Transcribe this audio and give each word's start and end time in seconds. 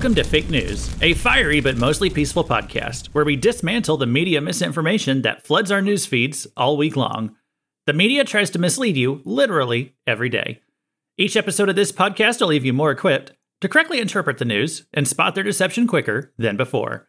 Welcome 0.00 0.14
to 0.14 0.24
Fake 0.24 0.48
News, 0.48 0.90
a 1.02 1.12
fiery 1.12 1.60
but 1.60 1.76
mostly 1.76 2.08
peaceful 2.08 2.42
podcast 2.42 3.08
where 3.08 3.26
we 3.26 3.36
dismantle 3.36 3.98
the 3.98 4.06
media 4.06 4.40
misinformation 4.40 5.20
that 5.20 5.46
floods 5.46 5.70
our 5.70 5.82
news 5.82 6.06
feeds 6.06 6.46
all 6.56 6.78
week 6.78 6.96
long. 6.96 7.36
The 7.86 7.92
media 7.92 8.24
tries 8.24 8.48
to 8.52 8.58
mislead 8.58 8.96
you 8.96 9.20
literally 9.26 9.94
every 10.06 10.30
day. 10.30 10.62
Each 11.18 11.36
episode 11.36 11.68
of 11.68 11.76
this 11.76 11.92
podcast 11.92 12.40
will 12.40 12.48
leave 12.48 12.64
you 12.64 12.72
more 12.72 12.90
equipped 12.90 13.32
to 13.60 13.68
correctly 13.68 14.00
interpret 14.00 14.38
the 14.38 14.46
news 14.46 14.86
and 14.94 15.06
spot 15.06 15.34
their 15.34 15.44
deception 15.44 15.86
quicker 15.86 16.32
than 16.38 16.56
before. 16.56 17.06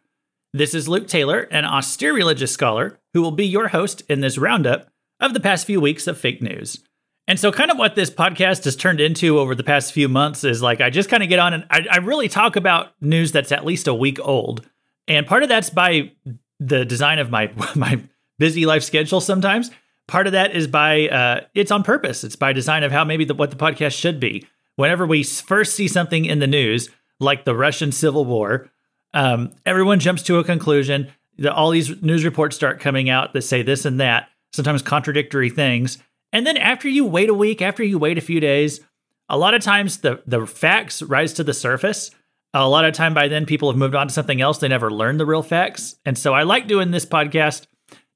This 0.52 0.74
is 0.74 0.86
Luke 0.86 1.08
Taylor, 1.08 1.48
an 1.50 1.64
austere 1.64 2.12
religious 2.12 2.52
scholar, 2.52 3.00
who 3.14 3.22
will 3.22 3.30
be 3.30 3.46
your 3.46 3.68
host 3.68 4.02
in 4.10 4.20
this 4.20 4.36
roundup 4.36 4.90
of 5.18 5.32
the 5.32 5.40
past 5.40 5.64
few 5.64 5.80
weeks 5.80 6.06
of 6.06 6.18
fake 6.18 6.42
news. 6.42 6.84
And 7.28 7.38
so, 7.38 7.52
kind 7.52 7.70
of 7.70 7.78
what 7.78 7.94
this 7.94 8.10
podcast 8.10 8.64
has 8.64 8.74
turned 8.74 9.00
into 9.00 9.38
over 9.38 9.54
the 9.54 9.62
past 9.62 9.92
few 9.92 10.08
months 10.08 10.42
is 10.44 10.60
like 10.60 10.80
I 10.80 10.90
just 10.90 11.08
kind 11.08 11.22
of 11.22 11.28
get 11.28 11.38
on 11.38 11.54
and 11.54 11.64
I, 11.70 11.86
I, 11.90 11.96
really 11.98 12.28
talk 12.28 12.56
about 12.56 12.94
news 13.00 13.30
that's 13.30 13.52
at 13.52 13.64
least 13.64 13.86
a 13.86 13.94
week 13.94 14.18
old. 14.20 14.68
And 15.06 15.26
part 15.26 15.42
of 15.42 15.48
that's 15.48 15.70
by 15.70 16.12
the 16.58 16.84
design 16.84 17.18
of 17.18 17.30
my 17.30 17.52
my 17.76 18.02
busy 18.38 18.66
life 18.66 18.82
schedule 18.82 19.20
sometimes. 19.20 19.70
Part 20.08 20.26
of 20.26 20.32
that 20.32 20.54
is 20.54 20.66
by 20.66 21.08
uh, 21.08 21.40
it's 21.54 21.70
on 21.70 21.84
purpose. 21.84 22.24
It's 22.24 22.36
by 22.36 22.52
design 22.52 22.82
of 22.82 22.90
how 22.90 23.04
maybe 23.04 23.24
the, 23.24 23.34
what 23.34 23.50
the 23.50 23.56
podcast 23.56 23.96
should 23.96 24.18
be. 24.18 24.44
Whenever 24.74 25.06
we 25.06 25.22
first 25.22 25.76
see 25.76 25.86
something 25.86 26.24
in 26.24 26.40
the 26.40 26.46
news, 26.46 26.90
like 27.20 27.44
the 27.44 27.54
Russian 27.54 27.92
Civil 27.92 28.24
War, 28.24 28.68
um, 29.14 29.52
everyone 29.64 30.00
jumps 30.00 30.24
to 30.24 30.38
a 30.38 30.44
conclusion. 30.44 31.12
That 31.38 31.54
all 31.54 31.70
these 31.70 32.02
news 32.02 32.24
reports 32.24 32.56
start 32.56 32.80
coming 32.80 33.08
out 33.08 33.32
that 33.32 33.42
say 33.42 33.62
this 33.62 33.84
and 33.84 34.00
that, 34.00 34.28
sometimes 34.52 34.82
contradictory 34.82 35.48
things 35.48 35.98
and 36.32 36.46
then 36.46 36.56
after 36.56 36.88
you 36.88 37.04
wait 37.04 37.28
a 37.28 37.34
week, 37.34 37.60
after 37.62 37.82
you 37.82 37.98
wait 37.98 38.18
a 38.18 38.22
few 38.22 38.40
days, 38.40 38.80
a 39.28 39.38
lot 39.38 39.54
of 39.54 39.62
times 39.62 39.98
the 39.98 40.22
the 40.26 40.46
facts 40.46 41.02
rise 41.02 41.32
to 41.34 41.44
the 41.44 41.54
surface. 41.54 42.10
A 42.54 42.68
lot 42.68 42.84
of 42.84 42.92
time 42.92 43.14
by 43.14 43.28
then 43.28 43.46
people 43.46 43.70
have 43.70 43.78
moved 43.78 43.94
on 43.94 44.08
to 44.08 44.12
something 44.12 44.42
else. 44.42 44.58
They 44.58 44.68
never 44.68 44.90
learned 44.90 45.18
the 45.18 45.26
real 45.26 45.42
facts. 45.42 45.96
And 46.04 46.18
so 46.18 46.34
I 46.34 46.42
like 46.42 46.66
doing 46.68 46.90
this 46.90 47.06
podcast 47.06 47.66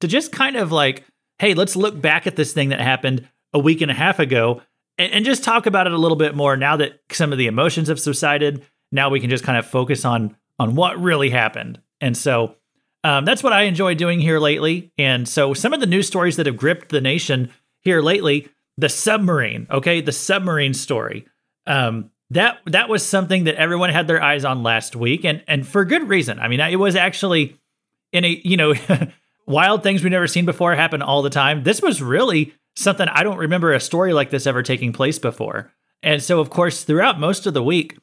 to 0.00 0.08
just 0.08 0.30
kind 0.30 0.56
of 0.56 0.72
like, 0.72 1.04
hey, 1.38 1.54
let's 1.54 1.74
look 1.74 1.98
back 1.98 2.26
at 2.26 2.36
this 2.36 2.52
thing 2.52 2.68
that 2.68 2.80
happened 2.80 3.26
a 3.54 3.58
week 3.58 3.80
and 3.80 3.90
a 3.90 3.94
half 3.94 4.18
ago 4.18 4.60
and, 4.98 5.12
and 5.12 5.24
just 5.24 5.42
talk 5.42 5.64
about 5.64 5.86
it 5.86 5.94
a 5.94 5.98
little 5.98 6.16
bit 6.16 6.34
more 6.34 6.56
now 6.56 6.76
that 6.76 7.00
some 7.10 7.32
of 7.32 7.38
the 7.38 7.46
emotions 7.46 7.88
have 7.88 8.00
subsided. 8.00 8.64
Now 8.92 9.08
we 9.08 9.20
can 9.20 9.30
just 9.30 9.44
kind 9.44 9.58
of 9.58 9.66
focus 9.66 10.04
on 10.04 10.36
on 10.58 10.74
what 10.74 11.00
really 11.00 11.30
happened. 11.30 11.80
And 12.00 12.16
so 12.16 12.56
um, 13.04 13.24
that's 13.24 13.42
what 13.42 13.52
I 13.52 13.62
enjoy 13.62 13.94
doing 13.94 14.20
here 14.20 14.38
lately. 14.38 14.92
And 14.98 15.28
so 15.28 15.54
some 15.54 15.72
of 15.72 15.80
the 15.80 15.86
news 15.86 16.06
stories 16.06 16.36
that 16.36 16.46
have 16.46 16.56
gripped 16.56 16.88
the 16.88 17.00
nation 17.00 17.50
here 17.86 18.02
lately, 18.02 18.48
the 18.76 18.90
submarine. 18.90 19.66
Okay, 19.70 20.02
the 20.02 20.12
submarine 20.12 20.74
story. 20.74 21.26
Um, 21.66 22.10
that 22.30 22.58
that 22.66 22.88
was 22.88 23.06
something 23.06 23.44
that 23.44 23.54
everyone 23.54 23.90
had 23.90 24.08
their 24.08 24.22
eyes 24.22 24.44
on 24.44 24.62
last 24.62 24.96
week, 24.96 25.24
and 25.24 25.42
and 25.48 25.66
for 25.66 25.84
good 25.84 26.08
reason. 26.08 26.38
I 26.38 26.48
mean, 26.48 26.60
it 26.60 26.76
was 26.76 26.96
actually 26.96 27.58
in 28.12 28.24
a 28.24 28.40
you 28.44 28.56
know 28.56 28.74
wild 29.46 29.82
things 29.82 30.02
we've 30.02 30.10
never 30.10 30.26
seen 30.26 30.44
before 30.44 30.74
happen 30.74 31.02
all 31.02 31.22
the 31.22 31.30
time. 31.30 31.62
This 31.62 31.80
was 31.80 32.02
really 32.02 32.52
something 32.74 33.08
I 33.08 33.22
don't 33.22 33.38
remember 33.38 33.72
a 33.72 33.80
story 33.80 34.12
like 34.12 34.30
this 34.30 34.46
ever 34.46 34.62
taking 34.62 34.92
place 34.92 35.18
before. 35.18 35.72
And 36.02 36.22
so, 36.22 36.40
of 36.40 36.50
course, 36.50 36.84
throughout 36.84 37.18
most 37.18 37.46
of 37.46 37.54
the 37.54 37.62
week, 37.62 37.96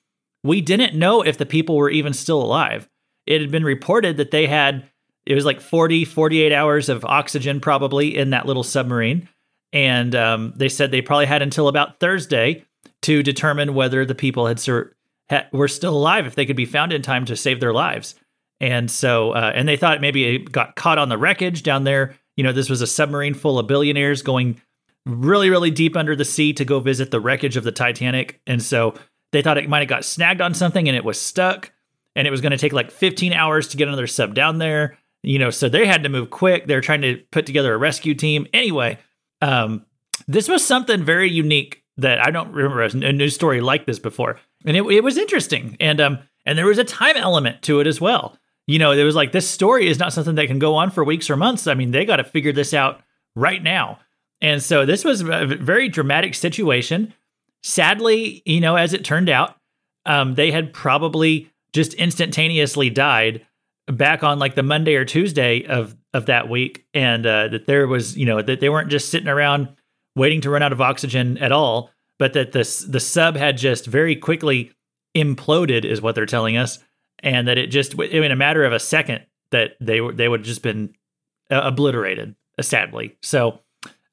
we 0.44 0.62
didn't 0.62 0.98
know 0.98 1.22
if 1.22 1.38
the 1.38 1.46
people 1.46 1.76
were 1.76 1.90
even 1.90 2.14
still 2.14 2.42
alive. 2.42 2.90
It 3.26 3.40
had 3.40 3.52
been 3.52 3.64
reported 3.64 4.18
that 4.18 4.32
they 4.32 4.48
had, 4.48 4.90
it 5.26 5.36
was 5.36 5.46
like 5.46 5.62
40, 5.62 6.06
48 6.06 6.52
hours 6.52 6.90
of 6.90 7.06
oxygen 7.06 7.60
probably 7.60 8.18
in 8.18 8.32
that 8.32 8.46
little 8.46 8.64
submarine 8.64 9.30
and 9.74 10.16
um, 10.16 10.54
they 10.56 10.70
said 10.70 10.92
they 10.92 11.02
probably 11.02 11.26
had 11.26 11.42
until 11.42 11.68
about 11.68 12.00
Thursday 12.00 12.64
to 13.02 13.24
determine 13.24 13.74
whether 13.74 14.06
the 14.06 14.16
people 14.16 14.46
had, 14.46 14.60
sur- 14.60 14.96
ha- 15.30 15.48
were 15.52 15.68
still 15.68 15.98
alive 15.98 16.26
if 16.26 16.36
they 16.36 16.46
could 16.46 16.56
be 16.56 16.66
found 16.66 16.94
in 16.94 17.02
time 17.02 17.26
to 17.26 17.36
save 17.36 17.60
their 17.60 17.74
lives. 17.74 18.16
And 18.62 18.90
so, 18.90 19.32
uh, 19.32 19.52
and 19.54 19.68
they 19.68 19.76
thought 19.76 20.00
maybe 20.00 20.36
it 20.36 20.52
got 20.52 20.76
caught 20.76 21.00
on 21.00 21.10
the 21.10 21.18
wreckage 21.18 21.64
down 21.64 21.84
there. 21.84 22.16
You 22.38 22.44
know, 22.44 22.54
this 22.54 22.70
was 22.70 22.82
a 22.82 22.88
submarine 22.88 23.34
full 23.34 23.60
of 23.60 23.68
billionaires 23.68 24.22
going 24.22 24.62
really, 25.06 25.50
really 25.50 25.72
deep 25.72 25.98
under 25.98 26.16
the 26.16 26.24
sea 26.24 26.54
to 26.54 26.64
go 26.64 26.80
visit 26.80 27.12
the 27.12 27.20
wreckage 27.20 27.58
of 27.58 27.64
the 27.64 27.72
Titanic. 27.72 28.40
And 28.48 28.62
so 28.62 28.94
they 29.32 29.42
thought 29.42 29.58
it 29.58 29.68
might 29.68 29.80
have 29.80 29.90
got 29.90 30.06
snagged 30.06 30.40
on 30.40 30.54
something 30.54 30.88
and 30.88 30.96
it 30.96 31.04
was 31.04 31.20
stuck 31.20 31.72
and 32.16 32.28
it 32.28 32.32
was 32.32 32.42
going 32.42 32.52
to 32.52 32.58
take 32.58 32.74
like 32.74 32.92
15 32.92 33.34
hours 33.34 33.68
to 33.70 33.78
get 33.78 33.88
another 33.88 34.08
sub 34.08 34.34
down 34.34 34.60
there. 34.60 34.98
You 35.24 35.40
know, 35.40 35.50
so 35.50 35.68
they 35.68 35.86
had 35.86 36.04
to 36.04 36.10
move 36.10 36.30
quick. 36.30 36.68
They're 36.68 36.82
trying 36.82 37.02
to 37.02 37.22
put 37.32 37.46
together 37.46 37.74
a 37.74 37.78
rescue 37.78 38.14
team. 38.14 38.46
Anyway, 38.54 38.98
um, 39.44 39.86
this 40.28 40.48
was 40.48 40.66
something 40.66 41.04
very 41.04 41.30
unique 41.30 41.84
that 41.98 42.26
I 42.26 42.32
don't 42.32 42.52
remember 42.54 42.82
a 42.82 43.12
news 43.12 43.36
story 43.36 43.62
like 43.62 43.86
this 43.86 44.00
before, 44.00 44.40
and 44.66 44.78
it, 44.78 44.84
it 44.84 45.04
was 45.04 45.18
interesting. 45.18 45.76
And 45.80 46.00
um, 46.00 46.20
and 46.46 46.58
there 46.58 46.66
was 46.66 46.78
a 46.78 46.84
time 46.84 47.18
element 47.18 47.62
to 47.64 47.80
it 47.80 47.88
as 47.88 48.00
well. 48.00 48.38
You 48.68 48.80
know, 48.80 48.92
it 48.92 49.04
was 49.04 49.16
like 49.16 49.34
this 49.34 49.48
story 49.48 49.88
is 49.88 50.00
not 50.00 50.14
something 50.14 50.36
that 50.36 50.48
can 50.48 50.60
go 50.60 50.76
on 50.76 50.90
for 50.90 51.04
weeks 51.04 51.30
or 51.30 51.36
months. 51.36 51.68
I 51.68 51.74
mean, 51.74 51.92
they 51.92 52.06
got 52.06 52.16
to 52.18 52.24
figure 52.24 52.54
this 52.54 52.74
out 52.74 53.02
right 53.36 53.62
now. 53.62 54.00
And 54.42 54.64
so 54.64 54.86
this 54.86 55.04
was 55.04 55.22
a 55.22 55.46
very 55.46 55.90
dramatic 55.90 56.34
situation. 56.34 57.14
Sadly, 57.62 58.42
you 58.46 58.62
know, 58.62 58.78
as 58.78 58.94
it 58.94 59.04
turned 59.04 59.30
out, 59.30 59.58
um, 60.06 60.36
they 60.36 60.52
had 60.52 60.74
probably 60.74 61.52
just 61.74 61.94
instantaneously 61.96 62.90
died 62.90 63.46
back 63.88 64.24
on 64.24 64.40
like 64.40 64.56
the 64.56 64.64
Monday 64.64 64.96
or 64.96 65.04
Tuesday 65.04 65.66
of 65.66 65.96
of 66.14 66.28
that 66.28 66.50
week, 66.50 66.86
and 66.94 67.26
uh, 67.26 67.48
that 67.50 67.66
there 67.66 67.88
was 67.88 68.18
you 68.18 68.26
know 68.26 68.42
that 68.42 68.60
they 68.60 68.70
weren't 68.70 68.90
just 68.90 69.10
sitting 69.10 69.28
around 69.28 69.70
waiting 70.16 70.42
to 70.42 70.50
run 70.50 70.62
out 70.62 70.72
of 70.72 70.82
oxygen 70.82 71.38
at 71.40 71.52
all, 71.52 71.90
but 72.20 72.34
that 72.34 72.52
the 72.52 72.86
the 72.90 73.00
sub 73.00 73.36
had 73.36 73.58
just 73.58 73.86
very 73.86 74.16
quickly 74.16 74.72
imploded, 75.16 75.86
is 75.86 76.02
what 76.02 76.16
they're 76.16 76.26
telling 76.26 76.58
us, 76.58 76.80
and 77.20 77.48
that 77.48 77.58
it 77.58 77.68
just 77.68 77.94
in 77.96 78.32
a 78.32 78.36
matter 78.36 78.64
of 78.64 78.74
a 78.74 78.80
second 78.80 79.26
that 79.52 79.72
they 79.80 80.02
were 80.02 80.14
they 80.14 80.28
would 80.28 80.42
have 80.42 80.48
just 80.48 80.64
been 80.64 80.94
uh, 81.52 81.62
obliterated, 81.64 82.36
sadly. 82.62 83.18
So. 83.22 83.60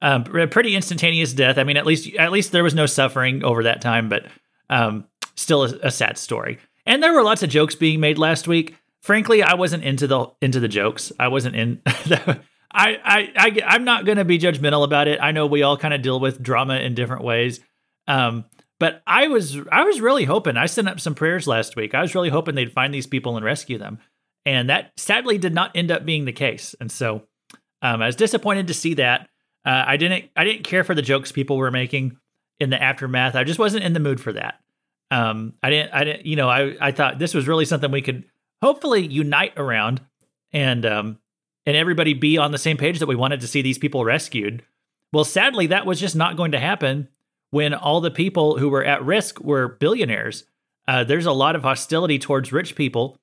Um, 0.02 0.24
pretty 0.24 0.74
instantaneous 0.74 1.34
death. 1.34 1.58
I 1.58 1.64
mean, 1.64 1.76
at 1.76 1.84
least 1.84 2.08
at 2.14 2.32
least 2.32 2.52
there 2.52 2.64
was 2.64 2.72
no 2.72 2.86
suffering 2.86 3.44
over 3.44 3.64
that 3.64 3.82
time, 3.82 4.08
but 4.08 4.24
um, 4.70 5.04
still 5.36 5.64
a, 5.64 5.78
a 5.82 5.90
sad 5.90 6.16
story. 6.16 6.58
And 6.86 7.02
there 7.02 7.12
were 7.12 7.22
lots 7.22 7.42
of 7.42 7.50
jokes 7.50 7.74
being 7.74 8.00
made 8.00 8.16
last 8.16 8.48
week 8.48 8.76
frankly, 9.02 9.42
I 9.42 9.54
wasn't 9.54 9.84
into 9.84 10.06
the 10.06 10.26
into 10.40 10.60
the 10.60 10.68
jokes. 10.68 11.12
I 11.18 11.28
wasn't 11.28 11.56
in. 11.56 11.82
I, 12.72 12.98
I, 13.04 13.32
I, 13.36 13.62
I'm 13.66 13.84
not 13.84 14.06
to 14.06 14.24
be 14.24 14.38
judgmental 14.38 14.84
about 14.84 15.08
it. 15.08 15.18
I 15.20 15.32
know 15.32 15.46
we 15.46 15.62
all 15.62 15.76
kind 15.76 15.92
of 15.92 16.02
deal 16.02 16.20
with 16.20 16.40
drama 16.40 16.76
in 16.76 16.94
different 16.94 17.24
ways. 17.24 17.58
Um, 18.06 18.44
but 18.78 19.02
I 19.06 19.28
was, 19.28 19.56
I 19.70 19.82
was 19.82 20.00
really 20.00 20.24
hoping. 20.24 20.56
I 20.56 20.66
sent 20.66 20.88
up 20.88 21.00
some 21.00 21.14
prayers 21.14 21.46
last 21.46 21.76
week. 21.76 21.94
I 21.94 22.00
was 22.00 22.14
really 22.14 22.28
hoping 22.28 22.54
they'd 22.54 22.72
find 22.72 22.94
these 22.94 23.06
people 23.06 23.36
and 23.36 23.44
rescue 23.44 23.76
them, 23.76 23.98
and 24.46 24.70
that 24.70 24.92
sadly 24.96 25.36
did 25.36 25.52
not 25.52 25.72
end 25.74 25.90
up 25.90 26.04
being 26.04 26.24
the 26.24 26.32
case. 26.32 26.74
And 26.80 26.90
so, 26.90 27.24
um, 27.82 28.02
I 28.02 28.06
was 28.06 28.16
disappointed 28.16 28.68
to 28.68 28.74
see 28.74 28.94
that. 28.94 29.28
Uh, 29.64 29.84
I 29.86 29.96
didn't, 29.96 30.30
I 30.36 30.44
didn't 30.44 30.64
care 30.64 30.84
for 30.84 30.94
the 30.94 31.02
jokes 31.02 31.32
people 31.32 31.56
were 31.56 31.70
making 31.70 32.16
in 32.58 32.70
the 32.70 32.82
aftermath. 32.82 33.34
I 33.34 33.44
just 33.44 33.58
wasn't 33.58 33.84
in 33.84 33.92
the 33.92 34.00
mood 34.00 34.20
for 34.20 34.32
that. 34.32 34.60
Um, 35.10 35.54
I 35.62 35.70
didn't, 35.70 35.92
I 35.92 36.04
didn't, 36.04 36.26
you 36.26 36.36
know, 36.36 36.48
I, 36.48 36.76
I 36.80 36.92
thought 36.92 37.18
this 37.18 37.34
was 37.34 37.48
really 37.48 37.64
something 37.64 37.90
we 37.90 38.00
could 38.00 38.24
hopefully 38.62 39.06
unite 39.06 39.52
around 39.56 40.00
and 40.52 40.84
um 40.84 41.18
and 41.66 41.76
everybody 41.76 42.14
be 42.14 42.38
on 42.38 42.52
the 42.52 42.58
same 42.58 42.76
page 42.76 42.98
that 42.98 43.06
we 43.06 43.14
wanted 43.14 43.40
to 43.40 43.46
see 43.46 43.62
these 43.62 43.78
people 43.78 44.04
rescued. 44.04 44.64
Well, 45.12 45.24
sadly, 45.24 45.66
that 45.68 45.86
was 45.86 46.00
just 46.00 46.16
not 46.16 46.36
going 46.36 46.52
to 46.52 46.58
happen 46.58 47.08
when 47.50 47.74
all 47.74 48.00
the 48.00 48.10
people 48.10 48.58
who 48.58 48.68
were 48.68 48.84
at 48.84 49.04
risk 49.04 49.40
were 49.40 49.68
billionaires. 49.68 50.44
Uh, 50.88 51.04
there's 51.04 51.26
a 51.26 51.32
lot 51.32 51.56
of 51.56 51.62
hostility 51.62 52.18
towards 52.18 52.52
rich 52.52 52.74
people, 52.74 53.18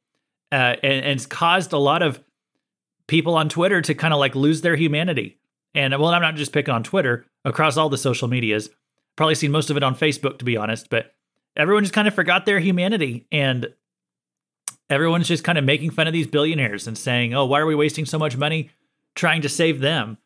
uh, 0.51 0.75
and, 0.83 1.03
and 1.03 1.05
it's 1.05 1.25
caused 1.25 1.73
a 1.73 1.77
lot 1.77 2.03
of 2.03 2.23
people 3.07 3.35
on 3.35 3.49
Twitter 3.49 3.81
to 3.81 3.95
kind 3.95 4.13
of 4.13 4.19
like 4.19 4.35
lose 4.35 4.61
their 4.61 4.75
humanity. 4.75 5.39
And 5.73 5.97
well, 5.97 6.09
I'm 6.09 6.21
not 6.21 6.35
just 6.35 6.53
picking 6.53 6.73
on 6.73 6.83
Twitter, 6.83 7.25
across 7.47 7.77
all 7.77 7.89
the 7.89 7.97
social 7.97 8.27
medias. 8.27 8.69
Probably 9.15 9.35
seen 9.35 9.51
most 9.51 9.69
of 9.69 9.77
it 9.77 9.83
on 9.83 9.95
Facebook, 9.95 10.37
to 10.39 10.45
be 10.45 10.57
honest, 10.57 10.89
but 10.89 11.15
everyone 11.55 11.83
just 11.83 11.93
kind 11.93 12.07
of 12.07 12.13
forgot 12.13 12.45
their 12.45 12.59
humanity. 12.59 13.25
And 13.31 13.73
everyone's 14.89 15.27
just 15.27 15.43
kind 15.43 15.57
of 15.57 15.63
making 15.63 15.91
fun 15.91 16.07
of 16.07 16.13
these 16.13 16.27
billionaires 16.27 16.87
and 16.87 16.97
saying, 16.97 17.33
"Oh, 17.33 17.45
why 17.45 17.59
are 17.59 17.65
we 17.65 17.75
wasting 17.75 18.05
so 18.05 18.19
much 18.19 18.37
money 18.37 18.69
trying 19.15 19.41
to 19.41 19.49
save 19.49 19.79
them?" 19.79 20.17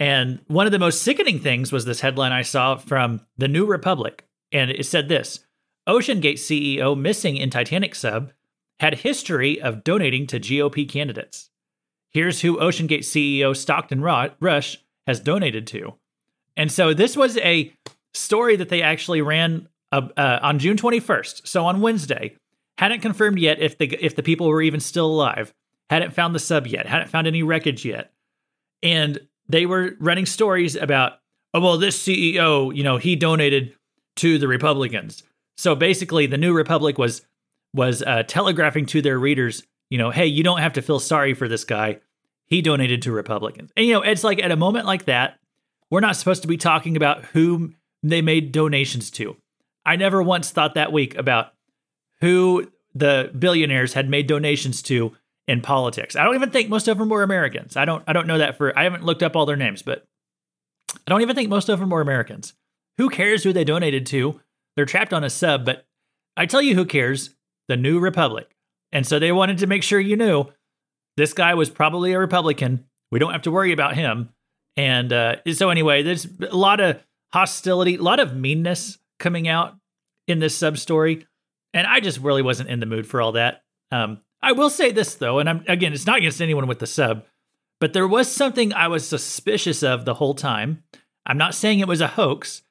And 0.00 0.40
one 0.48 0.66
of 0.66 0.72
the 0.72 0.78
most 0.78 1.02
sickening 1.02 1.38
things 1.38 1.72
was 1.72 1.84
this 1.84 2.00
headline 2.00 2.32
I 2.32 2.42
saw 2.42 2.76
from 2.76 3.20
the 3.36 3.48
New 3.48 3.66
Republic, 3.66 4.26
and 4.52 4.70
it 4.70 4.86
said 4.86 5.08
this: 5.08 5.40
OceanGate 5.88 6.34
CEO 6.34 6.98
missing 6.98 7.36
in 7.36 7.50
Titanic 7.50 7.94
sub 7.94 8.32
had 8.80 9.00
history 9.00 9.60
of 9.60 9.84
donating 9.84 10.26
to 10.26 10.40
GOP 10.40 10.88
candidates. 10.88 11.50
Here's 12.10 12.40
who 12.40 12.56
OceanGate 12.56 13.00
CEO 13.00 13.56
Stockton 13.56 14.00
Rush 14.00 14.78
has 15.06 15.20
donated 15.20 15.66
to. 15.68 15.94
And 16.56 16.70
so 16.70 16.94
this 16.94 17.16
was 17.16 17.36
a 17.38 17.72
story 18.14 18.56
that 18.56 18.68
they 18.68 18.82
actually 18.82 19.22
ran 19.22 19.68
uh, 19.92 20.08
uh, 20.16 20.38
on 20.42 20.58
June 20.58 20.76
21st. 20.76 21.46
So 21.46 21.66
on 21.66 21.80
Wednesday, 21.80 22.36
hadn't 22.78 23.00
confirmed 23.00 23.38
yet 23.38 23.60
if 23.60 23.78
the 23.78 23.86
if 24.04 24.16
the 24.16 24.22
people 24.22 24.48
were 24.48 24.62
even 24.62 24.80
still 24.80 25.06
alive. 25.06 25.52
Hadn't 25.90 26.14
found 26.14 26.34
the 26.34 26.40
sub 26.40 26.66
yet. 26.66 26.86
Hadn't 26.86 27.10
found 27.10 27.26
any 27.26 27.42
wreckage 27.42 27.84
yet. 27.84 28.12
And 28.82 29.20
they 29.48 29.66
were 29.66 29.92
running 30.00 30.26
stories 30.26 30.76
about, 30.76 31.18
oh 31.52 31.60
well, 31.60 31.78
this 31.78 32.02
CEO, 32.02 32.74
you 32.74 32.82
know, 32.82 32.96
he 32.96 33.16
donated 33.16 33.74
to 34.16 34.38
the 34.38 34.48
Republicans. 34.48 35.22
So 35.56 35.74
basically, 35.74 36.26
the 36.26 36.38
New 36.38 36.54
Republic 36.54 36.98
was 36.98 37.22
was 37.74 38.02
uh, 38.02 38.22
telegraphing 38.22 38.86
to 38.86 39.02
their 39.02 39.18
readers, 39.18 39.64
you 39.90 39.98
know, 39.98 40.10
hey, 40.10 40.26
you 40.26 40.42
don't 40.42 40.60
have 40.60 40.74
to 40.74 40.82
feel 40.82 41.00
sorry 41.00 41.34
for 41.34 41.48
this 41.48 41.64
guy. 41.64 42.00
He 42.46 42.62
donated 42.62 43.02
to 43.02 43.12
Republicans. 43.12 43.72
And, 43.76 43.86
you 43.86 43.94
know, 43.94 44.02
it's 44.02 44.22
like 44.22 44.42
at 44.42 44.52
a 44.52 44.56
moment 44.56 44.86
like 44.86 45.06
that, 45.06 45.38
we're 45.90 46.00
not 46.00 46.16
supposed 46.16 46.42
to 46.42 46.48
be 46.48 46.56
talking 46.56 46.96
about 46.96 47.24
whom 47.26 47.76
they 48.02 48.22
made 48.22 48.52
donations 48.52 49.10
to. 49.12 49.36
I 49.84 49.96
never 49.96 50.22
once 50.22 50.50
thought 50.50 50.74
that 50.74 50.92
week 50.92 51.16
about 51.16 51.53
who 52.24 52.72
the 52.94 53.30
billionaires 53.38 53.92
had 53.92 54.08
made 54.08 54.26
donations 54.26 54.80
to 54.80 55.14
in 55.46 55.60
politics. 55.60 56.16
I 56.16 56.24
don't 56.24 56.34
even 56.34 56.50
think 56.50 56.70
most 56.70 56.88
of 56.88 56.96
them 56.96 57.10
were 57.10 57.22
Americans. 57.22 57.76
I 57.76 57.84
don't 57.84 58.02
I 58.06 58.14
don't 58.14 58.26
know 58.26 58.38
that 58.38 58.56
for 58.56 58.76
I 58.78 58.84
haven't 58.84 59.04
looked 59.04 59.22
up 59.22 59.36
all 59.36 59.44
their 59.44 59.56
names, 59.56 59.82
but 59.82 60.06
I 60.94 61.10
don't 61.10 61.20
even 61.20 61.36
think 61.36 61.50
most 61.50 61.68
of 61.68 61.80
them 61.80 61.90
were 61.90 62.00
Americans. 62.00 62.54
Who 62.96 63.10
cares 63.10 63.44
who 63.44 63.52
they 63.52 63.64
donated 63.64 64.06
to? 64.06 64.40
They're 64.74 64.86
trapped 64.86 65.12
on 65.12 65.22
a 65.22 65.28
sub, 65.28 65.66
but 65.66 65.86
I 66.34 66.46
tell 66.46 66.62
you 66.62 66.74
who 66.74 66.86
cares, 66.86 67.34
the 67.68 67.76
New 67.76 68.00
Republic. 68.00 68.56
And 68.90 69.06
so 69.06 69.18
they 69.18 69.32
wanted 69.32 69.58
to 69.58 69.66
make 69.66 69.82
sure 69.82 70.00
you 70.00 70.16
knew 70.16 70.46
this 71.18 71.34
guy 71.34 71.52
was 71.54 71.68
probably 71.68 72.12
a 72.12 72.18
Republican. 72.18 72.86
We 73.10 73.18
don't 73.18 73.32
have 73.32 73.42
to 73.42 73.50
worry 73.50 73.72
about 73.72 73.96
him. 73.96 74.30
And 74.76 75.12
uh, 75.12 75.36
so 75.52 75.68
anyway, 75.68 76.02
there's 76.02 76.26
a 76.40 76.56
lot 76.56 76.80
of 76.80 77.02
hostility, 77.34 77.96
a 77.96 78.02
lot 78.02 78.18
of 78.18 78.34
meanness 78.34 78.98
coming 79.18 79.46
out 79.46 79.74
in 80.26 80.38
this 80.38 80.56
sub 80.56 80.78
story. 80.78 81.26
And 81.74 81.86
I 81.86 82.00
just 82.00 82.20
really 82.20 82.40
wasn't 82.40 82.70
in 82.70 82.80
the 82.80 82.86
mood 82.86 83.06
for 83.06 83.20
all 83.20 83.32
that. 83.32 83.62
Um, 83.90 84.20
I 84.40 84.52
will 84.52 84.70
say 84.70 84.92
this 84.92 85.16
though, 85.16 85.38
and 85.38 85.48
I'm 85.48 85.64
again, 85.68 85.92
it's 85.92 86.06
not 86.06 86.18
against 86.18 86.40
anyone 86.40 86.66
with 86.66 86.78
the 86.78 86.86
sub, 86.86 87.24
but 87.80 87.92
there 87.92 88.08
was 88.08 88.30
something 88.30 88.72
I 88.72 88.88
was 88.88 89.06
suspicious 89.06 89.82
of 89.82 90.04
the 90.04 90.14
whole 90.14 90.34
time. 90.34 90.84
I'm 91.26 91.38
not 91.38 91.54
saying 91.54 91.80
it 91.80 91.88
was 91.88 92.00
a 92.00 92.06
hoax, 92.06 92.62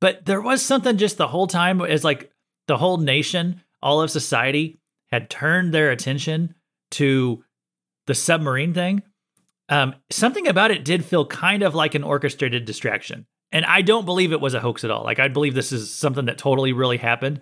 but 0.00 0.26
there 0.26 0.40
was 0.40 0.60
something 0.60 0.96
just 0.96 1.16
the 1.16 1.28
whole 1.28 1.46
time 1.46 1.80
as 1.80 2.04
like 2.04 2.30
the 2.66 2.76
whole 2.76 2.98
nation, 2.98 3.62
all 3.82 4.02
of 4.02 4.10
society 4.10 4.80
had 5.10 5.30
turned 5.30 5.72
their 5.72 5.90
attention 5.90 6.54
to 6.92 7.44
the 8.06 8.14
submarine 8.14 8.74
thing. 8.74 9.02
Um, 9.68 9.94
something 10.10 10.48
about 10.48 10.70
it 10.70 10.84
did 10.84 11.04
feel 11.04 11.26
kind 11.26 11.62
of 11.62 11.74
like 11.74 11.94
an 11.94 12.04
orchestrated 12.04 12.64
distraction. 12.64 13.26
And 13.52 13.64
I 13.64 13.82
don't 13.82 14.04
believe 14.04 14.32
it 14.32 14.40
was 14.40 14.54
a 14.54 14.60
hoax 14.60 14.84
at 14.84 14.90
all. 14.90 15.04
Like 15.04 15.18
I 15.18 15.28
believe 15.28 15.54
this 15.54 15.72
is 15.72 15.92
something 15.92 16.26
that 16.26 16.38
totally 16.38 16.72
really 16.72 16.96
happened. 16.96 17.40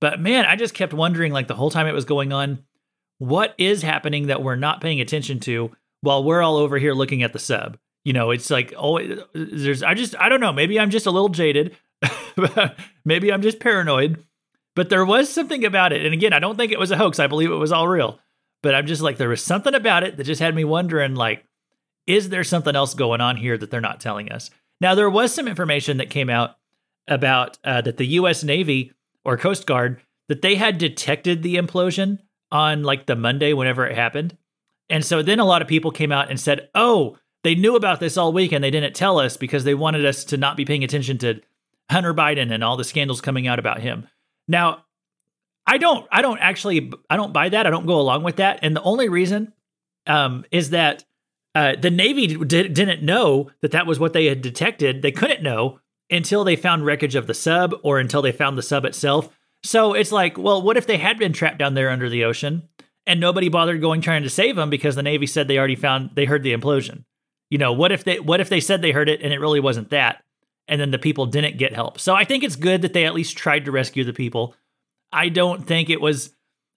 But 0.00 0.20
man, 0.20 0.44
I 0.44 0.56
just 0.56 0.74
kept 0.74 0.92
wondering 0.92 1.32
like 1.32 1.48
the 1.48 1.54
whole 1.54 1.70
time 1.70 1.86
it 1.86 1.94
was 1.94 2.04
going 2.04 2.32
on, 2.32 2.64
what 3.18 3.54
is 3.58 3.82
happening 3.82 4.28
that 4.28 4.42
we're 4.42 4.56
not 4.56 4.80
paying 4.80 5.00
attention 5.00 5.40
to 5.40 5.72
while 6.00 6.22
we're 6.22 6.42
all 6.42 6.56
over 6.56 6.78
here 6.78 6.94
looking 6.94 7.22
at 7.22 7.32
the 7.32 7.38
sub? 7.38 7.78
You 8.04 8.12
know, 8.12 8.30
it's 8.30 8.50
like 8.50 8.72
oh 8.76 9.00
there's 9.34 9.82
I 9.82 9.94
just 9.94 10.14
I 10.18 10.28
don't 10.28 10.40
know, 10.40 10.52
maybe 10.52 10.78
I'm 10.78 10.90
just 10.90 11.06
a 11.06 11.10
little 11.10 11.28
jaded. 11.28 11.76
maybe 13.04 13.32
I'm 13.32 13.42
just 13.42 13.60
paranoid. 13.60 14.24
But 14.76 14.90
there 14.90 15.04
was 15.04 15.28
something 15.28 15.64
about 15.64 15.92
it. 15.92 16.04
And 16.04 16.14
again, 16.14 16.32
I 16.32 16.38
don't 16.38 16.56
think 16.56 16.70
it 16.70 16.78
was 16.78 16.92
a 16.92 16.96
hoax. 16.96 17.18
I 17.18 17.26
believe 17.26 17.50
it 17.50 17.56
was 17.56 17.72
all 17.72 17.88
real. 17.88 18.20
But 18.62 18.76
I'm 18.76 18.86
just 18.86 19.02
like 19.02 19.16
there 19.16 19.28
was 19.28 19.42
something 19.42 19.74
about 19.74 20.04
it 20.04 20.16
that 20.16 20.24
just 20.24 20.40
had 20.40 20.54
me 20.54 20.64
wondering 20.64 21.14
like 21.16 21.44
is 22.06 22.30
there 22.30 22.42
something 22.42 22.74
else 22.74 22.94
going 22.94 23.20
on 23.20 23.36
here 23.36 23.58
that 23.58 23.70
they're 23.70 23.80
not 23.80 24.00
telling 24.00 24.32
us? 24.32 24.50
Now, 24.80 24.94
there 24.94 25.10
was 25.10 25.34
some 25.34 25.46
information 25.46 25.98
that 25.98 26.10
came 26.10 26.30
out 26.30 26.56
about 27.06 27.58
uh, 27.64 27.82
that 27.82 27.98
the 27.98 28.06
U.S. 28.06 28.42
Navy 28.42 28.92
or 29.24 29.36
Coast 29.36 29.66
Guard 29.66 30.00
that 30.28 30.42
they 30.42 30.56
had 30.56 30.78
detected 30.78 31.42
the 31.42 31.56
implosion 31.56 32.18
on 32.50 32.82
like 32.82 33.06
the 33.06 33.16
Monday 33.16 33.52
whenever 33.52 33.86
it 33.86 33.94
happened, 33.94 34.36
and 34.88 35.04
so 35.04 35.22
then 35.22 35.40
a 35.40 35.44
lot 35.44 35.62
of 35.62 35.68
people 35.68 35.90
came 35.90 36.12
out 36.12 36.30
and 36.30 36.40
said, 36.40 36.68
"Oh, 36.74 37.16
they 37.44 37.54
knew 37.54 37.76
about 37.76 38.00
this 38.00 38.16
all 38.16 38.32
week 38.32 38.52
and 38.52 38.62
they 38.62 38.70
didn't 38.70 38.94
tell 38.94 39.18
us 39.18 39.36
because 39.36 39.64
they 39.64 39.74
wanted 39.74 40.04
us 40.04 40.24
to 40.24 40.36
not 40.36 40.56
be 40.56 40.64
paying 40.64 40.84
attention 40.84 41.18
to 41.18 41.40
Hunter 41.90 42.14
Biden 42.14 42.52
and 42.52 42.64
all 42.64 42.76
the 42.76 42.84
scandals 42.84 43.20
coming 43.20 43.46
out 43.46 43.58
about 43.58 43.80
him." 43.80 44.06
Now, 44.46 44.84
I 45.66 45.76
don't, 45.76 46.06
I 46.10 46.22
don't 46.22 46.38
actually, 46.38 46.90
I 47.10 47.16
don't 47.16 47.34
buy 47.34 47.50
that. 47.50 47.66
I 47.66 47.70
don't 47.70 47.86
go 47.86 48.00
along 48.00 48.22
with 48.22 48.36
that, 48.36 48.60
and 48.62 48.74
the 48.74 48.82
only 48.82 49.08
reason 49.08 49.52
um, 50.06 50.44
is 50.50 50.70
that 50.70 51.04
uh, 51.54 51.74
the 51.80 51.90
Navy 51.90 52.26
did, 52.36 52.72
didn't 52.72 53.02
know 53.02 53.50
that 53.60 53.72
that 53.72 53.86
was 53.86 54.00
what 54.00 54.12
they 54.12 54.26
had 54.26 54.42
detected. 54.42 55.02
They 55.02 55.12
couldn't 55.12 55.42
know 55.42 55.80
until 56.10 56.44
they 56.44 56.56
found 56.56 56.84
wreckage 56.84 57.14
of 57.14 57.26
the 57.26 57.34
sub 57.34 57.74
or 57.82 57.98
until 57.98 58.22
they 58.22 58.32
found 58.32 58.56
the 58.56 58.62
sub 58.62 58.84
itself. 58.84 59.28
So 59.62 59.92
it's 59.94 60.12
like, 60.12 60.38
well, 60.38 60.62
what 60.62 60.76
if 60.76 60.86
they 60.86 60.98
had 60.98 61.18
been 61.18 61.32
trapped 61.32 61.58
down 61.58 61.74
there 61.74 61.90
under 61.90 62.08
the 62.08 62.24
ocean 62.24 62.68
and 63.06 63.20
nobody 63.20 63.48
bothered 63.48 63.80
going 63.80 64.00
trying 64.00 64.22
to 64.22 64.30
save 64.30 64.56
them 64.56 64.70
because 64.70 64.94
the 64.94 65.02
Navy 65.02 65.26
said 65.26 65.48
they 65.48 65.58
already 65.58 65.76
found 65.76 66.10
they 66.14 66.24
heard 66.24 66.42
the 66.42 66.54
implosion? 66.54 67.04
You 67.50 67.58
know, 67.58 67.72
what 67.72 67.92
if 67.92 68.04
they 68.04 68.20
what 68.20 68.40
if 68.40 68.48
they 68.48 68.60
said 68.60 68.82
they 68.82 68.92
heard 68.92 69.08
it 69.08 69.22
and 69.22 69.32
it 69.32 69.40
really 69.40 69.60
wasn't 69.60 69.90
that, 69.90 70.22
and 70.68 70.80
then 70.80 70.90
the 70.90 70.98
people 70.98 71.26
didn't 71.26 71.58
get 71.58 71.74
help? 71.74 71.98
So 71.98 72.14
I 72.14 72.24
think 72.24 72.44
it's 72.44 72.56
good 72.56 72.82
that 72.82 72.92
they 72.92 73.06
at 73.06 73.14
least 73.14 73.38
tried 73.38 73.64
to 73.64 73.72
rescue 73.72 74.04
the 74.04 74.12
people. 74.12 74.54
I 75.12 75.30
don't 75.30 75.66
think 75.66 75.88
it 75.90 76.00
was. 76.00 76.34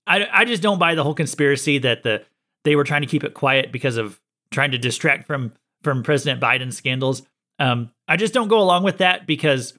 I 0.08 0.28
I 0.32 0.46
just 0.46 0.64
don't 0.64 0.80
buy 0.80 0.96
the 0.96 1.04
whole 1.04 1.14
conspiracy 1.14 1.78
that 1.80 2.04
the 2.04 2.24
they 2.64 2.76
were 2.76 2.86
trying 2.86 3.02
to 3.02 3.08
keep 3.08 3.24
it 3.24 3.34
quiet 3.34 3.72
because 3.72 3.98
of 3.98 4.20
trying 4.50 4.72
to 4.72 4.78
distract 4.78 5.28
from 5.28 5.54
from 5.84 6.04
President 6.04 6.42
Biden's 6.42 6.78
scandals. 6.78 7.24
Um, 7.60 7.92
I 8.12 8.18
just 8.18 8.34
don't 8.34 8.50
go 8.50 8.60
along 8.60 8.84
with 8.84 8.98
that 8.98 9.26
because 9.26 9.74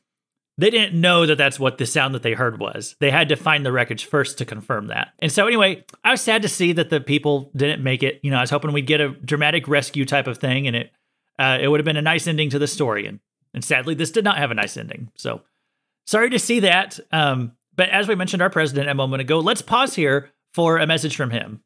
they 0.57 0.71
didn't 0.71 0.99
know 0.99 1.27
that 1.27 1.37
that's 1.37 1.61
what 1.61 1.77
the 1.77 1.85
sound 1.85 2.15
that 2.15 2.23
they 2.23 2.33
heard 2.33 2.59
was. 2.59 2.97
They 2.99 3.11
had 3.11 3.29
to 3.29 3.37
find 3.37 3.65
the 3.65 3.73
wreckage 3.73 4.07
first 4.07 4.39
to 4.39 4.47
confirm 4.47 4.87
that. 4.87 5.09
And 5.19 5.31
so, 5.31 5.47
anyway, 5.47 5.85
I 6.03 6.13
was 6.13 6.23
sad 6.23 6.41
to 6.41 6.49
see 6.49 6.73
that 6.73 6.89
the 6.89 6.99
people 6.99 7.51
didn't 7.55 7.83
make 7.83 8.03
it. 8.03 8.21
You 8.23 8.31
know, 8.31 8.39
I 8.39 8.41
was 8.41 8.49
hoping 8.49 8.73
we'd 8.73 8.87
get 8.87 9.03
a 9.03 9.11
dramatic 9.11 9.69
rescue 9.69 10.07
type 10.07 10.27
of 10.27 10.39
thing, 10.39 10.67
and 10.67 10.75
it 10.75 10.91
uh, 11.39 11.59
it 11.61 11.69
would 11.69 11.79
have 11.79 11.85
been 11.85 11.99
a 11.99 12.03
nice 12.03 12.27
ending 12.27 12.49
to 12.49 12.59
the 12.59 12.67
story. 12.67 13.07
And 13.07 13.21
and 13.53 13.63
sadly, 13.63 13.95
this 13.95 14.11
did 14.11 14.25
not 14.25 14.39
have 14.39 14.51
a 14.51 14.55
nice 14.55 14.79
ending. 14.79 15.11
So 15.15 15.43
sorry 16.07 16.31
to 16.31 16.39
see 16.39 16.61
that. 16.61 16.99
Um, 17.11 17.53
but 17.77 17.91
as 17.91 18.09
we 18.09 18.15
mentioned 18.15 18.41
our 18.41 18.49
president 18.49 18.89
a 18.89 18.95
moment 18.95 19.21
ago, 19.21 19.41
let's 19.41 19.61
pause 19.61 19.95
here 19.95 20.31
for 20.55 20.79
a 20.79 20.87
message 20.87 21.17
from 21.17 21.33
him. 21.33 21.61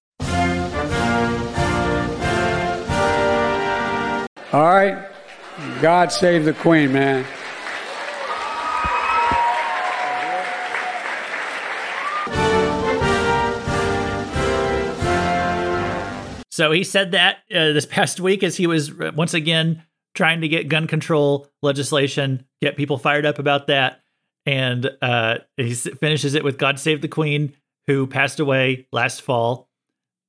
All 4.52 4.64
right. 4.64 5.15
God 5.80 6.12
save 6.12 6.44
the 6.44 6.52
Queen, 6.52 6.92
man. 6.92 7.24
So 16.50 16.72
he 16.72 16.84
said 16.84 17.12
that 17.12 17.36
uh, 17.54 17.72
this 17.72 17.86
past 17.86 18.18
week 18.20 18.42
as 18.42 18.56
he 18.56 18.66
was 18.66 18.90
uh, 18.90 19.12
once 19.14 19.34
again 19.34 19.82
trying 20.14 20.40
to 20.40 20.48
get 20.48 20.68
gun 20.68 20.86
control 20.86 21.48
legislation, 21.62 22.46
get 22.62 22.76
people 22.76 22.96
fired 22.96 23.26
up 23.26 23.38
about 23.38 23.66
that. 23.66 24.00
And 24.46 24.90
uh, 25.02 25.38
he 25.56 25.74
finishes 25.74 26.34
it 26.34 26.44
with 26.44 26.56
God 26.56 26.78
Save 26.78 27.02
the 27.02 27.08
Queen, 27.08 27.54
who 27.86 28.06
passed 28.06 28.40
away 28.40 28.86
last 28.92 29.22
fall 29.22 29.68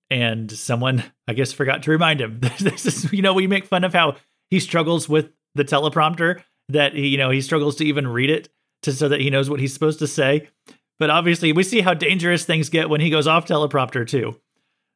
and 0.10 0.51
someone 0.51 1.04
I 1.28 1.34
guess 1.34 1.51
forgot 1.54 1.84
to 1.84 1.92
remind 1.92 2.22
him. 2.22 2.40
this 2.60 2.86
is 2.86 3.12
you 3.12 3.22
know 3.22 3.34
we 3.34 3.48
make 3.48 3.66
fun 3.66 3.84
of 3.84 3.94
how 3.94 4.16
he 4.50 4.60
struggles 4.60 5.08
with 5.08 5.32
the 5.56 5.66
teleprompter 5.66 6.42
that 6.70 6.94
he 6.94 7.08
you 7.08 7.18
know 7.18 7.30
he 7.30 7.42
struggles 7.42 7.75
to 7.77 7.86
even 7.86 8.08
read 8.08 8.30
it 8.30 8.50
to 8.84 8.92
so 8.92 9.10
that 9.10 9.22
he 9.22 9.30
knows 9.30 9.50
what 9.50 9.60
he's 9.60 9.74
supposed 9.74 10.00
to 10.00 10.08
say. 10.08 10.48
But 11.00 11.10
obviously 11.10 11.54
we 11.54 11.63
see 11.63 11.82
how 11.82 11.94
dangerous 11.94 12.46
things 12.46 12.70
get 12.70 12.89
when 12.89 13.01
he 13.01 13.10
goes 13.10 13.27
off 13.27 13.46
teleprompter 13.46 14.08
too. 14.08 14.39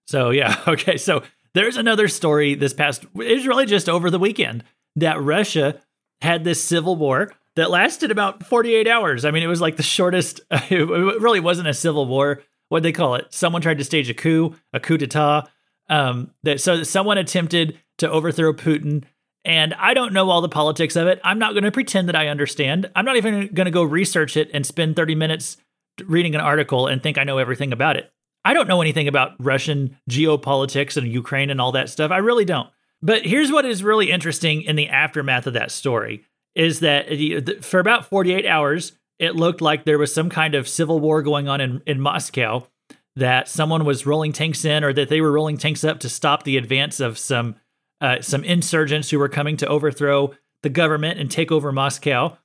So 0.08 0.29
yeah, 0.29 0.62
okay. 0.67 0.98
So 0.98 1.24
there's 1.53 1.77
another 1.77 2.08
story 2.08 2.55
this 2.55 2.74
past 2.74 3.05
it's 3.15 3.46
really 3.46 3.65
just 3.65 3.89
over 3.89 4.10
the 4.10 4.20
weekend 4.20 4.63
that 4.96 5.22
Russia 5.22 5.79
had 6.22 6.43
this 6.43 6.63
civil 6.63 6.96
war 6.96 7.31
that 7.55 7.70
lasted 7.70 8.12
about 8.12 8.46
48 8.46 8.88
hours. 8.88 9.25
I 9.25 9.31
mean, 9.31 9.43
it 9.43 9.48
was 9.48 9.62
like 9.62 9.77
the 9.77 9.84
shortest 9.84 10.41
it 10.51 10.88
really 11.22 11.39
wasn't 11.39 11.67
a 11.67 11.74
civil 11.74 12.05
war 12.05 12.41
what 12.72 12.84
they 12.84 12.93
call 12.93 13.15
it? 13.15 13.34
Someone 13.34 13.62
tried 13.62 13.79
to 13.79 13.84
stage 13.84 14.10
a 14.10 14.13
coup, 14.13 14.55
a 14.72 14.79
coup 14.79 14.98
d'état. 14.98 15.46
Um, 15.89 16.31
that 16.43 16.62
so 16.62 16.84
someone 16.84 17.17
attempted 17.17 17.77
to 17.98 18.10
overthrow 18.10 18.53
Putin, 18.53 19.03
and 19.43 19.74
I 19.74 19.93
don't 19.93 20.13
know 20.13 20.29
all 20.29 20.41
the 20.41 20.50
politics 20.50 20.95
of 20.95 21.07
it. 21.07 21.19
I'm 21.24 21.39
not 21.39 21.53
going 21.53 21.63
to 21.63 21.71
pretend 21.71 22.07
that 22.07 22.15
I 22.15 22.27
understand. 22.27 22.89
I'm 22.95 23.05
not 23.05 23.17
even 23.17 23.53
going 23.53 23.65
to 23.65 23.71
go 23.71 23.83
research 23.83 24.38
it 24.38 24.50
and 24.53 24.65
spend 24.65 24.95
30 24.95 25.15
minutes 25.15 25.57
reading 26.05 26.36
an 26.36 26.41
article 26.41 26.88
and 26.88 27.01
think 27.01 27.17
I 27.17 27.24
know 27.24 27.38
everything 27.38 27.74
about 27.74 27.98
it. 27.98 28.12
I 28.43 28.53
don't 28.53 28.67
know 28.67 28.81
anything 28.81 29.07
about 29.07 29.33
Russian 29.39 29.98
geopolitics 30.10 30.98
and 30.98 31.07
Ukraine 31.07 31.50
and 31.50 31.62
all 31.62 31.71
that 31.74 31.89
stuff. 31.89 32.12
I 32.12 32.17
really 32.17 32.45
don't. 32.45 32.69
But 33.01 33.25
here's 33.25 33.51
what 33.51 33.65
is 33.65 33.83
really 33.83 34.12
interesting 34.12 34.62
in 34.62 34.75
the 34.75 34.89
aftermath 34.89 35.48
of 35.48 35.53
that 35.53 35.71
story 35.71 36.24
is 36.53 36.81
that 36.81 37.63
for 37.63 37.79
about 37.79 38.05
48 38.05 38.45
hours, 38.45 38.93
it 39.19 39.36
looked 39.36 39.62
like 39.62 39.86
there 39.86 39.98
was 39.98 40.13
some 40.13 40.29
kind 40.29 40.55
of 40.55 40.67
civil 40.67 41.00
war 41.00 41.21
going 41.21 41.48
on 41.48 41.62
in, 41.62 41.81
in 41.86 42.01
Moscow, 42.01 42.67
that 43.15 43.48
someone 43.48 43.86
was 43.86 44.05
rolling 44.05 44.33
tanks 44.33 44.65
in 44.65 44.83
or 44.83 44.93
that 44.93 45.10
they 45.10 45.21
were 45.21 45.31
rolling 45.31 45.57
tanks 45.57 45.83
up 45.83 46.00
to 46.00 46.10
stop 46.10 46.43
the 46.43 46.57
advance 46.57 47.00
of 47.00 47.17
some 47.17 47.55
uh, 48.01 48.22
some 48.22 48.43
insurgents 48.43 49.10
who 49.10 49.20
were 49.20 49.29
coming 49.29 49.55
to 49.58 49.67
overthrow 49.67 50.34
the 50.63 50.70
government 50.70 51.20
and 51.20 51.29
take 51.29 51.51
over 51.51 51.72
Moscow. 51.72 52.38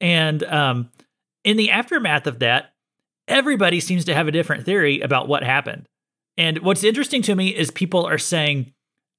And 0.00 0.42
um, 0.44 0.90
in 1.44 1.56
the 1.56 1.70
aftermath 1.70 2.26
of 2.26 2.40
that, 2.40 2.74
everybody 3.28 3.80
seems 3.80 4.04
to 4.06 4.14
have 4.14 4.28
a 4.28 4.32
different 4.32 4.64
theory 4.64 5.00
about 5.00 5.28
what 5.28 5.42
happened. 5.42 5.88
And 6.36 6.58
what's 6.58 6.84
interesting 6.84 7.22
to 7.22 7.34
me 7.34 7.54
is 7.54 7.70
people 7.70 8.06
are 8.06 8.18
saying 8.18 8.72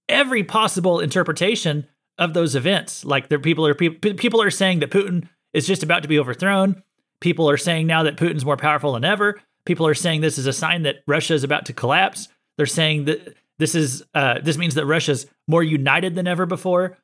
every 0.09 0.43
possible 0.43 0.99
interpretation 0.99 1.87
of 2.17 2.33
those 2.33 2.55
events. 2.55 3.05
Like 3.05 3.29
there, 3.29 3.39
people 3.39 3.65
are 3.65 3.73
people 3.73 4.41
are 4.41 4.51
saying 4.51 4.79
that 4.79 4.91
Putin 4.91 5.27
is 5.53 5.67
just 5.67 5.83
about 5.83 6.03
to 6.03 6.09
be 6.09 6.19
overthrown. 6.19 6.83
People 7.21 7.49
are 7.49 7.57
saying 7.57 7.87
now 7.87 8.03
that 8.03 8.17
Putin's 8.17 8.45
more 8.45 8.57
powerful 8.57 8.93
than 8.93 9.05
ever. 9.05 9.41
People 9.65 9.87
are 9.87 9.95
saying 9.95 10.21
this 10.21 10.37
is 10.37 10.45
a 10.45 10.53
sign 10.53 10.83
that 10.83 10.97
Russia 11.07 11.33
is 11.33 11.43
about 11.43 11.65
to 11.65 11.73
collapse. 11.73 12.27
They're 12.57 12.65
saying 12.65 13.05
that 13.05 13.35
this 13.59 13.75
is 13.75 14.03
uh, 14.13 14.39
this 14.41 14.57
means 14.57 14.75
that 14.75 14.85
Russia's 14.85 15.27
more 15.47 15.63
united 15.63 16.15
than 16.15 16.27
ever 16.27 16.45
before. 16.45 16.97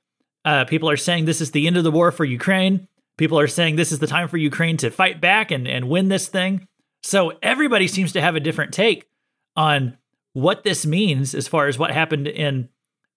Uh, 0.43 0.65
people 0.65 0.89
are 0.89 0.97
saying 0.97 1.25
this 1.25 1.41
is 1.41 1.51
the 1.51 1.67
end 1.67 1.77
of 1.77 1.83
the 1.83 1.91
war 1.91 2.11
for 2.11 2.25
Ukraine. 2.25 2.87
People 3.17 3.39
are 3.39 3.47
saying 3.47 3.75
this 3.75 3.91
is 3.91 3.99
the 3.99 4.07
time 4.07 4.27
for 4.27 4.37
Ukraine 4.37 4.77
to 4.77 4.89
fight 4.89 5.21
back 5.21 5.51
and, 5.51 5.67
and 5.67 5.89
win 5.89 6.09
this 6.09 6.27
thing. 6.27 6.67
So 7.03 7.33
everybody 7.41 7.87
seems 7.87 8.11
to 8.13 8.21
have 8.21 8.35
a 8.35 8.39
different 8.39 8.73
take 8.73 9.07
on 9.55 9.97
what 10.33 10.63
this 10.63 10.85
means 10.85 11.35
as 11.35 11.47
far 11.47 11.67
as 11.67 11.77
what 11.77 11.91
happened 11.91 12.27
in 12.27 12.69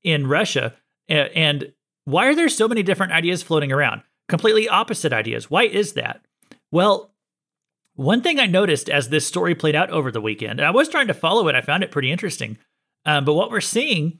in 0.03 0.27
Russia 0.27 0.75
and 1.09 1.73
why 2.05 2.27
are 2.27 2.35
there 2.35 2.49
so 2.49 2.69
many 2.69 2.83
different 2.83 3.13
ideas 3.13 3.43
floating 3.43 3.73
around? 3.73 4.03
Completely 4.29 4.69
opposite 4.69 5.13
ideas. 5.13 5.51
Why 5.51 5.65
is 5.65 5.95
that? 5.95 6.21
Well, 6.71 7.13
one 7.95 8.23
thing 8.23 8.41
I 8.41 8.47
noticed 8.47 8.91
as 8.91 9.09
this 9.09 9.27
story 9.27 9.55
played 9.55 9.77
out 9.77 9.91
over 9.91 10.11
the 10.11 10.21
weekend, 10.21 10.59
and 10.59 10.67
I 10.67 10.71
was 10.71 10.89
trying 10.89 11.07
to 11.07 11.15
follow 11.15 11.49
it, 11.49 11.55
I 11.55 11.61
found 11.61 11.83
it 11.83 11.91
pretty 11.91 12.11
interesting. 12.11 12.59
Um, 13.07 13.25
but 13.25 13.35
what 13.35 13.51
we're 13.51 13.61
seeing 13.61 14.19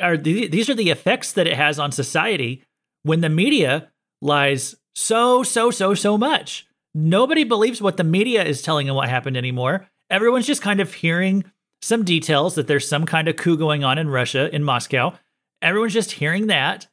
are 0.00 0.16
the, 0.16 0.48
these 0.48 0.68
are 0.68 0.74
the 0.74 0.90
effects 0.90 1.32
that 1.32 1.46
it 1.46 1.56
has 1.56 1.78
on 1.78 1.92
society 1.92 2.62
when 3.02 3.20
the 3.20 3.28
media 3.28 3.90
lies 4.20 4.74
so, 4.94 5.42
so, 5.42 5.70
so, 5.70 5.94
so 5.94 6.16
much. 6.16 6.66
Nobody 6.94 7.44
believes 7.44 7.82
what 7.82 7.98
the 7.98 8.04
media 8.04 8.42
is 8.42 8.62
telling 8.62 8.86
them 8.86 8.96
what 8.96 9.08
happened 9.08 9.36
anymore. 9.36 9.86
Everyone's 10.10 10.46
just 10.46 10.62
kind 10.62 10.80
of 10.80 10.94
hearing 10.94 11.44
some 11.82 12.04
details 12.04 12.54
that 12.54 12.66
there's 12.66 12.88
some 12.88 13.04
kind 13.04 13.28
of 13.28 13.36
coup 13.36 13.58
going 13.58 13.84
on 13.84 13.98
in 13.98 14.08
Russia, 14.08 14.54
in 14.54 14.64
Moscow. 14.64 15.12
Everyone's 15.60 15.92
just 15.92 16.12
hearing 16.12 16.46
that. 16.46 16.86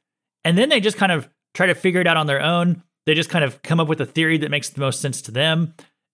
And 0.43 0.57
then 0.57 0.69
they 0.69 0.81
just 0.81 0.97
kind 0.97 1.11
of 1.11 1.29
try 1.53 1.67
to 1.67 1.75
figure 1.75 2.01
it 2.01 2.07
out 2.07 2.17
on 2.17 2.27
their 2.27 2.41
own. 2.41 2.83
They 3.05 3.13
just 3.13 3.29
kind 3.29 3.45
of 3.45 3.61
come 3.61 3.79
up 3.79 3.87
with 3.87 4.01
a 4.01 4.05
theory 4.05 4.37
that 4.39 4.51
makes 4.51 4.69
the 4.69 4.81
most 4.81 4.99
sense 4.99 5.21
to 5.23 5.31
them. 5.31 5.73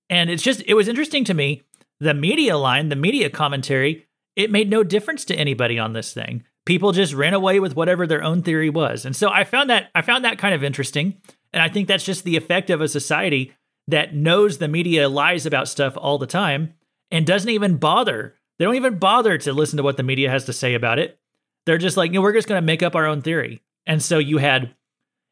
And 0.10 0.30
it's 0.30 0.44
just, 0.44 0.64
it 0.68 0.74
was 0.76 0.88
interesting 0.88 1.24
to 1.26 1.34
me. 1.34 1.64
The 2.00 2.14
media 2.14 2.58
line, 2.58 2.90
the 2.90 2.96
media 2.96 3.30
commentary, 3.30 4.08
it 4.40 4.50
made 4.50 4.70
no 4.70 4.84
difference 4.84 5.26
to 5.26 5.36
anybody 5.36 5.78
on 5.78 5.92
this 5.92 6.14
thing. 6.14 6.46
People 6.66 6.94
just 6.94 7.14
ran 7.14 7.34
away 7.34 7.60
with 7.60 7.76
whatever 7.76 8.08
their 8.08 8.24
own 8.24 8.42
theory 8.42 8.70
was. 8.70 9.04
And 9.04 9.14
so 9.14 9.30
I 9.30 9.44
found 9.44 9.70
that 9.70 9.90
I 9.94 10.02
found 10.02 10.24
that 10.24 10.38
kind 10.38 10.56
of 10.56 10.64
interesting. 10.64 11.18
And 11.52 11.62
I 11.62 11.68
think 11.68 11.88
that's 11.88 12.06
just 12.06 12.24
the 12.24 12.38
effect 12.38 12.70
of 12.70 12.80
a 12.80 12.88
society 12.88 13.54
that 13.90 14.16
knows 14.16 14.58
the 14.58 14.70
media 14.70 15.10
lies 15.10 15.46
about 15.46 15.68
stuff 15.68 15.98
all 15.98 16.18
the 16.18 16.26
time 16.26 16.74
and 17.12 17.28
doesn't 17.28 17.50
even 17.50 17.78
bother. 17.78 18.36
They 18.58 18.66
don't 18.66 18.76
even 18.76 18.98
bother 18.98 19.38
to 19.40 19.52
listen 19.52 19.76
to 19.76 19.84
what 19.84 19.98
the 19.98 20.04
media 20.04 20.30
has 20.30 20.46
to 20.46 20.54
say 20.54 20.74
about 20.74 21.00
it. 21.00 21.20
They're 21.66 21.78
just 21.78 21.98
like, 21.98 22.12
you 22.12 22.16
know, 22.16 22.22
we're 22.22 22.34
just 22.34 22.48
going 22.48 22.62
to 22.62 22.66
make 22.66 22.82
up 22.82 22.96
our 22.96 23.06
own 23.06 23.22
theory. 23.22 23.62
And 23.86 24.02
so 24.02 24.20
you 24.20 24.38
had, 24.38 24.74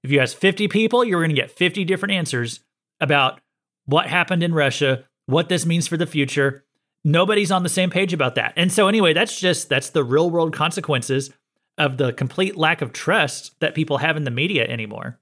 if 0.04 0.12
you 0.12 0.20
asked 0.20 0.36
50 0.36 0.68
people, 0.68 1.06
you're 1.06 1.22
going 1.22 1.34
to 1.34 1.42
get 1.42 1.52
50 1.52 1.86
different 1.86 2.14
answers 2.14 2.60
about 3.00 3.40
what 3.86 4.08
happened 4.08 4.44
in 4.44 4.54
Russia, 4.54 5.06
what 5.28 5.48
this 5.48 5.66
means 5.66 5.88
for 5.88 5.96
the 5.96 6.06
future. 6.06 6.66
Nobody's 7.08 7.52
on 7.52 7.64
the 7.64 7.70
same 7.70 7.90
page 7.90 8.12
about 8.12 8.36
that. 8.36 8.52
And 8.58 8.70
so, 8.70 8.90
anyway, 8.90 9.14
that's 9.14 9.40
just, 9.40 9.70
that's 9.70 9.92
the 9.92 10.04
real 10.04 10.30
world 10.30 10.54
consequences 10.54 11.30
of 11.78 11.96
the 11.96 12.12
complete 12.12 12.58
lack 12.58 12.82
of 12.82 12.92
trust 12.92 13.58
that 13.62 13.74
people 13.74 14.00
have 14.00 14.18
in 14.18 14.26
the 14.26 14.30
media 14.30 14.68
anymore. 14.68 15.18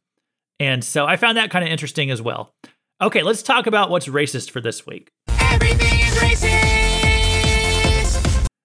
And 0.60 0.84
so 0.84 1.06
I 1.06 1.16
found 1.16 1.38
that 1.38 1.52
kind 1.52 1.64
of 1.64 1.70
interesting 1.70 2.10
as 2.10 2.24
well. 2.24 2.56
Okay, 3.00 3.22
let's 3.22 3.44
talk 3.44 3.68
about 3.68 3.92
what's 3.92 4.08
racist 4.08 4.50
for 4.50 4.62
this 4.62 4.88
week. 4.88 5.12
Everything 5.40 6.00
is 6.00 6.16
racist. 6.16 6.48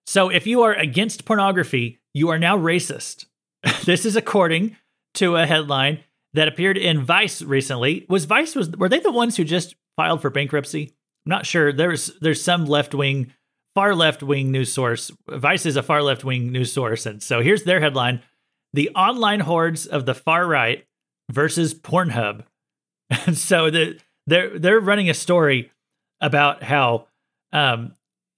So 0.06 0.30
if 0.30 0.46
you 0.46 0.62
are 0.62 0.72
against 0.72 1.26
pornography, 1.26 2.00
you 2.14 2.30
are 2.30 2.38
now 2.38 2.56
racist. 2.56 3.26
this 3.84 4.06
is 4.06 4.16
according 4.16 4.78
to 5.16 5.36
a 5.36 5.44
headline 5.44 5.98
that 6.32 6.48
appeared 6.48 6.78
in 6.78 7.04
Vice 7.04 7.42
recently. 7.42 8.06
Was 8.08 8.24
Vice 8.24 8.54
was 8.54 8.70
were 8.70 8.88
they 8.88 9.00
the 9.00 9.12
ones 9.12 9.36
who 9.36 9.44
just 9.44 9.74
filed 9.94 10.22
for 10.22 10.30
bankruptcy? 10.30 10.94
Not 11.30 11.46
sure. 11.46 11.72
There's 11.72 12.10
there's 12.20 12.42
some 12.42 12.66
left 12.66 12.92
wing, 12.92 13.32
far 13.76 13.94
left 13.94 14.20
wing 14.20 14.50
news 14.50 14.72
source. 14.72 15.12
Vice 15.28 15.64
is 15.64 15.76
a 15.76 15.82
far 15.82 16.02
left 16.02 16.24
wing 16.24 16.50
news 16.50 16.72
source, 16.72 17.06
and 17.06 17.22
so 17.22 17.40
here's 17.40 17.62
their 17.62 17.78
headline: 17.78 18.20
The 18.72 18.90
online 18.96 19.38
hordes 19.38 19.86
of 19.86 20.06
the 20.06 20.14
far 20.14 20.44
right 20.44 20.84
versus 21.30 21.72
Pornhub. 21.72 22.44
And 23.26 23.36
so 23.36 23.70
the, 23.70 23.98
they're 24.26 24.56
they're 24.58 24.80
running 24.80 25.10
a 25.10 25.14
story 25.14 25.72
about 26.20 26.62
how 26.62 27.06
um, 27.52 27.94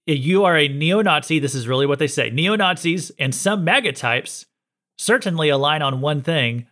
you 0.06 0.44
are 0.44 0.56
a 0.56 0.66
neo-Nazi. 0.66 1.38
This 1.38 1.54
is 1.54 1.68
really 1.68 1.86
what 1.86 1.98
they 1.98 2.06
say: 2.06 2.30
neo 2.30 2.56
Nazis 2.56 3.10
and 3.18 3.34
some 3.34 3.64
MAGA 3.64 3.92
types 3.92 4.46
certainly 4.98 5.50
align 5.50 5.82
on 5.82 6.00
one 6.00 6.22
thing: 6.22 6.66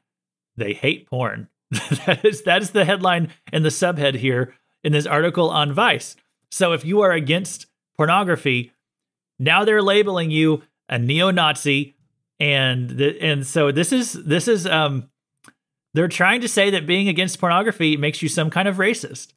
they 0.56 0.74
hate 0.74 1.06
porn. 1.06 1.48
that 1.70 2.24
is 2.24 2.42
that 2.42 2.62
is 2.62 2.70
the 2.70 2.84
headline 2.84 3.32
and 3.52 3.64
the 3.64 3.70
subhead 3.70 4.14
here 4.14 4.54
in 4.84 4.92
this 4.92 5.06
article 5.06 5.50
on 5.50 5.72
Vice. 5.72 6.16
So 6.50 6.72
if 6.72 6.84
you 6.84 7.00
are 7.00 7.12
against 7.12 7.66
pornography, 7.96 8.72
now 9.38 9.64
they're 9.64 9.82
labeling 9.82 10.30
you 10.30 10.62
a 10.88 10.98
neo-Nazi, 10.98 11.96
and 12.38 12.90
the, 12.90 13.20
and 13.20 13.46
so 13.46 13.70
this 13.70 13.92
is 13.92 14.12
this 14.12 14.48
is 14.48 14.66
um 14.66 15.08
they're 15.94 16.08
trying 16.08 16.40
to 16.40 16.48
say 16.48 16.70
that 16.70 16.86
being 16.86 17.08
against 17.08 17.38
pornography 17.38 17.96
makes 17.96 18.22
you 18.22 18.28
some 18.28 18.50
kind 18.50 18.68
of 18.68 18.76
racist. 18.76 19.32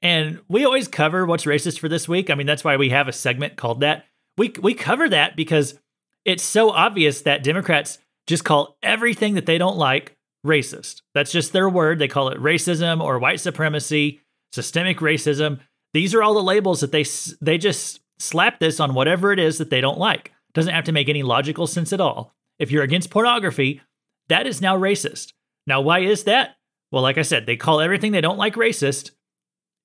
And 0.00 0.40
we 0.48 0.64
always 0.64 0.88
cover 0.88 1.26
what's 1.26 1.44
racist 1.44 1.80
for 1.80 1.88
this 1.88 2.08
week. 2.08 2.30
I 2.30 2.34
mean, 2.34 2.46
that's 2.46 2.64
why 2.64 2.76
we 2.76 2.90
have 2.90 3.08
a 3.08 3.12
segment 3.12 3.56
called 3.56 3.80
that. 3.80 4.06
We 4.36 4.52
we 4.60 4.74
cover 4.74 5.08
that 5.08 5.36
because 5.36 5.78
it's 6.24 6.42
so 6.42 6.70
obvious 6.70 7.22
that 7.22 7.42
Democrats 7.42 7.98
just 8.26 8.44
call 8.44 8.76
everything 8.82 9.34
that 9.34 9.46
they 9.46 9.58
don't 9.58 9.76
like 9.76 10.16
racist. 10.46 11.02
That's 11.14 11.32
just 11.32 11.52
their 11.52 11.68
word. 11.68 11.98
They 11.98 12.08
call 12.08 12.28
it 12.28 12.38
racism 12.38 13.02
or 13.02 13.18
white 13.18 13.40
supremacy, 13.40 14.20
systemic 14.52 14.98
racism. 14.98 15.60
These 15.94 16.14
are 16.14 16.22
all 16.22 16.34
the 16.34 16.42
labels 16.42 16.80
that 16.80 16.92
they 16.92 17.04
they 17.40 17.58
just 17.58 18.00
slap 18.18 18.58
this 18.58 18.80
on 18.80 18.94
whatever 18.94 19.32
it 19.32 19.38
is 19.38 19.58
that 19.58 19.70
they 19.70 19.80
don't 19.80 19.98
like. 19.98 20.32
Doesn't 20.54 20.74
have 20.74 20.84
to 20.84 20.92
make 20.92 21.08
any 21.08 21.22
logical 21.22 21.66
sense 21.66 21.92
at 21.92 22.00
all. 22.00 22.34
If 22.58 22.70
you're 22.70 22.82
against 22.82 23.10
pornography, 23.10 23.80
that 24.28 24.46
is 24.46 24.60
now 24.60 24.76
racist. 24.76 25.32
Now, 25.66 25.80
why 25.80 26.00
is 26.00 26.24
that? 26.24 26.56
Well, 26.90 27.02
like 27.02 27.18
I 27.18 27.22
said, 27.22 27.46
they 27.46 27.56
call 27.56 27.80
everything 27.80 28.12
they 28.12 28.20
don't 28.20 28.38
like 28.38 28.54
racist. 28.54 29.10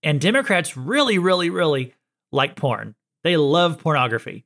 And 0.02 0.20
Democrats 0.20 0.76
really, 0.76 1.18
really, 1.18 1.50
really 1.50 1.94
like 2.32 2.56
porn. 2.56 2.96
They 3.24 3.38
love 3.38 3.80
pornography. 3.80 4.46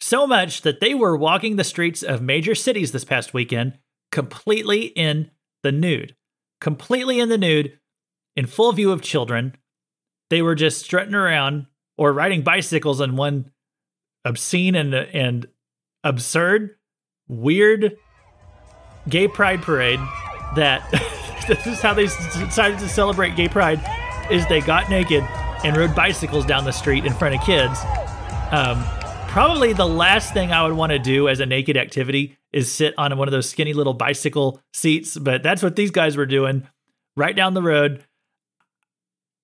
So 0.00 0.26
much 0.26 0.62
that 0.62 0.80
they 0.80 0.94
were 0.94 1.16
walking 1.16 1.56
the 1.56 1.64
streets 1.64 2.02
of 2.02 2.22
major 2.22 2.54
cities 2.54 2.92
this 2.92 3.04
past 3.04 3.32
weekend 3.32 3.78
completely 4.10 4.86
in 4.86 5.30
the 5.62 5.72
nude. 5.72 6.16
Completely 6.60 7.18
in 7.18 7.28
the 7.28 7.38
nude, 7.38 7.78
in 8.36 8.46
full 8.46 8.72
view 8.72 8.92
of 8.92 9.02
children. 9.02 9.56
They 10.30 10.42
were 10.42 10.54
just 10.54 10.84
strutting 10.84 11.14
around 11.14 11.66
or 11.98 12.12
riding 12.12 12.42
bicycles 12.42 13.00
on 13.00 13.16
one 13.16 13.50
obscene 14.24 14.74
and, 14.74 14.94
and 14.94 15.46
absurd, 16.04 16.76
weird 17.28 17.96
gay 19.08 19.28
pride 19.28 19.62
parade 19.62 20.00
that 20.56 20.88
this 21.48 21.66
is 21.66 21.80
how 21.80 21.94
they 21.94 22.04
decided 22.04 22.78
to 22.78 22.88
celebrate 22.88 23.36
gay 23.36 23.48
pride 23.48 23.80
is 24.30 24.46
they 24.46 24.60
got 24.60 24.88
naked 24.88 25.22
and 25.64 25.76
rode 25.76 25.94
bicycles 25.94 26.46
down 26.46 26.64
the 26.64 26.72
street 26.72 27.04
in 27.04 27.12
front 27.12 27.34
of 27.34 27.40
kids. 27.42 27.78
Um, 28.50 28.84
probably 29.28 29.72
the 29.72 29.86
last 29.86 30.32
thing 30.32 30.52
I 30.52 30.62
would 30.62 30.76
want 30.76 30.90
to 30.90 30.98
do 30.98 31.28
as 31.28 31.40
a 31.40 31.46
naked 31.46 31.76
activity 31.76 32.36
is 32.52 32.70
sit 32.70 32.94
on 32.98 33.16
one 33.16 33.28
of 33.28 33.32
those 33.32 33.48
skinny 33.48 33.72
little 33.72 33.94
bicycle 33.94 34.60
seats, 34.72 35.16
but 35.16 35.42
that's 35.42 35.62
what 35.62 35.76
these 35.76 35.90
guys 35.90 36.16
were 36.16 36.26
doing 36.26 36.68
right 37.16 37.34
down 37.34 37.54
the 37.54 37.62
road. 37.62 38.04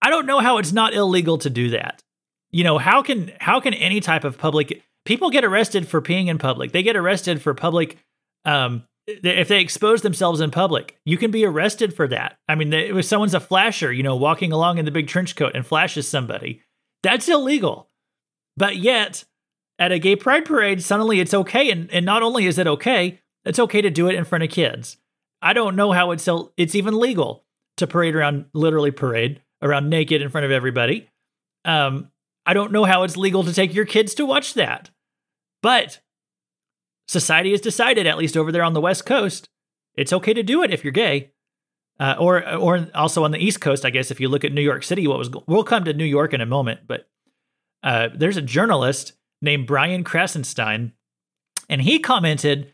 I 0.08 0.10
don't 0.10 0.24
know 0.24 0.38
how 0.38 0.56
it's 0.56 0.72
not 0.72 0.94
illegal 0.94 1.36
to 1.36 1.50
do 1.50 1.68
that. 1.68 2.02
You 2.50 2.64
know, 2.64 2.78
how 2.78 3.02
can 3.02 3.30
how 3.40 3.60
can 3.60 3.74
any 3.74 4.00
type 4.00 4.24
of 4.24 4.38
public 4.38 4.82
people 5.04 5.28
get 5.28 5.44
arrested 5.44 5.86
for 5.86 6.00
peeing 6.00 6.28
in 6.28 6.38
public? 6.38 6.72
They 6.72 6.82
get 6.82 6.96
arrested 6.96 7.42
for 7.42 7.52
public 7.52 7.98
um, 8.46 8.84
if 9.06 9.48
they 9.48 9.60
expose 9.60 10.00
themselves 10.00 10.40
in 10.40 10.50
public, 10.50 10.96
you 11.04 11.18
can 11.18 11.30
be 11.30 11.44
arrested 11.44 11.94
for 11.94 12.08
that. 12.08 12.38
I 12.48 12.54
mean, 12.54 12.72
if 12.72 13.04
someone's 13.04 13.34
a 13.34 13.40
flasher, 13.40 13.92
you 13.92 14.02
know, 14.02 14.16
walking 14.16 14.50
along 14.50 14.78
in 14.78 14.86
the 14.86 14.90
big 14.90 15.08
trench 15.08 15.36
coat 15.36 15.52
and 15.54 15.66
flashes 15.66 16.08
somebody, 16.08 16.62
that's 17.02 17.28
illegal. 17.28 17.90
But 18.56 18.78
yet, 18.78 19.26
at 19.78 19.92
a 19.92 19.98
gay 19.98 20.16
pride 20.16 20.46
parade, 20.46 20.82
suddenly 20.82 21.20
it's 21.20 21.34
okay. 21.34 21.70
And, 21.70 21.90
and 21.90 22.06
not 22.06 22.22
only 22.22 22.46
is 22.46 22.56
it 22.56 22.66
okay, 22.66 23.20
it's 23.44 23.58
okay 23.58 23.82
to 23.82 23.90
do 23.90 24.08
it 24.08 24.14
in 24.14 24.24
front 24.24 24.44
of 24.44 24.48
kids. 24.48 24.96
I 25.42 25.52
don't 25.52 25.76
know 25.76 25.92
how 25.92 26.12
it's 26.12 26.26
it's 26.56 26.74
even 26.74 26.98
legal 26.98 27.44
to 27.76 27.86
parade 27.86 28.16
around, 28.16 28.46
literally 28.54 28.90
parade 28.90 29.42
around 29.62 29.88
naked 29.88 30.22
in 30.22 30.28
front 30.28 30.44
of 30.44 30.50
everybody. 30.50 31.08
Um, 31.64 32.10
I 32.46 32.54
don't 32.54 32.72
know 32.72 32.84
how 32.84 33.02
it's 33.02 33.16
legal 33.16 33.44
to 33.44 33.52
take 33.52 33.74
your 33.74 33.84
kids 33.84 34.14
to 34.14 34.26
watch 34.26 34.54
that. 34.54 34.90
But 35.62 36.00
society 37.06 37.50
has 37.50 37.60
decided, 37.60 38.06
at 38.06 38.18
least 38.18 38.36
over 38.36 38.52
there 38.52 38.62
on 38.62 38.72
the 38.72 38.80
West 38.80 39.04
Coast, 39.04 39.48
it's 39.96 40.12
okay 40.12 40.32
to 40.32 40.42
do 40.42 40.62
it 40.62 40.70
if 40.70 40.84
you're 40.84 40.92
gay. 40.92 41.32
Uh, 42.00 42.14
or, 42.18 42.48
or 42.54 42.86
also 42.94 43.24
on 43.24 43.32
the 43.32 43.44
East 43.44 43.60
Coast, 43.60 43.84
I 43.84 43.90
guess. 43.90 44.12
If 44.12 44.20
you 44.20 44.28
look 44.28 44.44
at 44.44 44.52
New 44.52 44.62
York 44.62 44.84
City, 44.84 45.08
what 45.08 45.18
was 45.18 45.30
we'll 45.48 45.64
come 45.64 45.84
to 45.84 45.92
New 45.92 46.04
York 46.04 46.32
in 46.32 46.40
a 46.40 46.46
moment, 46.46 46.80
but 46.86 47.08
uh, 47.82 48.08
there's 48.14 48.36
a 48.36 48.42
journalist 48.42 49.14
named 49.42 49.66
Brian 49.66 50.04
Krassenstein, 50.04 50.92
and 51.68 51.82
he 51.82 51.98
commented 51.98 52.72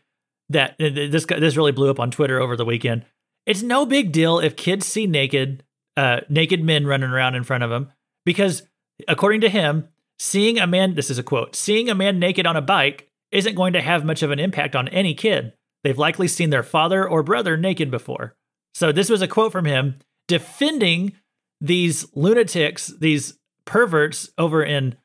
that 0.49 0.75
this 0.77 1.25
this 1.25 1.57
really 1.57 1.71
blew 1.71 1.89
up 1.89 1.99
on 1.99 2.11
Twitter 2.11 2.39
over 2.39 2.55
the 2.55 2.65
weekend. 2.65 3.03
It's 3.47 3.63
no 3.63 3.85
big 3.85 4.11
deal 4.11 4.39
if 4.39 4.55
kids 4.55 4.85
see 4.85 5.07
naked 5.07 5.63
uh, 5.97 6.21
naked 6.29 6.63
men 6.63 6.85
running 6.85 7.09
around 7.09 7.35
in 7.35 7.43
front 7.43 7.63
of 7.63 7.69
them 7.69 7.91
because, 8.25 8.63
according 9.07 9.41
to 9.41 9.49
him, 9.49 9.87
seeing 10.19 10.59
a 10.59 10.67
man, 10.67 10.95
this 10.95 11.09
is 11.09 11.17
a 11.17 11.23
quote, 11.23 11.55
seeing 11.55 11.89
a 11.89 11.95
man 11.95 12.19
naked 12.19 12.45
on 12.45 12.55
a 12.55 12.61
bike 12.61 13.09
isn't 13.31 13.55
going 13.55 13.73
to 13.73 13.81
have 13.81 14.05
much 14.05 14.23
of 14.23 14.31
an 14.31 14.39
impact 14.39 14.75
on 14.75 14.87
any 14.89 15.13
kid. 15.13 15.53
They've 15.83 15.97
likely 15.97 16.27
seen 16.27 16.49
their 16.49 16.63
father 16.63 17.07
or 17.07 17.23
brother 17.23 17.57
naked 17.57 17.91
before. 17.91 18.35
So 18.73 18.91
this 18.91 19.09
was 19.09 19.21
a 19.21 19.27
quote 19.27 19.51
from 19.51 19.65
him 19.65 19.99
defending 20.27 21.13
these 21.61 22.05
lunatics, 22.15 22.87
these 22.99 23.37
perverts 23.65 24.29
over 24.37 24.63
in 24.63 24.95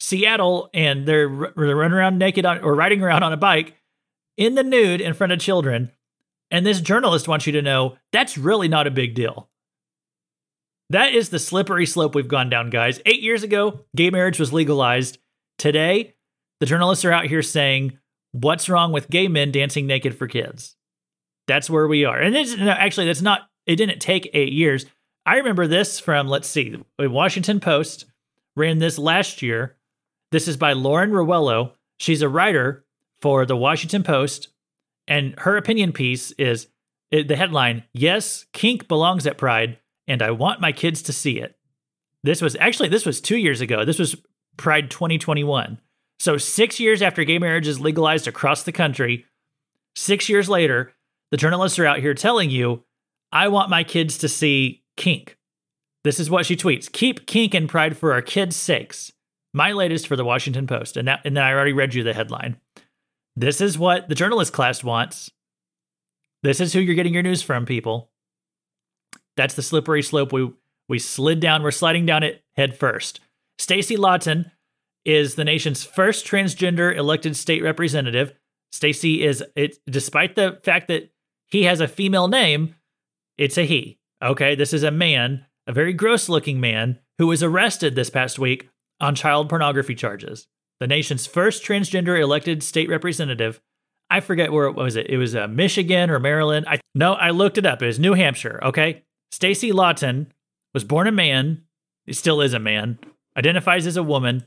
Seattle, 0.00 0.70
and 0.72 1.06
they're, 1.06 1.28
they're 1.56 1.76
running 1.76 1.96
around 1.98 2.18
naked 2.18 2.46
on, 2.46 2.58
or 2.60 2.74
riding 2.74 3.02
around 3.02 3.22
on 3.22 3.32
a 3.32 3.36
bike 3.36 3.74
in 4.36 4.54
the 4.54 4.62
nude 4.62 5.00
in 5.00 5.14
front 5.14 5.32
of 5.32 5.40
children. 5.40 5.90
And 6.50 6.64
this 6.64 6.80
journalist 6.80 7.28
wants 7.28 7.46
you 7.46 7.52
to 7.52 7.62
know 7.62 7.96
that's 8.12 8.38
really 8.38 8.68
not 8.68 8.86
a 8.86 8.92
big 8.92 9.14
deal. 9.14 9.50
That 10.90 11.12
is 11.12 11.28
the 11.28 11.38
slippery 11.38 11.86
slope 11.86 12.14
we've 12.14 12.28
gone 12.28 12.48
down, 12.48 12.70
guys. 12.70 13.00
Eight 13.04 13.20
years 13.20 13.42
ago, 13.42 13.84
gay 13.94 14.10
marriage 14.10 14.38
was 14.38 14.52
legalized. 14.52 15.18
Today, 15.58 16.14
the 16.60 16.66
journalists 16.66 17.04
are 17.04 17.12
out 17.12 17.26
here 17.26 17.42
saying, 17.42 17.98
What's 18.32 18.68
wrong 18.68 18.92
with 18.92 19.10
gay 19.10 19.28
men 19.28 19.50
dancing 19.50 19.86
naked 19.86 20.16
for 20.16 20.26
kids? 20.26 20.76
That's 21.46 21.70
where 21.70 21.88
we 21.88 22.04
are. 22.04 22.18
And 22.18 22.36
it's, 22.36 22.56
no, 22.56 22.70
actually, 22.70 23.06
that's 23.06 23.22
not, 23.22 23.48
it 23.66 23.76
didn't 23.76 24.00
take 24.00 24.30
eight 24.34 24.52
years. 24.52 24.84
I 25.24 25.36
remember 25.36 25.66
this 25.66 25.98
from, 25.98 26.28
let's 26.28 26.48
see, 26.48 26.76
the 26.98 27.10
Washington 27.10 27.58
Post 27.58 28.04
ran 28.54 28.78
this 28.78 28.98
last 28.98 29.40
year. 29.40 29.76
This 30.30 30.46
is 30.46 30.58
by 30.58 30.74
Lauren 30.74 31.10
Rowello. 31.10 31.72
She's 31.98 32.22
a 32.22 32.28
writer 32.28 32.84
for 33.22 33.46
the 33.46 33.56
Washington 33.56 34.02
Post. 34.02 34.48
And 35.06 35.34
her 35.38 35.56
opinion 35.56 35.92
piece 35.92 36.32
is 36.32 36.68
the 37.10 37.36
headline 37.36 37.84
Yes, 37.94 38.44
kink 38.52 38.88
belongs 38.88 39.26
at 39.26 39.38
Pride, 39.38 39.78
and 40.08 40.22
I 40.22 40.30
want 40.30 40.60
my 40.60 40.72
kids 40.72 41.02
to 41.02 41.12
see 41.12 41.38
it. 41.38 41.56
This 42.24 42.42
was 42.42 42.56
actually, 42.56 42.88
this 42.88 43.06
was 43.06 43.20
two 43.20 43.36
years 43.36 43.60
ago. 43.60 43.84
This 43.84 43.98
was 43.98 44.16
Pride 44.56 44.90
2021. 44.90 45.80
So, 46.18 46.36
six 46.36 46.80
years 46.80 47.00
after 47.00 47.22
gay 47.22 47.38
marriage 47.38 47.68
is 47.68 47.80
legalized 47.80 48.26
across 48.26 48.64
the 48.64 48.72
country, 48.72 49.24
six 49.94 50.28
years 50.28 50.48
later, 50.48 50.94
the 51.30 51.36
journalists 51.36 51.78
are 51.78 51.86
out 51.86 52.00
here 52.00 52.14
telling 52.14 52.50
you, 52.50 52.82
I 53.30 53.48
want 53.48 53.70
my 53.70 53.84
kids 53.84 54.18
to 54.18 54.28
see 54.28 54.82
kink. 54.96 55.36
This 56.04 56.18
is 56.18 56.30
what 56.30 56.46
she 56.46 56.56
tweets 56.56 56.90
Keep 56.90 57.26
kink 57.26 57.54
and 57.54 57.68
pride 57.68 57.96
for 57.96 58.12
our 58.12 58.22
kids' 58.22 58.56
sakes. 58.56 59.12
My 59.54 59.72
latest 59.72 60.08
for 60.08 60.16
the 60.16 60.24
Washington 60.24 60.66
Post. 60.66 60.96
And, 60.96 61.08
that, 61.08 61.20
and 61.24 61.36
then 61.36 61.44
I 61.44 61.52
already 61.52 61.72
read 61.72 61.94
you 61.94 62.02
the 62.02 62.14
headline. 62.14 62.56
This 63.36 63.60
is 63.60 63.78
what 63.78 64.08
the 64.08 64.14
journalist 64.14 64.52
class 64.52 64.82
wants. 64.82 65.30
This 66.42 66.60
is 66.60 66.72
who 66.72 66.80
you're 66.80 66.94
getting 66.94 67.14
your 67.14 67.22
news 67.22 67.42
from, 67.42 67.64
people. 67.64 68.10
That's 69.38 69.54
the 69.54 69.62
slippery 69.62 70.02
slope 70.02 70.32
we 70.32 70.50
we 70.88 70.98
slid 70.98 71.38
down. 71.38 71.62
We're 71.62 71.70
sliding 71.70 72.06
down 72.06 72.24
it 72.24 72.42
head 72.56 72.76
first. 72.76 73.20
Stacie 73.58 73.96
Laughton 73.96 74.50
is 75.04 75.36
the 75.36 75.44
nation's 75.44 75.84
first 75.84 76.26
transgender 76.26 76.94
elected 76.94 77.36
state 77.36 77.62
representative. 77.62 78.32
Stacy 78.72 79.24
is 79.24 79.42
it 79.54 79.78
despite 79.86 80.34
the 80.34 80.58
fact 80.62 80.88
that 80.88 81.12
he 81.46 81.64
has 81.64 81.80
a 81.80 81.88
female 81.88 82.28
name, 82.28 82.74
it's 83.38 83.56
a 83.56 83.64
he. 83.64 83.98
Okay, 84.22 84.56
this 84.56 84.72
is 84.72 84.82
a 84.82 84.90
man, 84.90 85.46
a 85.66 85.72
very 85.72 85.92
gross 85.92 86.28
looking 86.28 86.60
man 86.60 86.98
who 87.18 87.28
was 87.28 87.42
arrested 87.42 87.94
this 87.94 88.10
past 88.10 88.38
week 88.38 88.68
on 89.00 89.14
child 89.14 89.48
pornography 89.48 89.94
charges. 89.94 90.48
The 90.80 90.88
nation's 90.88 91.26
first 91.26 91.64
transgender 91.64 92.20
elected 92.20 92.62
state 92.62 92.88
representative. 92.88 93.60
I 94.10 94.20
forget 94.20 94.52
where 94.52 94.66
it 94.66 94.74
was 94.74 94.96
it. 94.96 95.08
It 95.08 95.16
was 95.16 95.36
uh, 95.36 95.46
Michigan 95.46 96.10
or 96.10 96.18
Maryland. 96.18 96.66
I 96.68 96.80
no, 96.94 97.12
I 97.12 97.30
looked 97.30 97.58
it 97.58 97.66
up. 97.66 97.82
It 97.82 97.86
was 97.86 97.98
New 97.98 98.14
Hampshire, 98.14 98.58
okay? 98.64 99.04
Stacie 99.32 99.72
Laughton 99.72 100.26
was 100.74 100.84
born 100.84 101.06
a 101.06 101.12
man, 101.12 101.62
he 102.06 102.12
still 102.12 102.40
is 102.40 102.54
a 102.54 102.58
man, 102.58 102.98
identifies 103.36 103.86
as 103.86 103.96
a 103.96 104.02
woman, 104.02 104.46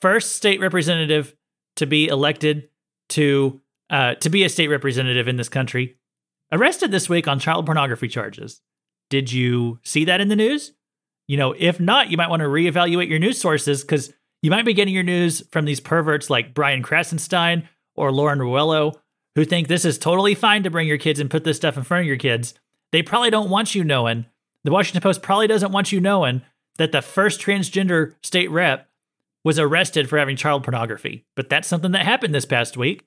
first 0.00 0.36
state 0.36 0.60
representative 0.60 1.34
to 1.76 1.86
be 1.86 2.08
elected 2.08 2.68
to 3.10 3.60
uh, 3.90 4.14
to 4.16 4.30
be 4.30 4.44
a 4.44 4.48
state 4.48 4.68
representative 4.68 5.26
in 5.26 5.36
this 5.36 5.48
country, 5.48 5.96
arrested 6.52 6.92
this 6.92 7.08
week 7.08 7.26
on 7.26 7.40
child 7.40 7.66
pornography 7.66 8.06
charges. 8.06 8.60
Did 9.08 9.32
you 9.32 9.80
see 9.82 10.04
that 10.04 10.20
in 10.20 10.28
the 10.28 10.36
news? 10.36 10.72
You 11.26 11.36
know, 11.36 11.54
if 11.58 11.80
not, 11.80 12.10
you 12.10 12.16
might 12.16 12.30
want 12.30 12.40
to 12.40 12.48
reevaluate 12.48 13.08
your 13.08 13.18
news 13.18 13.40
sources 13.40 13.82
because 13.82 14.12
you 14.42 14.50
might 14.50 14.64
be 14.64 14.74
getting 14.74 14.94
your 14.94 15.02
news 15.02 15.42
from 15.50 15.64
these 15.64 15.80
perverts 15.80 16.30
like 16.30 16.54
Brian 16.54 16.82
Krassenstein 16.82 17.66
or 17.96 18.12
Lauren 18.12 18.38
Rowello, 18.38 18.94
who 19.34 19.44
think 19.44 19.68
this 19.68 19.84
is 19.84 19.98
totally 19.98 20.34
fine 20.34 20.62
to 20.62 20.70
bring 20.70 20.88
your 20.88 20.98
kids 20.98 21.20
and 21.20 21.30
put 21.30 21.44
this 21.44 21.56
stuff 21.56 21.76
in 21.76 21.82
front 21.82 22.02
of 22.02 22.06
your 22.06 22.16
kids. 22.16 22.54
They 22.92 23.02
probably 23.02 23.30
don't 23.30 23.50
want 23.50 23.74
you 23.74 23.84
knowing. 23.84 24.26
The 24.64 24.70
Washington 24.70 25.02
Post 25.02 25.22
probably 25.22 25.46
doesn't 25.46 25.72
want 25.72 25.92
you 25.92 26.00
knowing 26.00 26.42
that 26.78 26.92
the 26.92 27.02
first 27.02 27.40
transgender 27.40 28.14
state 28.22 28.50
rep 28.50 28.88
was 29.44 29.58
arrested 29.58 30.08
for 30.08 30.18
having 30.18 30.36
child 30.36 30.64
pornography. 30.64 31.24
But 31.34 31.48
that's 31.48 31.68
something 31.68 31.92
that 31.92 32.04
happened 32.04 32.34
this 32.34 32.46
past 32.46 32.76
week. 32.76 33.06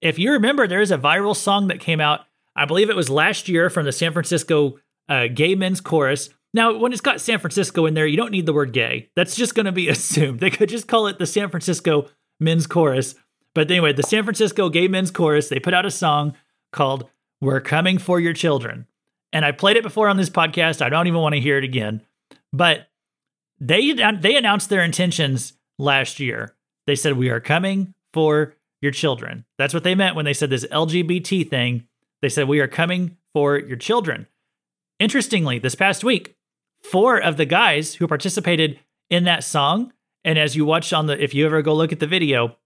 If 0.00 0.18
you 0.18 0.32
remember, 0.32 0.66
there 0.66 0.82
is 0.82 0.90
a 0.90 0.98
viral 0.98 1.34
song 1.34 1.68
that 1.68 1.80
came 1.80 2.00
out, 2.00 2.20
I 2.54 2.66
believe 2.66 2.90
it 2.90 2.96
was 2.96 3.08
last 3.08 3.48
year 3.48 3.70
from 3.70 3.86
the 3.86 3.92
San 3.92 4.12
Francisco 4.12 4.78
uh, 5.08 5.28
Gay 5.32 5.54
Men's 5.54 5.80
Chorus. 5.80 6.30
Now, 6.52 6.76
when 6.76 6.92
it's 6.92 7.00
got 7.00 7.20
San 7.20 7.38
Francisco 7.38 7.86
in 7.86 7.94
there, 7.94 8.06
you 8.06 8.16
don't 8.16 8.30
need 8.30 8.46
the 8.46 8.52
word 8.52 8.72
gay. 8.72 9.10
That's 9.16 9.34
just 9.34 9.54
going 9.54 9.66
to 9.66 9.72
be 9.72 9.88
assumed. 9.90 10.40
They 10.40 10.50
could 10.50 10.68
just 10.68 10.88
call 10.88 11.06
it 11.06 11.18
the 11.18 11.26
San 11.26 11.48
Francisco 11.48 12.08
Men's 12.38 12.66
Chorus. 12.66 13.14
But 13.54 13.70
anyway, 13.70 13.92
the 13.92 14.02
San 14.02 14.24
Francisco 14.24 14.68
Gay 14.68 14.88
Men's 14.88 15.10
Chorus, 15.10 15.48
they 15.48 15.60
put 15.60 15.74
out 15.74 15.86
a 15.86 15.90
song 15.90 16.34
called 16.72 17.08
We're 17.40 17.60
Coming 17.60 17.98
for 17.98 18.20
Your 18.20 18.32
Children. 18.32 18.86
And 19.34 19.44
I 19.44 19.52
played 19.52 19.76
it 19.76 19.82
before 19.82 20.08
on 20.08 20.16
this 20.16 20.30
podcast. 20.30 20.80
I 20.80 20.88
don't 20.88 21.08
even 21.08 21.20
want 21.20 21.34
to 21.34 21.40
hear 21.40 21.58
it 21.58 21.64
again. 21.64 22.00
But 22.52 22.86
they 23.60 23.92
they 23.92 24.36
announced 24.36 24.70
their 24.70 24.82
intentions 24.82 25.52
last 25.78 26.20
year. 26.20 26.54
They 26.86 26.94
said 26.94 27.16
we 27.16 27.30
are 27.30 27.40
coming 27.40 27.94
for 28.12 28.54
your 28.80 28.92
children. 28.92 29.44
That's 29.58 29.74
what 29.74 29.82
they 29.82 29.94
meant 29.94 30.14
when 30.14 30.24
they 30.24 30.34
said 30.34 30.50
this 30.50 30.66
LGBT 30.66 31.50
thing. 31.50 31.86
They 32.22 32.28
said 32.28 32.46
we 32.46 32.60
are 32.60 32.68
coming 32.68 33.16
for 33.32 33.58
your 33.58 33.76
children. 33.76 34.28
Interestingly, 35.00 35.58
this 35.58 35.74
past 35.74 36.04
week, 36.04 36.36
four 36.82 37.20
of 37.20 37.36
the 37.36 37.44
guys 37.44 37.94
who 37.94 38.06
participated 38.06 38.78
in 39.10 39.24
that 39.24 39.42
song, 39.42 39.92
and 40.24 40.38
as 40.38 40.54
you 40.54 40.64
watch 40.64 40.92
on 40.92 41.06
the, 41.06 41.22
if 41.22 41.34
you 41.34 41.44
ever 41.44 41.60
go 41.60 41.74
look 41.74 41.92
at 41.92 41.98
the 41.98 42.06
video, 42.06 42.56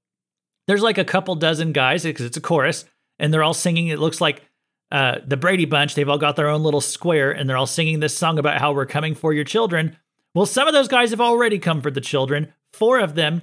there's 0.67 0.83
like 0.83 0.99
a 0.99 1.05
couple 1.05 1.35
dozen 1.35 1.73
guys 1.73 2.03
because 2.03 2.27
it's 2.27 2.37
a 2.37 2.43
chorus, 2.43 2.85
and 3.19 3.33
they're 3.33 3.43
all 3.43 3.55
singing. 3.55 3.89
It 3.89 3.99
looks 3.99 4.21
like 4.21 4.43
uh, 4.91 5.17
the 5.27 5.37
Brady 5.37 5.65
Bunch. 5.65 5.95
They've 5.95 6.09
all 6.09 6.19
got 6.19 6.37
their 6.37 6.49
own 6.49 6.63
little 6.63 6.81
square, 6.81 7.31
and 7.31 7.49
they're 7.49 7.57
all 7.57 7.67
singing 7.67 8.01
this 8.01 8.17
song 8.17 8.39
about 8.39 8.61
how 8.61 8.73
we're 8.73 8.87
coming 8.87 9.15
for 9.15 9.33
your 9.33 9.45
children. 9.45 9.97
Well, 10.35 10.47
some 10.47 10.69
of 10.69 10.75
those 10.75 10.89
guys 10.89 11.11
have 11.11 11.21
already 11.21 11.59
come 11.59 11.81
for 11.81 11.91
the 11.91 12.01
children. 12.01 12.53
Four 12.73 13.01
of 13.01 13.15
them 13.15 13.43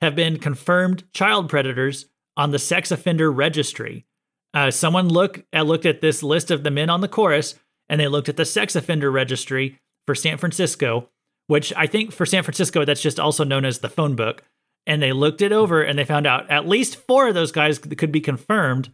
have 0.00 0.14
been 0.14 0.38
confirmed 0.38 1.04
child 1.12 1.48
predators 1.48 2.06
on 2.36 2.50
the 2.50 2.58
sex 2.58 2.90
offender 2.90 3.30
registry. 3.30 4.06
Uh, 4.52 4.70
someone 4.70 5.08
look, 5.08 5.44
uh, 5.52 5.62
looked 5.62 5.86
at 5.86 6.00
this 6.00 6.22
list 6.22 6.50
of 6.50 6.62
the 6.62 6.70
men 6.70 6.90
on 6.90 7.00
the 7.00 7.08
chorus 7.08 7.54
and 7.88 8.00
they 8.00 8.08
looked 8.08 8.28
at 8.28 8.36
the 8.36 8.44
sex 8.44 8.76
offender 8.76 9.10
registry 9.10 9.80
for 10.06 10.14
San 10.14 10.38
Francisco, 10.38 11.08
which 11.46 11.72
I 11.76 11.86
think 11.86 12.12
for 12.12 12.26
San 12.26 12.42
Francisco, 12.42 12.84
that's 12.84 13.02
just 13.02 13.20
also 13.20 13.44
known 13.44 13.64
as 13.64 13.78
the 13.78 13.88
phone 13.88 14.14
book. 14.14 14.42
And 14.86 15.02
they 15.02 15.12
looked 15.12 15.42
it 15.42 15.52
over 15.52 15.82
and 15.82 15.98
they 15.98 16.04
found 16.04 16.26
out 16.26 16.50
at 16.50 16.68
least 16.68 16.96
four 16.96 17.28
of 17.28 17.34
those 17.34 17.52
guys 17.52 17.78
could 17.78 18.12
be 18.12 18.20
confirmed 18.20 18.92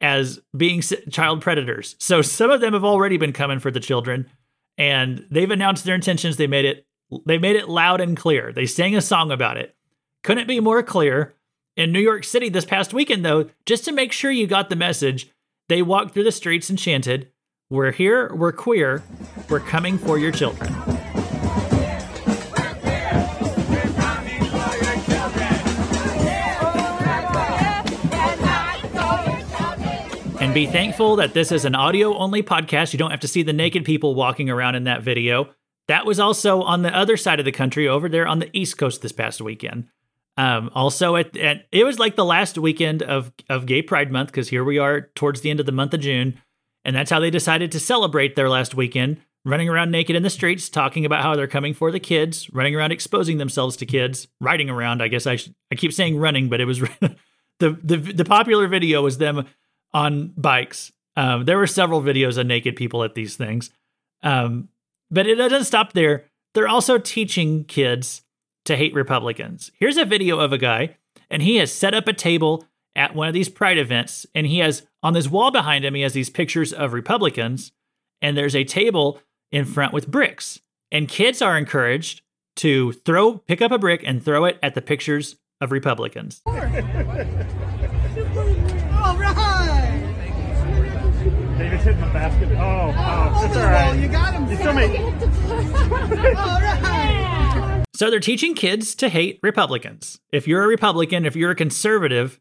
as 0.00 0.40
being 0.56 0.82
child 1.10 1.40
predators. 1.40 1.96
So 1.98 2.22
some 2.22 2.50
of 2.50 2.60
them 2.60 2.72
have 2.72 2.84
already 2.84 3.16
been 3.16 3.32
coming 3.32 3.58
for 3.58 3.70
the 3.70 3.80
children 3.80 4.28
and 4.78 5.26
they've 5.30 5.50
announced 5.50 5.84
their 5.84 5.94
intentions. 5.94 6.36
They 6.36 6.46
made 6.46 6.64
it 6.64 6.86
they 7.24 7.38
made 7.38 7.56
it 7.56 7.68
loud 7.68 8.00
and 8.00 8.16
clear. 8.16 8.52
They 8.52 8.66
sang 8.66 8.96
a 8.96 9.00
song 9.00 9.30
about 9.30 9.56
it. 9.56 9.76
Couldn't 10.24 10.48
be 10.48 10.60
more 10.60 10.82
clear. 10.82 11.34
In 11.76 11.92
New 11.92 12.00
York 12.00 12.24
City 12.24 12.48
this 12.48 12.64
past 12.64 12.94
weekend 12.94 13.24
though, 13.24 13.50
just 13.66 13.84
to 13.84 13.92
make 13.92 14.10
sure 14.12 14.30
you 14.30 14.46
got 14.46 14.70
the 14.70 14.76
message, 14.76 15.30
they 15.68 15.82
walked 15.82 16.14
through 16.14 16.24
the 16.24 16.32
streets 16.32 16.70
and 16.70 16.78
chanted, 16.78 17.30
"We're 17.70 17.92
here, 17.92 18.34
we're 18.34 18.52
queer, 18.52 19.02
we're 19.48 19.60
coming 19.60 19.98
for 19.98 20.18
your 20.18 20.32
children." 20.32 20.85
Be 30.56 30.64
thankful 30.64 31.16
that 31.16 31.34
this 31.34 31.52
is 31.52 31.66
an 31.66 31.74
audio 31.74 32.16
only 32.16 32.42
podcast. 32.42 32.94
You 32.94 32.98
don't 32.98 33.10
have 33.10 33.20
to 33.20 33.28
see 33.28 33.42
the 33.42 33.52
naked 33.52 33.84
people 33.84 34.14
walking 34.14 34.48
around 34.48 34.74
in 34.74 34.84
that 34.84 35.02
video. 35.02 35.50
That 35.86 36.06
was 36.06 36.18
also 36.18 36.62
on 36.62 36.80
the 36.80 36.96
other 36.96 37.18
side 37.18 37.38
of 37.38 37.44
the 37.44 37.52
country 37.52 37.86
over 37.86 38.08
there 38.08 38.26
on 38.26 38.38
the 38.38 38.48
East 38.56 38.78
Coast 38.78 39.02
this 39.02 39.12
past 39.12 39.42
weekend. 39.42 39.88
Um, 40.38 40.70
also, 40.74 41.16
at, 41.16 41.36
at, 41.36 41.66
it 41.72 41.84
was 41.84 41.98
like 41.98 42.16
the 42.16 42.24
last 42.24 42.56
weekend 42.56 43.02
of, 43.02 43.32
of 43.50 43.66
Gay 43.66 43.82
Pride 43.82 44.10
Month 44.10 44.28
because 44.28 44.48
here 44.48 44.64
we 44.64 44.78
are 44.78 45.10
towards 45.14 45.42
the 45.42 45.50
end 45.50 45.60
of 45.60 45.66
the 45.66 45.72
month 45.72 45.92
of 45.92 46.00
June. 46.00 46.40
And 46.86 46.96
that's 46.96 47.10
how 47.10 47.20
they 47.20 47.28
decided 47.28 47.70
to 47.72 47.78
celebrate 47.78 48.34
their 48.34 48.48
last 48.48 48.74
weekend, 48.74 49.18
running 49.44 49.68
around 49.68 49.90
naked 49.90 50.16
in 50.16 50.22
the 50.22 50.30
streets, 50.30 50.70
talking 50.70 51.04
about 51.04 51.22
how 51.22 51.36
they're 51.36 51.46
coming 51.46 51.74
for 51.74 51.92
the 51.92 52.00
kids, 52.00 52.48
running 52.54 52.74
around 52.74 52.92
exposing 52.92 53.36
themselves 53.36 53.76
to 53.76 53.84
kids, 53.84 54.26
riding 54.40 54.70
around. 54.70 55.02
I 55.02 55.08
guess 55.08 55.26
I, 55.26 55.36
sh- 55.36 55.50
I 55.70 55.74
keep 55.74 55.92
saying 55.92 56.16
running, 56.16 56.48
but 56.48 56.62
it 56.62 56.64
was 56.64 56.78
the, 57.58 57.78
the, 57.82 57.96
the 57.98 58.24
popular 58.24 58.66
video 58.68 59.02
was 59.02 59.18
them 59.18 59.46
on 59.96 60.34
bikes. 60.36 60.92
Um, 61.16 61.46
there 61.46 61.56
were 61.56 61.66
several 61.66 62.02
videos 62.02 62.36
of 62.36 62.46
naked 62.46 62.76
people 62.76 63.02
at 63.02 63.14
these 63.14 63.34
things. 63.34 63.70
Um, 64.22 64.68
but 65.10 65.26
it 65.26 65.36
doesn't 65.36 65.64
stop 65.64 65.94
there. 65.94 66.26
They're 66.52 66.68
also 66.68 66.98
teaching 66.98 67.64
kids 67.64 68.20
to 68.66 68.76
hate 68.76 68.92
Republicans. 68.92 69.70
Here's 69.78 69.96
a 69.96 70.04
video 70.04 70.38
of 70.38 70.52
a 70.52 70.58
guy, 70.58 70.96
and 71.30 71.42
he 71.42 71.56
has 71.56 71.72
set 71.72 71.94
up 71.94 72.08
a 72.08 72.12
table 72.12 72.66
at 72.94 73.14
one 73.14 73.28
of 73.28 73.32
these 73.34 73.48
pride 73.48 73.78
events, 73.78 74.26
and 74.34 74.46
he 74.46 74.58
has 74.58 74.86
on 75.02 75.14
this 75.14 75.28
wall 75.28 75.50
behind 75.50 75.84
him, 75.84 75.94
he 75.94 76.02
has 76.02 76.12
these 76.12 76.28
pictures 76.28 76.74
of 76.74 76.92
Republicans, 76.92 77.72
and 78.20 78.36
there's 78.36 78.56
a 78.56 78.64
table 78.64 79.20
in 79.50 79.64
front 79.64 79.94
with 79.94 80.10
bricks. 80.10 80.60
And 80.92 81.08
kids 81.08 81.40
are 81.40 81.56
encouraged 81.56 82.20
to 82.56 82.92
throw, 82.92 83.38
pick 83.38 83.62
up 83.62 83.72
a 83.72 83.78
brick 83.78 84.02
and 84.04 84.22
throw 84.22 84.44
it 84.44 84.58
at 84.62 84.74
the 84.74 84.82
pictures 84.82 85.36
of 85.62 85.72
Republicans. 85.72 86.42
Over 93.46 93.54
the 93.54 93.64
all 93.64 93.70
right. 93.70 93.86
wall, 93.86 93.94
you 93.94 94.08
got 94.08 94.34
him. 94.34 94.50
You 94.50 94.56
still 94.56 94.72
make. 94.72 94.98
All 96.36 96.60
right. 96.60 97.84
So 97.94 98.10
they're 98.10 98.18
teaching 98.18 98.54
kids 98.54 98.94
to 98.96 99.08
hate 99.08 99.38
Republicans. 99.42 100.18
If 100.32 100.48
you're 100.48 100.64
a 100.64 100.66
Republican, 100.66 101.24
if 101.24 101.36
you're 101.36 101.52
a 101.52 101.56
conservative, 101.56 102.40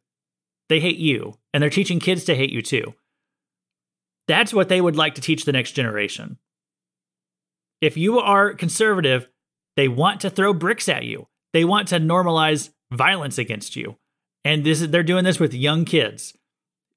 they 0.67 0.79
hate 0.79 0.97
you. 0.97 1.37
And 1.53 1.61
they're 1.61 1.69
teaching 1.69 1.99
kids 1.99 2.23
to 2.25 2.35
hate 2.35 2.51
you 2.51 2.61
too. 2.61 2.95
That's 4.27 4.53
what 4.53 4.67
they 4.67 4.81
would 4.81 4.95
like 4.95 5.15
to 5.15 5.21
teach 5.21 5.45
the 5.45 5.51
next 5.51 5.73
generation. 5.73 6.39
If 7.81 7.97
you 7.97 8.19
are 8.19 8.53
conservative, 8.53 9.29
they 9.75 9.87
want 9.87 10.21
to 10.21 10.31
throw 10.31 10.53
bricks 10.53 10.89
at 10.89 11.05
you. 11.05 11.27
They 11.53 11.63
want 11.65 11.87
to 11.89 11.99
normalize 11.99 12.71
violence 12.91 13.37
against 13.37 13.75
you. 13.75 13.97
And 14.43 14.63
this 14.63 14.81
is, 14.81 14.89
they're 14.89 15.03
doing 15.03 15.23
this 15.23 15.39
with 15.39 15.53
young 15.53 15.85
kids. 15.85 16.35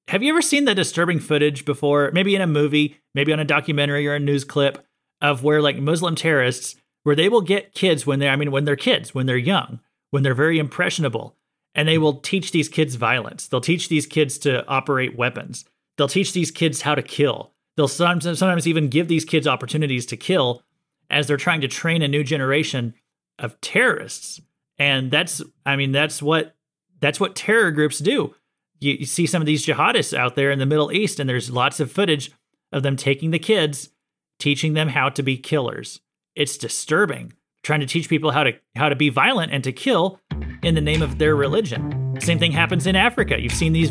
Have 0.08 0.22
you 0.22 0.32
ever 0.32 0.40
seen 0.40 0.64
the 0.64 0.74
disturbing 0.74 1.20
footage 1.20 1.66
before, 1.66 2.10
maybe 2.14 2.34
in 2.34 2.40
a 2.40 2.46
movie, 2.46 2.98
maybe 3.14 3.30
on 3.30 3.40
a 3.40 3.44
documentary 3.44 4.08
or 4.08 4.14
a 4.14 4.18
news 4.18 4.42
clip 4.42 4.82
of 5.20 5.44
where 5.44 5.60
like 5.60 5.76
Muslim 5.76 6.14
terrorists 6.14 6.76
where 7.02 7.14
they 7.14 7.28
will 7.28 7.42
get 7.42 7.74
kids 7.74 8.06
when 8.06 8.18
they're 8.18 8.30
I 8.30 8.36
mean 8.36 8.50
when 8.50 8.64
they're 8.64 8.74
kids, 8.74 9.14
when 9.14 9.26
they're 9.26 9.36
young, 9.36 9.80
when 10.10 10.22
they're 10.22 10.32
very 10.32 10.58
impressionable, 10.58 11.36
and 11.74 11.86
they 11.86 11.98
will 11.98 12.20
teach 12.20 12.52
these 12.52 12.70
kids 12.70 12.94
violence. 12.94 13.48
They'll 13.48 13.60
teach 13.60 13.90
these 13.90 14.06
kids 14.06 14.38
to 14.38 14.66
operate 14.66 15.18
weapons. 15.18 15.66
They'll 15.98 16.08
teach 16.08 16.32
these 16.32 16.50
kids 16.50 16.80
how 16.80 16.94
to 16.94 17.02
kill. 17.02 17.52
They'll 17.76 17.86
sometimes 17.86 18.38
sometimes 18.38 18.66
even 18.66 18.88
give 18.88 19.08
these 19.08 19.26
kids 19.26 19.46
opportunities 19.46 20.06
to 20.06 20.16
kill 20.16 20.62
as 21.10 21.26
they're 21.26 21.36
trying 21.36 21.60
to 21.60 21.68
train 21.68 22.00
a 22.00 22.08
new 22.08 22.24
generation 22.24 22.94
of 23.38 23.60
terrorists. 23.60 24.40
And 24.78 25.10
that's 25.10 25.42
I 25.66 25.76
mean 25.76 25.92
that's 25.92 26.22
what 26.22 26.54
that's 26.98 27.20
what 27.20 27.36
terror 27.36 27.70
groups 27.72 27.98
do. 27.98 28.34
You, 28.80 28.94
you 29.00 29.06
see 29.06 29.26
some 29.26 29.42
of 29.42 29.46
these 29.46 29.66
jihadists 29.66 30.16
out 30.16 30.34
there 30.34 30.50
in 30.50 30.58
the 30.58 30.66
Middle 30.66 30.92
East, 30.92 31.18
and 31.18 31.28
there's 31.28 31.50
lots 31.50 31.80
of 31.80 31.90
footage 31.90 32.30
of 32.72 32.82
them 32.82 32.96
taking 32.96 33.30
the 33.30 33.38
kids, 33.38 33.90
teaching 34.38 34.74
them 34.74 34.88
how 34.88 35.08
to 35.10 35.22
be 35.22 35.36
killers. 35.36 36.00
It's 36.34 36.56
disturbing. 36.56 37.32
Trying 37.64 37.80
to 37.80 37.86
teach 37.86 38.08
people 38.08 38.30
how 38.30 38.44
to 38.44 38.52
how 38.76 38.88
to 38.88 38.96
be 38.96 39.08
violent 39.08 39.52
and 39.52 39.64
to 39.64 39.72
kill 39.72 40.20
in 40.62 40.74
the 40.74 40.80
name 40.80 41.02
of 41.02 41.18
their 41.18 41.34
religion. 41.34 42.16
Same 42.20 42.38
thing 42.38 42.52
happens 42.52 42.86
in 42.86 42.96
Africa. 42.96 43.40
You've 43.40 43.52
seen 43.52 43.72
these 43.72 43.90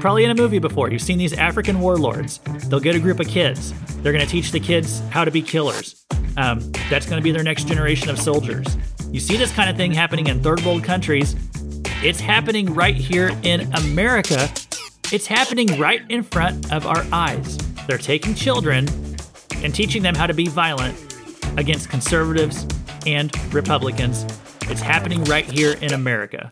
probably 0.00 0.24
in 0.24 0.30
a 0.30 0.34
movie 0.34 0.60
before. 0.60 0.90
You've 0.90 1.02
seen 1.02 1.18
these 1.18 1.32
African 1.32 1.80
warlords. 1.80 2.38
They'll 2.68 2.80
get 2.80 2.94
a 2.94 3.00
group 3.00 3.20
of 3.20 3.26
kids. 3.26 3.74
They're 4.02 4.12
going 4.12 4.24
to 4.24 4.30
teach 4.30 4.52
the 4.52 4.60
kids 4.60 5.00
how 5.10 5.24
to 5.24 5.30
be 5.30 5.42
killers. 5.42 6.06
Um, 6.36 6.60
that's 6.88 7.06
going 7.06 7.20
to 7.20 7.22
be 7.22 7.32
their 7.32 7.42
next 7.42 7.66
generation 7.66 8.08
of 8.08 8.18
soldiers. 8.18 8.76
You 9.10 9.20
see 9.20 9.36
this 9.36 9.52
kind 9.52 9.68
of 9.68 9.76
thing 9.76 9.92
happening 9.92 10.28
in 10.28 10.42
third 10.42 10.60
world 10.64 10.84
countries. 10.84 11.34
It's 12.00 12.20
happening 12.20 12.74
right 12.74 12.94
here 12.94 13.36
in 13.42 13.72
America. 13.74 14.48
It's 15.10 15.26
happening 15.26 15.80
right 15.80 16.00
in 16.08 16.22
front 16.22 16.72
of 16.72 16.86
our 16.86 17.04
eyes. 17.10 17.58
They're 17.88 17.98
taking 17.98 18.36
children 18.36 18.86
and 19.56 19.74
teaching 19.74 20.04
them 20.04 20.14
how 20.14 20.28
to 20.28 20.34
be 20.34 20.46
violent 20.46 20.96
against 21.56 21.90
conservatives 21.90 22.68
and 23.04 23.32
Republicans. 23.52 24.24
It's 24.68 24.80
happening 24.80 25.24
right 25.24 25.44
here 25.44 25.72
in 25.80 25.92
America. 25.92 26.48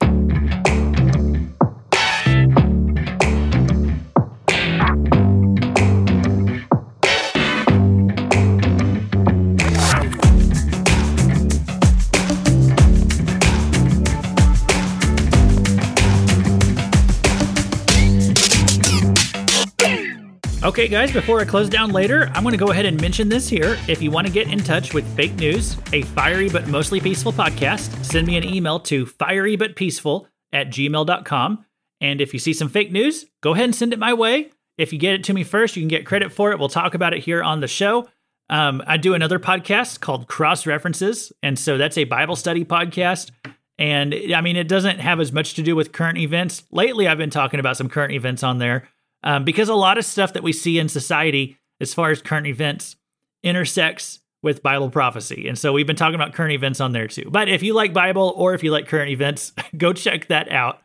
Okay, 20.67 20.89
guys, 20.89 21.13
before 21.13 21.39
I 21.39 21.45
close 21.45 21.69
down 21.69 21.93
later, 21.93 22.29
I'm 22.35 22.43
going 22.43 22.51
to 22.51 22.59
go 22.59 22.73
ahead 22.73 22.87
and 22.87 23.01
mention 23.01 23.29
this 23.29 23.49
here. 23.49 23.79
If 23.87 24.03
you 24.03 24.11
want 24.11 24.27
to 24.27 24.33
get 24.33 24.51
in 24.51 24.59
touch 24.59 24.95
with 24.95 25.07
Fake 25.15 25.37
News, 25.37 25.77
a 25.93 26.03
fiery 26.03 26.49
but 26.49 26.67
mostly 26.67 26.99
peaceful 26.99 27.33
podcast, 27.33 28.05
send 28.05 28.27
me 28.27 28.37
an 28.37 28.43
email 28.43 28.81
to 28.81 29.07
fierybutpeaceful 29.07 30.27
at 30.53 30.71
gmail.com. 30.71 31.65
And 32.01 32.21
if 32.21 32.33
you 32.33 32.41
see 32.41 32.53
some 32.53 32.69
fake 32.69 32.91
news, 32.91 33.27
go 33.43 33.55
ahead 33.55 33.67
and 33.67 33.77
send 33.77 33.93
it 33.93 34.01
my 34.01 34.13
way. 34.13 34.51
If 34.77 34.93
you 34.93 34.99
get 34.99 35.15
it 35.15 35.23
to 35.25 35.33
me 35.33 35.45
first, 35.45 35.77
you 35.77 35.83
can 35.83 35.89
get 35.89 36.05
credit 36.05 36.33
for 36.33 36.51
it. 36.51 36.59
We'll 36.59 36.69
talk 36.69 36.95
about 36.95 37.15
it 37.15 37.23
here 37.23 37.45
on 37.45 37.61
the 37.61 37.69
show. 37.69 38.09
Um, 38.51 38.83
I 38.89 38.97
do 38.97 39.15
another 39.15 39.39
podcast 39.39 40.01
called 40.01 40.27
Cross 40.27 40.67
References. 40.67 41.33
And 41.45 41.57
so 41.57 41.79
that's 41.79 41.97
a 41.97 42.03
Bible 42.03 42.35
study 42.35 42.65
podcast. 42.65 43.31
And 43.79 44.13
I 44.35 44.41
mean, 44.41 44.57
it 44.57 44.67
doesn't 44.67 44.99
have 44.99 45.21
as 45.21 45.31
much 45.31 45.55
to 45.55 45.63
do 45.63 45.77
with 45.77 45.93
current 45.93 46.19
events. 46.19 46.65
Lately, 46.73 47.07
I've 47.07 47.19
been 47.19 47.31
talking 47.31 47.61
about 47.61 47.77
some 47.77 47.89
current 47.89 48.15
events 48.15 48.43
on 48.43 48.59
there 48.59 48.89
um, 49.23 49.45
because 49.45 49.69
a 49.69 49.75
lot 49.75 49.99
of 49.99 50.05
stuff 50.05 50.33
that 50.35 50.43
we 50.43 50.53
see 50.53 50.79
in 50.79 50.89
society, 50.89 51.59
as 51.81 51.95
far 51.95 52.11
as 52.11 52.23
current 52.23 52.47
events, 52.47 52.97
intersects 53.43 54.21
with 54.43 54.63
Bible 54.63 54.91
prophecy. 54.91 55.49
And 55.49 55.59
so 55.59 55.73
we've 55.73 55.87
been 55.87 55.97
talking 55.97 56.15
about 56.15 56.33
current 56.33 56.53
events 56.53 56.81
on 56.81 56.93
there 56.93 57.09
too. 57.09 57.29
But 57.31 57.49
if 57.49 57.63
you 57.63 57.75
like 57.75 57.93
Bible 57.93 58.33
or 58.37 58.55
if 58.55 58.63
you 58.63 58.71
like 58.71 58.87
current 58.87 59.11
events, 59.11 59.53
go 59.77 59.93
check 59.93 60.29
that 60.29 60.51
out. 60.51 60.81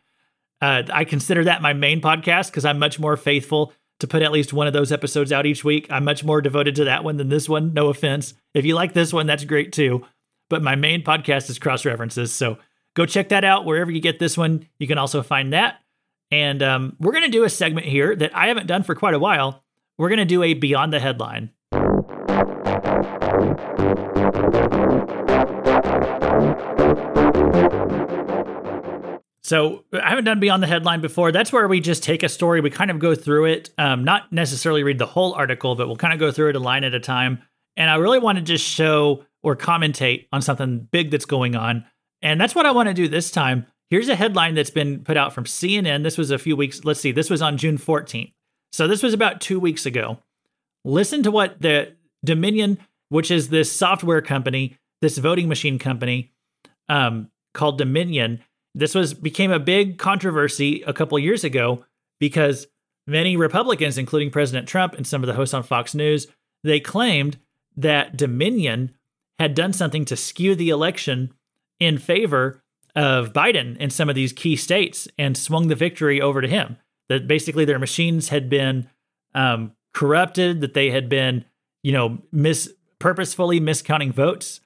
Uh, 0.62 0.84
I 0.92 1.06
consider 1.06 1.44
that 1.46 1.62
my 1.62 1.74
main 1.74 2.02
podcast 2.02 2.48
because 2.48 2.66
I'm 2.66 2.80
much 2.80 3.00
more 3.00 3.18
faithful 3.18 3.74
to 4.00 4.08
put 4.08 4.24
at 4.24 4.32
least 4.32 4.52
one 4.52 4.68
of 4.68 4.74
those 4.74 4.92
episodes 4.92 5.32
out 5.32 5.46
each 5.46 5.64
week. 5.64 5.88
I'm 5.90 6.04
much 6.04 6.24
more 6.24 6.42
devoted 6.42 6.76
to 6.78 6.86
that 6.86 7.04
one 7.04 7.18
than 7.18 7.30
this 7.30 7.48
one. 7.48 7.74
No 7.74 7.90
offense. 7.90 8.34
If 8.54 8.66
you 8.66 8.76
like 8.76 8.94
this 8.94 9.14
one, 9.14 9.28
that's 9.28 9.46
great 9.46 9.72
too. 9.72 10.06
But 10.50 10.64
my 10.64 10.76
main 10.76 11.04
podcast 11.04 11.50
is 11.50 11.60
Cross 11.60 11.86
References. 11.86 12.34
So 12.34 12.58
go 12.96 13.06
check 13.06 13.30
that 13.30 13.44
out 13.44 13.66
wherever 13.66 13.92
you 13.92 14.02
get 14.02 14.20
this 14.20 14.38
one. 14.38 14.68
You 14.80 14.88
can 14.88 14.98
also 14.98 15.22
find 15.22 15.54
that. 15.54 15.80
And 16.32 16.64
um, 16.64 16.96
we're 17.00 17.12
going 17.12 17.26
to 17.26 17.30
do 17.30 17.44
a 17.44 17.50
segment 17.50 17.86
here 17.88 18.16
that 18.16 18.36
I 18.36 18.48
haven't 18.48 18.68
done 18.68 18.84
for 18.84 18.96
quite 18.96 19.14
a 19.14 19.20
while. 19.20 19.64
We're 19.98 20.10
going 20.10 20.20
to 20.20 20.26
do 20.26 20.44
a 20.44 20.54
Beyond 20.54 20.94
the 20.94 21.00
Headline. 21.00 21.52
So 29.44 29.84
I 29.92 30.10
haven't 30.10 30.24
done 30.24 30.40
Beyond 30.40 30.64
the 30.64 30.68
Headline 30.68 31.02
before. 31.02 31.34
That's 31.34 31.52
where 31.52 31.68
we 31.68 31.82
just 31.82 32.04
take 32.04 32.24
a 32.24 32.30
story, 32.30 32.62
we 32.62 32.70
kind 32.70 32.90
of 32.90 33.00
go 33.00 33.16
through 33.16 33.46
it, 33.46 33.70
um, 33.78 34.06
not 34.06 34.32
necessarily 34.32 34.82
read 34.82 34.98
the 34.98 35.06
whole 35.06 35.34
article, 35.34 35.76
but 35.76 35.88
we'll 35.88 35.98
kind 35.98 36.14
of 36.14 36.20
go 36.22 36.32
through 36.32 36.52
it 36.52 36.56
a 36.56 36.60
line 36.60 36.86
at 36.86 36.94
a 36.94 37.02
time. 37.02 37.42
And 37.76 37.90
I 37.90 37.96
really 37.96 38.20
want 38.20 38.38
to 38.38 38.44
just 38.44 38.64
show 38.64 39.26
or 39.44 39.58
commentate 39.58 40.28
on 40.32 40.42
something 40.42 40.88
big 40.92 41.12
that's 41.12 41.26
going 41.26 41.58
on. 41.58 41.84
And 42.22 42.40
that's 42.40 42.56
what 42.56 42.66
I 42.66 42.72
want 42.72 42.88
to 42.88 42.94
do 42.94 43.10
this 43.10 43.30
time. 43.30 43.66
Here's 43.92 44.08
a 44.08 44.16
headline 44.16 44.56
that's 44.56 44.70
been 44.70 45.04
put 45.04 45.18
out 45.18 45.34
from 45.34 45.44
CNN. 45.44 46.04
This 46.04 46.18
was 46.18 46.32
a 46.32 46.40
few 46.40 46.56
weeks. 46.56 46.86
Let's 46.86 47.02
see. 47.02 47.12
This 47.12 47.30
was 47.30 47.42
on 47.42 47.58
June 47.58 47.78
14th. 47.78 48.32
So 48.72 48.88
this 48.88 49.04
was 49.04 49.14
about 49.14 49.42
two 49.42 49.60
weeks 49.60 49.86
ago. 49.86 50.18
Listen 50.86 51.22
to 51.24 51.30
what 51.30 51.62
the 51.62 51.94
Dominion, 52.24 52.78
which 53.10 53.30
is 53.30 53.50
this 53.50 53.70
software 53.70 54.22
company, 54.22 54.78
this 55.02 55.18
voting 55.18 55.50
machine 55.50 55.78
company 55.78 56.32
um, 56.88 57.30
called 57.54 57.78
Dominion. 57.78 58.42
This 58.74 58.96
was 58.96 59.14
became 59.14 59.52
a 59.52 59.60
big 59.60 59.98
controversy 59.98 60.84
a 60.88 60.94
couple 60.94 61.20
years 61.20 61.44
ago 61.44 61.84
because 62.18 62.68
many 63.08 63.36
Republicans, 63.36 63.98
including 63.98 64.32
President 64.32 64.70
Trump 64.70 64.94
and 64.94 65.06
some 65.06 65.22
of 65.22 65.28
the 65.28 65.34
hosts 65.34 65.54
on 65.54 65.64
Fox 65.64 65.94
News, 65.94 66.28
they 66.64 66.80
claimed 66.80 67.38
that 67.76 68.16
Dominion 68.16 68.94
had 69.38 69.54
done 69.54 69.74
something 69.74 70.06
to 70.06 70.16
skew 70.16 70.56
the 70.56 70.70
election 70.70 71.34
in 71.78 71.98
favor 71.98 72.64
of 72.96 73.34
Biden 73.34 73.78
in 73.78 73.90
some 73.90 74.10
of 74.10 74.16
these 74.16 74.34
key 74.34 74.56
states 74.56 75.08
and 75.18 75.38
swung 75.38 75.68
the 75.68 75.76
victory 75.76 76.22
over 76.22 76.42
to 76.42 76.48
him. 76.48 76.78
That 77.10 77.28
basically 77.28 77.66
their 77.66 77.80
machines 77.80 78.30
had 78.30 78.50
been 78.50 78.90
um, 79.36 79.74
corrupted, 79.94 80.62
that 80.62 80.74
they 80.74 80.92
had 80.92 81.10
been, 81.10 81.46
you 81.84 81.92
know, 81.92 82.20
mis 82.32 82.72
purposefully 83.00 83.60
miscounting 83.60 84.14
votes. 84.14 84.62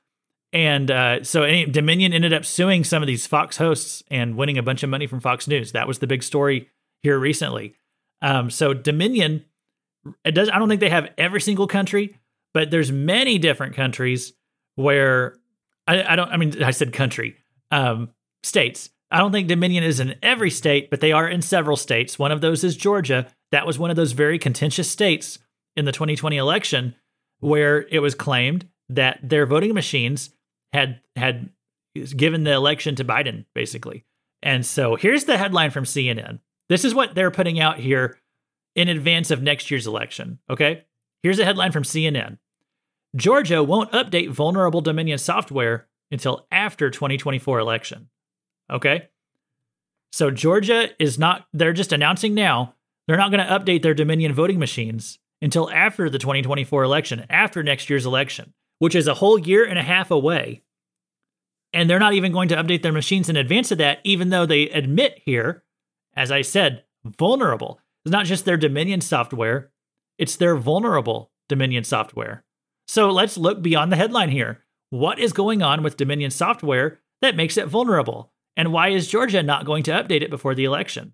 And 0.53 0.91
uh, 0.91 1.23
so 1.23 1.45
Dominion 1.65 2.13
ended 2.13 2.33
up 2.33 2.45
suing 2.45 2.83
some 2.83 3.01
of 3.01 3.07
these 3.07 3.27
Fox 3.27 3.57
hosts 3.57 4.03
and 4.09 4.37
winning 4.37 4.57
a 4.57 4.63
bunch 4.63 4.83
of 4.83 4.89
money 4.89 5.07
from 5.07 5.19
Fox 5.19 5.47
News. 5.47 5.71
That 5.71 5.87
was 5.87 5.99
the 5.99 6.07
big 6.07 6.23
story 6.23 6.69
here 7.01 7.19
recently. 7.19 7.75
Um, 8.21 8.49
so 8.49 8.73
Dominion, 8.73 9.45
it 10.23 10.31
does. 10.31 10.49
I 10.49 10.59
don't 10.59 10.69
think 10.69 10.81
they 10.81 10.89
have 10.89 11.09
every 11.17 11.41
single 11.41 11.67
country, 11.67 12.17
but 12.53 12.71
there's 12.71 12.91
many 12.91 13.37
different 13.37 13.75
countries 13.75 14.33
where 14.75 15.35
I, 15.87 16.03
I 16.03 16.15
don't. 16.15 16.29
I 16.29 16.37
mean, 16.37 16.63
I 16.63 16.71
said 16.71 16.93
country, 16.93 17.35
um, 17.71 18.09
states. 18.45 18.89
I 19.11 19.19
don't 19.19 19.31
think 19.31 19.47
Dominion 19.47 19.83
is 19.83 19.99
in 19.99 20.15
every 20.21 20.49
state, 20.49 20.89
but 20.89 20.99
they 20.99 21.11
are 21.11 21.27
in 21.27 21.41
several 21.41 21.77
states. 21.77 22.19
One 22.19 22.31
of 22.31 22.41
those 22.41 22.63
is 22.63 22.75
Georgia. 22.75 23.27
That 23.51 23.67
was 23.67 23.79
one 23.79 23.89
of 23.89 23.95
those 23.95 24.13
very 24.13 24.39
contentious 24.39 24.89
states 24.89 25.39
in 25.75 25.85
the 25.85 25.91
2020 25.91 26.37
election 26.37 26.95
where 27.39 27.87
it 27.89 27.99
was 27.99 28.15
claimed 28.15 28.67
that 28.89 29.19
their 29.21 29.45
voting 29.45 29.73
machines 29.73 30.31
had 30.73 31.01
had 31.15 31.49
given 32.15 32.43
the 32.43 32.51
election 32.51 32.95
to 32.95 33.05
Biden, 33.05 33.45
basically. 33.53 34.03
And 34.43 34.65
so 34.65 34.95
here's 34.95 35.25
the 35.25 35.37
headline 35.37 35.71
from 35.71 35.85
CNN. 35.85 36.39
This 36.67 36.83
is 36.83 36.93
what 36.93 37.15
they're 37.15 37.31
putting 37.31 37.59
out 37.59 37.79
here 37.79 38.17
in 38.75 38.89
advance 38.89 39.31
of 39.31 39.41
next 39.41 39.71
year's 39.71 39.87
election. 39.87 40.39
Okay. 40.49 40.83
Here's 41.23 41.39
a 41.39 41.45
headline 41.45 41.71
from 41.71 41.83
CNN 41.83 42.37
Georgia 43.15 43.63
won't 43.63 43.91
update 43.91 44.29
vulnerable 44.29 44.81
Dominion 44.81 45.17
software 45.17 45.87
until 46.11 46.47
after 46.51 46.89
2024 46.89 47.59
election. 47.59 48.09
Okay. 48.71 49.09
So 50.11 50.31
Georgia 50.31 50.89
is 50.99 51.19
not, 51.19 51.47
they're 51.53 51.73
just 51.73 51.91
announcing 51.91 52.33
now 52.33 52.75
they're 53.07 53.17
not 53.17 53.31
going 53.31 53.45
to 53.45 53.51
update 53.51 53.83
their 53.83 53.93
Dominion 53.93 54.33
voting 54.33 54.59
machines 54.59 55.19
until 55.41 55.69
after 55.69 56.09
the 56.09 56.17
2024 56.17 56.83
election, 56.83 57.25
after 57.29 57.61
next 57.61 57.89
year's 57.89 58.05
election, 58.05 58.53
which 58.79 58.95
is 58.95 59.07
a 59.07 59.15
whole 59.15 59.37
year 59.37 59.63
and 59.63 59.77
a 59.77 59.83
half 59.83 60.09
away. 60.09 60.63
And 61.71 61.89
they're 61.89 61.99
not 61.99 62.13
even 62.13 62.31
going 62.31 62.47
to 62.49 62.55
update 62.55 62.81
their 62.81 62.91
machines 62.91 63.29
in 63.29 63.35
advance 63.35 63.71
of 63.71 63.77
that, 63.77 63.99
even 64.03 64.29
though 64.29 64.45
they 64.45 64.69
admit 64.69 65.21
here, 65.25 65.63
as 66.15 66.31
I 66.31 66.41
said, 66.41 66.83
vulnerable. 67.03 67.79
It's 68.05 68.11
not 68.11 68.25
just 68.25 68.45
their 68.45 68.57
Dominion 68.57 69.01
software, 69.01 69.71
it's 70.17 70.37
their 70.37 70.55
vulnerable 70.55 71.31
Dominion 71.49 71.83
software. 71.83 72.43
So 72.87 73.09
let's 73.09 73.37
look 73.37 73.61
beyond 73.61 73.91
the 73.91 73.97
headline 73.97 74.29
here. 74.29 74.63
What 74.89 75.19
is 75.19 75.33
going 75.33 75.61
on 75.61 75.83
with 75.83 75.97
Dominion 75.97 76.31
software 76.31 76.99
that 77.21 77.35
makes 77.35 77.57
it 77.57 77.67
vulnerable? 77.67 78.31
And 78.57 78.71
why 78.71 78.89
is 78.89 79.07
Georgia 79.07 79.43
not 79.43 79.65
going 79.65 79.83
to 79.83 79.91
update 79.91 80.21
it 80.21 80.29
before 80.29 80.55
the 80.55 80.65
election? 80.65 81.13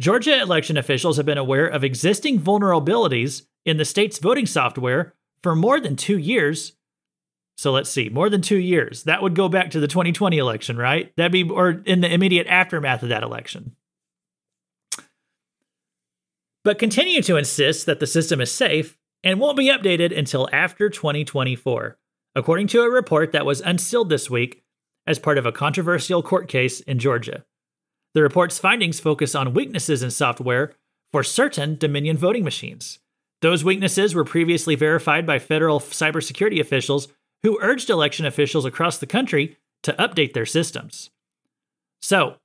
Georgia 0.00 0.40
election 0.40 0.76
officials 0.76 1.16
have 1.16 1.26
been 1.26 1.38
aware 1.38 1.66
of 1.66 1.84
existing 1.84 2.40
vulnerabilities 2.40 3.46
in 3.64 3.76
the 3.76 3.84
state's 3.84 4.18
voting 4.18 4.46
software 4.46 5.14
for 5.42 5.54
more 5.54 5.80
than 5.80 5.96
two 5.96 6.18
years. 6.18 6.72
So 7.56 7.70
let's 7.70 7.90
see, 7.90 8.08
more 8.08 8.28
than 8.28 8.42
two 8.42 8.58
years. 8.58 9.04
That 9.04 9.22
would 9.22 9.34
go 9.34 9.48
back 9.48 9.70
to 9.70 9.80
the 9.80 9.86
2020 9.86 10.38
election, 10.38 10.76
right? 10.76 11.12
That'd 11.16 11.32
be, 11.32 11.48
or 11.48 11.82
in 11.84 12.00
the 12.00 12.12
immediate 12.12 12.46
aftermath 12.48 13.02
of 13.02 13.10
that 13.10 13.22
election. 13.22 13.76
But 16.64 16.78
continue 16.78 17.22
to 17.22 17.36
insist 17.36 17.86
that 17.86 18.00
the 18.00 18.06
system 18.06 18.40
is 18.40 18.50
safe 18.50 18.96
and 19.24 19.38
won't 19.38 19.56
be 19.56 19.68
updated 19.68 20.16
until 20.16 20.48
after 20.52 20.88
2024, 20.88 21.98
according 22.34 22.66
to 22.68 22.82
a 22.82 22.90
report 22.90 23.32
that 23.32 23.46
was 23.46 23.60
unsealed 23.60 24.08
this 24.08 24.30
week 24.30 24.62
as 25.06 25.18
part 25.18 25.38
of 25.38 25.46
a 25.46 25.52
controversial 25.52 26.22
court 26.22 26.48
case 26.48 26.80
in 26.80 26.98
Georgia. 26.98 27.44
The 28.14 28.22
report's 28.22 28.58
findings 28.58 29.00
focus 29.00 29.34
on 29.34 29.54
weaknesses 29.54 30.02
in 30.02 30.10
software 30.10 30.72
for 31.12 31.22
certain 31.22 31.76
Dominion 31.76 32.16
voting 32.16 32.44
machines. 32.44 32.98
Those 33.40 33.64
weaknesses 33.64 34.14
were 34.14 34.24
previously 34.24 34.76
verified 34.76 35.26
by 35.26 35.38
federal 35.38 35.80
cybersecurity 35.80 36.60
officials 36.60 37.08
who 37.42 37.58
urged 37.60 37.90
election 37.90 38.24
officials 38.24 38.64
across 38.64 38.98
the 38.98 39.06
country 39.06 39.56
to 39.82 39.92
update 39.94 40.32
their 40.32 40.46
systems. 40.46 41.10
So, 42.00 42.36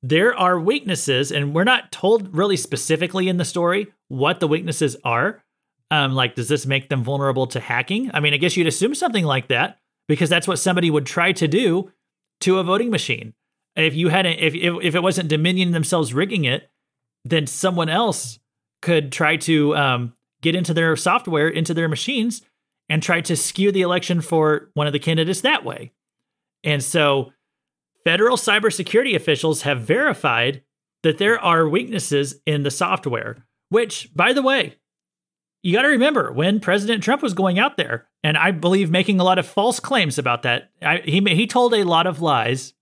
there 0.00 0.32
are 0.36 0.60
weaknesses, 0.60 1.32
and 1.32 1.52
we're 1.52 1.64
not 1.64 1.90
told 1.90 2.32
really 2.36 2.56
specifically 2.56 3.28
in 3.28 3.36
the 3.36 3.44
story 3.44 3.92
what 4.06 4.38
the 4.38 4.46
weaknesses 4.46 4.96
are. 5.04 5.42
Um, 5.90 6.14
like, 6.14 6.36
does 6.36 6.48
this 6.48 6.66
make 6.66 6.88
them 6.88 7.02
vulnerable 7.02 7.48
to 7.48 7.58
hacking? 7.58 8.10
I 8.14 8.20
mean, 8.20 8.32
I 8.32 8.36
guess 8.36 8.56
you'd 8.56 8.68
assume 8.68 8.94
something 8.94 9.24
like 9.24 9.48
that 9.48 9.78
because 10.08 10.28
that's 10.28 10.48
what 10.48 10.58
somebody 10.58 10.90
would 10.90 11.06
try 11.06 11.32
to 11.32 11.46
do 11.46 11.92
to 12.40 12.58
a 12.58 12.64
voting 12.64 12.90
machine 12.90 13.34
if 13.78 13.94
you 13.94 14.08
hadn't 14.08 14.38
if, 14.38 14.54
if 14.54 14.74
if 14.82 14.94
it 14.94 15.02
wasn't 15.02 15.28
Dominion 15.28 15.70
themselves 15.70 16.12
rigging 16.12 16.44
it, 16.44 16.70
then 17.24 17.46
someone 17.46 17.88
else 17.88 18.38
could 18.82 19.12
try 19.12 19.36
to 19.36 19.76
um, 19.76 20.12
get 20.42 20.54
into 20.54 20.74
their 20.74 20.96
software, 20.96 21.48
into 21.48 21.74
their 21.74 21.88
machines, 21.88 22.42
and 22.88 23.02
try 23.02 23.20
to 23.20 23.36
skew 23.36 23.72
the 23.72 23.82
election 23.82 24.20
for 24.20 24.70
one 24.74 24.86
of 24.86 24.92
the 24.92 24.98
candidates 24.98 25.42
that 25.42 25.64
way. 25.64 25.92
And 26.64 26.82
so, 26.82 27.32
federal 28.04 28.36
cybersecurity 28.36 29.14
officials 29.14 29.62
have 29.62 29.82
verified 29.82 30.62
that 31.02 31.18
there 31.18 31.38
are 31.38 31.68
weaknesses 31.68 32.40
in 32.46 32.64
the 32.64 32.70
software. 32.70 33.44
Which, 33.70 34.08
by 34.14 34.32
the 34.32 34.42
way, 34.42 34.76
you 35.62 35.72
got 35.72 35.82
to 35.82 35.88
remember 35.88 36.32
when 36.32 36.60
President 36.60 37.02
Trump 37.02 37.22
was 37.22 37.34
going 37.34 37.58
out 37.58 37.76
there, 37.76 38.08
and 38.22 38.36
I 38.36 38.52
believe 38.52 38.90
making 38.90 39.20
a 39.20 39.24
lot 39.24 39.38
of 39.38 39.46
false 39.46 39.80
claims 39.80 40.18
about 40.18 40.42
that. 40.42 40.70
I, 40.80 40.98
he 40.98 41.20
he 41.20 41.46
told 41.46 41.74
a 41.74 41.84
lot 41.84 42.06
of 42.06 42.22
lies 42.22 42.74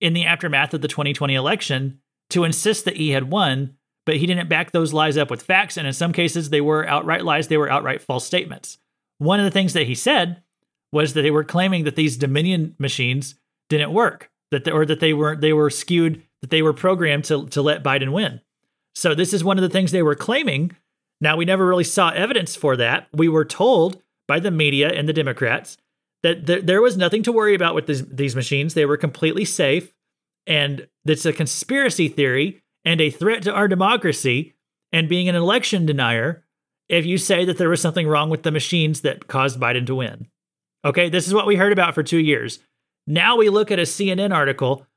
in 0.00 0.12
the 0.12 0.26
aftermath 0.26 0.74
of 0.74 0.82
the 0.82 0.88
2020 0.88 1.34
election 1.34 2.00
to 2.30 2.44
insist 2.44 2.84
that 2.84 2.96
he 2.96 3.10
had 3.10 3.30
won, 3.30 3.76
but 4.04 4.16
he 4.16 4.26
didn't 4.26 4.48
back 4.48 4.72
those 4.72 4.92
lies 4.92 5.16
up 5.16 5.30
with 5.30 5.42
facts. 5.42 5.76
And 5.76 5.86
in 5.86 5.92
some 5.92 6.12
cases, 6.12 6.50
they 6.50 6.60
were 6.60 6.86
outright 6.86 7.24
lies, 7.24 7.48
they 7.48 7.56
were 7.56 7.70
outright 7.70 8.02
false 8.02 8.26
statements. 8.26 8.78
One 9.18 9.38
of 9.38 9.44
the 9.44 9.50
things 9.50 9.72
that 9.74 9.86
he 9.86 9.94
said 9.94 10.42
was 10.90 11.14
that 11.14 11.22
they 11.22 11.30
were 11.30 11.44
claiming 11.44 11.84
that 11.84 11.96
these 11.96 12.16
Dominion 12.16 12.74
machines 12.78 13.36
didn't 13.68 13.92
work, 13.92 14.30
that 14.50 14.64
they, 14.64 14.70
or 14.70 14.84
that 14.84 15.00
they 15.00 15.14
were 15.14 15.36
they 15.36 15.52
were 15.52 15.70
skewed, 15.70 16.22
that 16.42 16.50
they 16.50 16.62
were 16.62 16.74
programmed 16.74 17.24
to 17.24 17.46
to 17.48 17.62
let 17.62 17.82
Biden 17.82 18.12
win. 18.12 18.40
So 18.94 19.14
this 19.14 19.32
is 19.32 19.42
one 19.42 19.56
of 19.56 19.62
the 19.62 19.70
things 19.70 19.90
they 19.92 20.02
were 20.02 20.14
claiming. 20.14 20.76
Now 21.22 21.36
we 21.36 21.44
never 21.44 21.64
really 21.64 21.84
saw 21.84 22.10
evidence 22.10 22.56
for 22.56 22.76
that. 22.76 23.06
We 23.12 23.28
were 23.28 23.44
told 23.44 24.02
by 24.26 24.40
the 24.40 24.50
media 24.50 24.90
and 24.90 25.08
the 25.08 25.12
Democrats 25.12 25.78
that 26.24 26.48
th- 26.48 26.64
there 26.64 26.82
was 26.82 26.96
nothing 26.96 27.22
to 27.22 27.32
worry 27.32 27.54
about 27.54 27.76
with 27.76 27.86
these, 27.86 28.04
these 28.08 28.34
machines. 28.34 28.74
They 28.74 28.86
were 28.86 28.96
completely 28.96 29.44
safe. 29.44 29.94
And 30.48 30.88
it's 31.06 31.24
a 31.24 31.32
conspiracy 31.32 32.08
theory 32.08 32.60
and 32.84 33.00
a 33.00 33.10
threat 33.10 33.44
to 33.44 33.52
our 33.52 33.68
democracy 33.68 34.56
and 34.90 35.08
being 35.08 35.28
an 35.28 35.36
election 35.36 35.86
denier 35.86 36.44
if 36.88 37.06
you 37.06 37.16
say 37.16 37.44
that 37.44 37.56
there 37.56 37.68
was 37.68 37.80
something 37.80 38.08
wrong 38.08 38.28
with 38.28 38.42
the 38.42 38.50
machines 38.50 39.02
that 39.02 39.28
caused 39.28 39.60
Biden 39.60 39.86
to 39.86 39.94
win. 39.94 40.26
Okay, 40.84 41.08
this 41.08 41.28
is 41.28 41.34
what 41.34 41.46
we 41.46 41.54
heard 41.54 41.72
about 41.72 41.94
for 41.94 42.02
two 42.02 42.18
years. 42.18 42.58
Now 43.06 43.36
we 43.36 43.48
look 43.48 43.70
at 43.70 43.78
a 43.78 43.82
CNN 43.82 44.34
article 44.34 44.88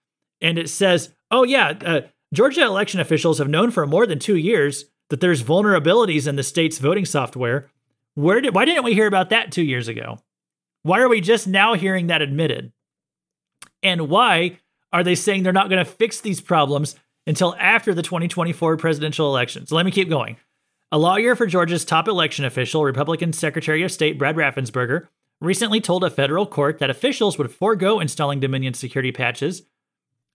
and 0.41 0.57
it 0.57 0.71
says, 0.71 1.13
oh, 1.29 1.43
yeah, 1.43 1.73
uh, 1.85 2.01
Georgia 2.33 2.63
election 2.63 2.99
officials 2.99 3.37
have 3.37 3.47
known 3.47 3.69
for 3.69 3.85
more 3.85 4.07
than 4.07 4.17
two 4.17 4.35
years 4.35 4.85
that 5.09 5.19
there's 5.19 5.43
vulnerabilities 5.43 6.27
in 6.27 6.35
the 6.35 6.43
state's 6.43 6.77
voting 6.77 7.05
software. 7.05 7.69
Where 8.15 8.41
did, 8.41 8.55
why 8.55 8.65
didn't 8.65 8.83
we 8.83 8.93
hear 8.93 9.07
about 9.07 9.29
that 9.29 9.51
two 9.51 9.63
years 9.63 9.87
ago? 9.87 10.19
Why 10.83 10.99
are 10.99 11.09
we 11.09 11.21
just 11.21 11.47
now 11.47 11.73
hearing 11.73 12.07
that 12.07 12.21
admitted? 12.21 12.71
And 13.83 14.09
why 14.09 14.59
are 14.93 15.03
they 15.03 15.15
saying 15.15 15.43
they're 15.43 15.53
not 15.53 15.69
going 15.69 15.83
to 15.83 15.91
fix 15.91 16.21
these 16.21 16.41
problems 16.41 16.95
until 17.27 17.55
after 17.59 17.93
the 17.93 18.01
2024 18.01 18.77
presidential 18.77 19.27
election? 19.27 19.65
So 19.65 19.75
let 19.75 19.85
me 19.85 19.91
keep 19.91 20.09
going. 20.09 20.37
A 20.91 20.97
lawyer 20.97 21.35
for 21.35 21.47
Georgia's 21.47 21.83
top 21.83 22.07
election 22.07 22.45
official, 22.45 22.83
Republican 22.83 23.33
Secretary 23.33 23.83
of 23.83 23.91
State 23.91 24.17
Brad 24.17 24.35
Raffensperger, 24.35 25.07
recently 25.41 25.81
told 25.81 26.03
a 26.03 26.09
federal 26.09 26.45
court 26.45 26.79
that 26.79 26.89
officials 26.89 27.37
would 27.37 27.51
forego 27.51 27.99
installing 27.99 28.39
Dominion 28.39 28.73
security 28.73 29.11
patches. 29.11 29.63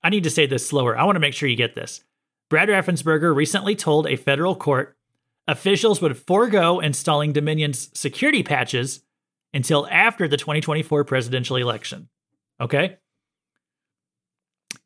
I 0.02 0.10
need 0.10 0.24
to 0.24 0.30
say 0.30 0.46
this 0.46 0.66
slower. 0.66 0.98
I 0.98 1.04
want 1.04 1.16
to 1.16 1.20
make 1.20 1.34
sure 1.34 1.48
you 1.48 1.56
get 1.56 1.74
this. 1.74 2.02
Brad 2.50 2.68
Raffensperger 2.68 3.34
recently 3.34 3.76
told 3.76 4.06
a 4.06 4.16
federal 4.16 4.56
court 4.56 4.96
officials 5.46 6.02
would 6.02 6.18
forego 6.18 6.80
installing 6.80 7.32
Dominion's 7.32 7.90
security 7.98 8.42
patches 8.42 9.02
until 9.54 9.86
after 9.88 10.28
the 10.28 10.36
2024 10.36 11.04
presidential 11.04 11.56
election. 11.56 12.08
Okay? 12.60 12.98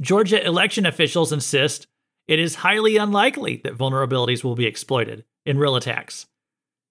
Georgia 0.01 0.45
election 0.45 0.87
officials 0.87 1.33
insist 1.33 1.87
it 2.29 2.39
is 2.39 2.57
highly 2.57 2.97
unlikely 2.97 3.61
that 3.65 3.77
vulnerabilities 3.77 4.45
will 4.45 4.55
be 4.55 4.67
exploited 4.67 5.25
in 5.45 5.59
real 5.59 5.77
attacks. 5.77 6.27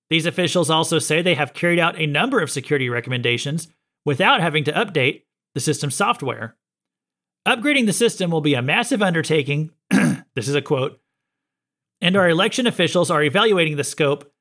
These 0.09 0.25
officials 0.25 0.69
also 0.69 0.99
say 0.99 1.21
they 1.21 1.35
have 1.35 1.53
carried 1.53 1.79
out 1.79 1.99
a 1.99 2.05
number 2.05 2.39
of 2.39 2.51
security 2.51 2.89
recommendations 2.89 3.67
without 4.05 4.41
having 4.41 4.63
to 4.65 4.71
update 4.71 5.23
the 5.53 5.59
system's 5.59 5.95
software. 5.95 6.55
Upgrading 7.47 7.87
the 7.87 7.93
system 7.93 8.31
will 8.31 8.41
be 8.41 8.53
a 8.53 8.61
massive 8.61 9.01
undertaking. 9.01 9.71
This 10.35 10.47
is 10.47 10.55
a 10.55 10.61
quote. 10.61 10.99
And 12.01 12.15
our 12.15 12.29
election 12.29 12.67
officials 12.67 13.09
are 13.09 13.23
evaluating 13.23 13.77
the 13.77 13.83
scope 13.83 14.31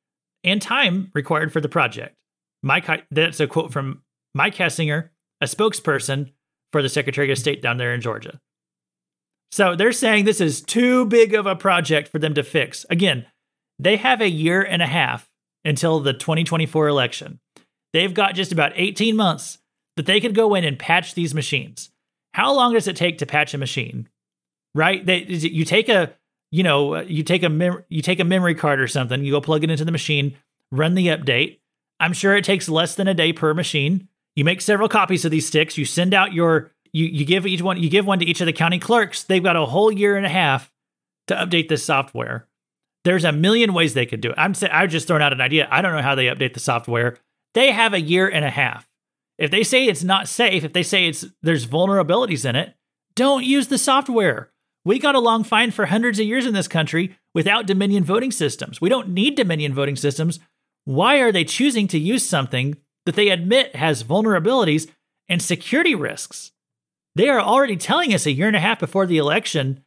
and 0.44 0.60
time 0.60 1.10
required 1.14 1.52
for 1.52 1.60
the 1.60 1.68
project. 1.68 2.16
Mike, 2.62 2.88
that's 3.10 3.40
a 3.40 3.46
quote 3.46 3.72
from 3.72 4.02
Mike 4.34 4.54
Hassinger, 4.54 5.10
a 5.40 5.46
spokesperson 5.46 6.32
for 6.72 6.82
the 6.82 6.88
Secretary 6.88 7.30
of 7.30 7.38
State 7.38 7.62
down 7.62 7.76
there 7.76 7.94
in 7.94 8.00
Georgia. 8.00 8.40
So 9.50 9.76
they're 9.76 9.92
saying 9.92 10.24
this 10.24 10.40
is 10.40 10.62
too 10.62 11.04
big 11.06 11.34
of 11.34 11.46
a 11.46 11.54
project 11.54 12.08
for 12.08 12.18
them 12.18 12.34
to 12.34 12.42
fix. 12.42 12.86
Again, 12.88 13.26
they 13.78 13.96
have 13.96 14.20
a 14.20 14.28
year 14.28 14.62
and 14.62 14.80
a 14.80 14.86
half 14.86 15.28
until 15.64 16.00
the 16.00 16.14
2024 16.14 16.88
election. 16.88 17.38
They've 17.92 18.14
got 18.14 18.34
just 18.34 18.52
about 18.52 18.72
18 18.74 19.14
months 19.14 19.58
that 19.96 20.06
they 20.06 20.20
could 20.20 20.34
go 20.34 20.54
in 20.54 20.64
and 20.64 20.78
patch 20.78 21.14
these 21.14 21.34
machines. 21.34 21.90
How 22.32 22.52
long 22.54 22.72
does 22.72 22.88
it 22.88 22.96
take 22.96 23.18
to 23.18 23.26
patch 23.26 23.52
a 23.52 23.58
machine? 23.58 24.08
Right? 24.74 25.06
You 25.06 25.64
take 25.64 25.88
a, 25.88 26.12
you 26.50 26.62
know, 26.62 26.94
uh, 26.96 27.02
you 27.02 27.22
take 27.22 27.42
a 27.42 27.48
mem- 27.48 27.84
you 27.88 28.02
take 28.02 28.20
a 28.20 28.24
memory 28.24 28.54
card 28.54 28.80
or 28.80 28.88
something, 28.88 29.24
you 29.24 29.32
go 29.32 29.40
plug 29.40 29.64
it 29.64 29.70
into 29.70 29.84
the 29.84 29.92
machine, 29.92 30.36
run 30.70 30.94
the 30.94 31.08
update, 31.08 31.58
I'm 32.02 32.12
sure 32.12 32.36
it 32.36 32.44
takes 32.44 32.68
less 32.68 32.96
than 32.96 33.06
a 33.06 33.14
day 33.14 33.32
per 33.32 33.54
machine. 33.54 34.08
You 34.34 34.44
make 34.44 34.60
several 34.60 34.88
copies 34.88 35.24
of 35.24 35.30
these 35.30 35.46
sticks. 35.46 35.78
You 35.78 35.84
send 35.84 36.12
out 36.12 36.32
your 36.32 36.72
you 36.92 37.06
you 37.06 37.24
give 37.24 37.46
each 37.46 37.62
one 37.62 37.80
you 37.80 37.88
give 37.88 38.06
one 38.06 38.18
to 38.18 38.26
each 38.26 38.40
of 38.40 38.46
the 38.46 38.52
county 38.52 38.80
clerks. 38.80 39.22
They've 39.22 39.42
got 39.42 39.56
a 39.56 39.64
whole 39.64 39.92
year 39.92 40.16
and 40.16 40.26
a 40.26 40.30
half 40.30 40.72
to 41.28 41.34
update 41.34 41.68
this 41.68 41.84
software. 41.84 42.48
There's 43.04 43.24
a 43.24 43.32
million 43.32 43.72
ways 43.72 43.94
they 43.94 44.06
could 44.06 44.20
do 44.20 44.30
it. 44.30 44.34
I'm 44.36 44.52
I've 44.70 44.90
just 44.90 45.06
thrown 45.06 45.22
out 45.22 45.32
an 45.32 45.40
idea. 45.40 45.68
I 45.70 45.80
don't 45.80 45.94
know 45.94 46.02
how 46.02 46.16
they 46.16 46.26
update 46.26 46.54
the 46.54 46.60
software. 46.60 47.18
They 47.54 47.70
have 47.70 47.94
a 47.94 48.00
year 48.00 48.28
and 48.28 48.44
a 48.44 48.50
half. 48.50 48.88
If 49.38 49.52
they 49.52 49.62
say 49.62 49.86
it's 49.86 50.04
not 50.04 50.28
safe, 50.28 50.64
if 50.64 50.72
they 50.72 50.82
say 50.82 51.06
it's 51.06 51.24
there's 51.40 51.66
vulnerabilities 51.66 52.44
in 52.44 52.56
it, 52.56 52.74
don't 53.14 53.44
use 53.44 53.68
the 53.68 53.78
software. 53.78 54.50
We 54.84 54.98
got 54.98 55.14
along 55.14 55.44
fine 55.44 55.70
for 55.70 55.86
hundreds 55.86 56.18
of 56.18 56.26
years 56.26 56.46
in 56.46 56.54
this 56.54 56.68
country 56.68 57.16
without 57.34 57.66
Dominion 57.66 58.04
voting 58.04 58.32
systems. 58.32 58.80
We 58.80 58.88
don't 58.88 59.10
need 59.10 59.36
Dominion 59.36 59.74
voting 59.74 59.96
systems. 59.96 60.40
Why 60.84 61.18
are 61.20 61.30
they 61.30 61.44
choosing 61.44 61.86
to 61.88 61.98
use 61.98 62.28
something 62.28 62.76
that 63.06 63.14
they 63.14 63.28
admit 63.28 63.76
has 63.76 64.02
vulnerabilities 64.02 64.90
and 65.28 65.40
security 65.40 65.94
risks? 65.94 66.50
They 67.14 67.28
are 67.28 67.40
already 67.40 67.76
telling 67.76 68.12
us 68.12 68.26
a 68.26 68.32
year 68.32 68.48
and 68.48 68.56
a 68.56 68.60
half 68.60 68.80
before 68.80 69.06
the 69.06 69.18
election. 69.18 69.84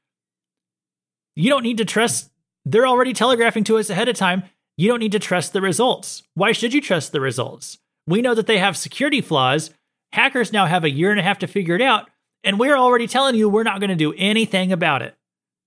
You 1.36 1.49
don't 1.49 1.63
need 1.63 1.77
to 1.77 1.86
trust, 1.86 2.31
they're 2.63 2.88
already 2.88 3.13
telegraphing 3.13 3.65
to 3.65 3.77
us 3.77 3.89
ahead 3.89 4.08
of 4.08 4.15
time. 4.15 4.43
You 4.77 4.88
don't 4.89 4.99
need 4.99 5.12
to 5.13 5.19
trust 5.19 5.53
the 5.53 5.62
results. 5.62 6.23
Why 6.34 6.51
should 6.51 6.73
you 6.73 6.81
trust 6.81 7.12
the 7.12 7.21
results? 7.21 7.79
We 8.08 8.21
know 8.21 8.36
that 8.36 8.47
they 8.47 8.58
have 8.58 8.77
security 8.77 9.21
flaws. 9.21 9.71
Hackers 10.13 10.53
now 10.53 10.65
have 10.65 10.84
a 10.84 10.89
year 10.89 11.12
and 11.12 11.19
a 11.19 11.23
half 11.23 11.39
to 11.39 11.47
figure 11.47 11.75
it 11.75 11.81
out. 11.81 12.10
And 12.45 12.60
we're 12.60 12.77
already 12.77 13.08
telling 13.08 13.36
you 13.36 13.49
we're 13.49 13.63
not 13.63 13.79
going 13.79 13.89
to 13.89 13.95
do 13.95 14.13
anything 14.17 14.71
about 14.71 15.01
it. 15.01 15.15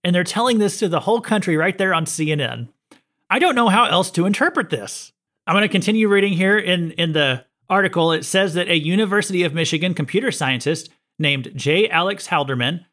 And 0.05 0.15
they're 0.15 0.25
telling 0.25 0.59
this 0.59 0.79
to 0.79 0.89
the 0.89 1.01
whole 1.01 1.21
country 1.21 1.57
right 1.57 1.77
there 1.77 1.93
on 1.93 2.07
CNN. 2.07 2.69
I 3.29 3.39
don't 3.39 3.55
know 3.55 3.69
how 3.69 3.85
else 3.85 4.11
to 4.13 4.25
interpret 4.25 4.71
this. 4.71 5.13
I'm 5.47 5.55
going 5.55 5.63
to 5.63 5.69
continue 5.69 6.09
reading 6.09 6.33
here 6.33 6.57
in, 6.57 6.93
in 6.93 7.13
the 7.13 7.45
article. 7.69 8.13
It 8.13 8.25
says 8.25 8.55
that 8.55 8.69
a 8.69 8.79
University 8.79 9.43
of 9.43 9.53
Michigan 9.53 9.93
computer 9.93 10.31
scientist 10.31 10.89
named 11.19 11.53
J. 11.55 11.89
Alex 11.89 12.29
Halderman 12.29 12.87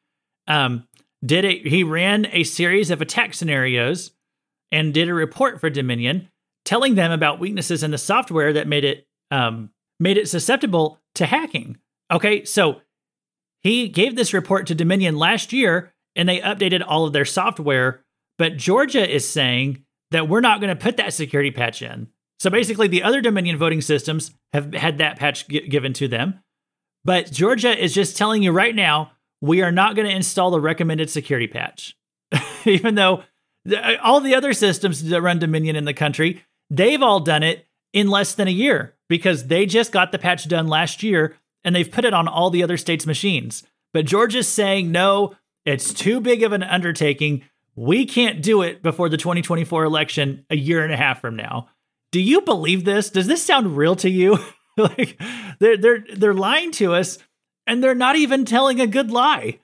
um, 0.48 0.88
did 1.24 1.46
a, 1.46 1.60
he 1.60 1.84
ran 1.84 2.28
a 2.32 2.44
series 2.44 2.90
of 2.92 3.02
attack 3.02 3.34
scenarios 3.34 4.12
and 4.72 4.94
did 4.94 5.08
a 5.08 5.14
report 5.14 5.62
for 5.62 5.70
Dominion 5.70 6.30
telling 6.66 6.96
them 6.96 7.12
about 7.12 7.40
weaknesses 7.40 7.84
in 7.84 7.92
the 7.92 7.98
software 7.98 8.52
that 8.52 8.68
made 8.68 8.84
it 8.84 9.08
um, 9.32 9.70
made 10.00 10.18
it 10.18 10.28
susceptible 10.28 11.00
to 11.14 11.26
hacking. 11.26 11.78
Okay, 12.12 12.44
so 12.44 12.82
he 13.66 13.88
gave 13.88 14.16
this 14.16 14.32
report 14.32 14.68
to 14.68 14.76
Dominion 14.76 15.18
last 15.18 15.52
year 15.52 15.92
and 16.16 16.30
they 16.30 16.40
updated 16.40 16.84
all 16.86 17.08
of 17.08 17.14
their 17.14 17.26
software, 17.26 18.06
but 18.38 18.58
Georgia 18.58 19.12
is 19.12 19.28
saying 19.28 19.84
that 20.12 20.30
we're 20.30 20.40
not 20.40 20.62
going 20.62 20.70
to 20.70 20.82
put 20.82 20.98
that 20.98 21.16
security 21.16 21.50
patch 21.50 21.82
in. 21.82 22.08
So 22.40 22.52
basically, 22.52 22.88
the 22.88 23.02
other 23.02 23.22
Dominion 23.22 23.58
voting 23.58 23.82
systems 23.82 24.30
have 24.54 24.72
had 24.76 25.00
that 25.00 25.18
patch 25.18 25.48
g- 25.48 25.68
given 25.68 25.94
to 25.94 26.08
them. 26.08 26.42
But 27.06 27.32
Georgia 27.32 27.76
is 27.76 27.92
just 27.92 28.16
telling 28.16 28.44
you 28.44 28.52
right 28.52 28.76
now, 28.76 29.14
we 29.42 29.64
are 29.64 29.72
not 29.72 29.96
going 29.96 30.08
to 30.08 30.16
install 30.16 30.52
the 30.52 30.62
recommended 30.62 31.10
security 31.10 31.48
patch. 31.48 31.98
Even 32.66 32.94
though 32.94 33.24
the, 33.64 33.84
uh, 33.84 33.98
all 34.04 34.22
the 34.22 34.36
other 34.36 34.54
systems 34.54 35.04
that 35.06 35.22
run 35.24 35.40
Dominion 35.40 35.76
in 35.76 35.86
the 35.86 35.94
country, 35.96 36.44
they've 36.70 37.02
all 37.02 37.20
done 37.20 37.42
it 37.42 37.66
in 37.94 38.12
less 38.12 38.36
than 38.36 38.48
a 38.48 38.52
year 38.52 38.94
because 39.10 39.48
they 39.48 39.66
just 39.66 39.92
got 39.92 40.12
the 40.12 40.20
patch 40.20 40.48
done 40.48 40.68
last 40.68 41.02
year 41.02 41.36
and 41.66 41.76
they've 41.76 41.92
put 41.92 42.06
it 42.06 42.14
on 42.14 42.30
all 42.30 42.50
the 42.50 42.64
other 42.64 42.78
states' 42.78 43.06
machines. 43.06 43.64
But 43.92 44.06
Georgia's 44.06 44.48
saying, 44.48 44.92
no, 44.92 45.36
it's 45.66 45.94
too 45.94 46.22
big 46.22 46.44
of 46.44 46.54
an 46.54 46.64
undertaking. 46.64 47.44
We 47.76 48.06
can't 48.06 48.42
do 48.42 48.62
it 48.62 48.82
before 48.82 49.10
the 49.10 49.18
2024 49.18 49.84
election 49.84 50.46
a 50.50 50.56
year 50.56 50.84
and 50.84 50.94
a 50.94 50.98
half 50.98 51.20
from 51.20 51.36
now. 51.36 51.70
Do 52.12 52.22
you 52.22 52.42
believe 52.42 52.86
this? 52.86 53.10
Does 53.10 53.28
this 53.28 53.44
sound 53.44 53.76
real 53.76 53.96
to 53.98 54.10
you? 54.10 54.38
like 54.78 55.20
they're 55.60 55.78
they're 55.78 56.06
they're 56.16 56.34
lying 56.34 56.72
to 56.74 56.94
us 56.94 57.18
and 57.66 57.84
they're 57.84 57.96
not 57.96 58.16
even 58.16 58.46
telling 58.46 58.80
a 58.80 58.88
good 58.88 59.12
lie. 59.12 59.60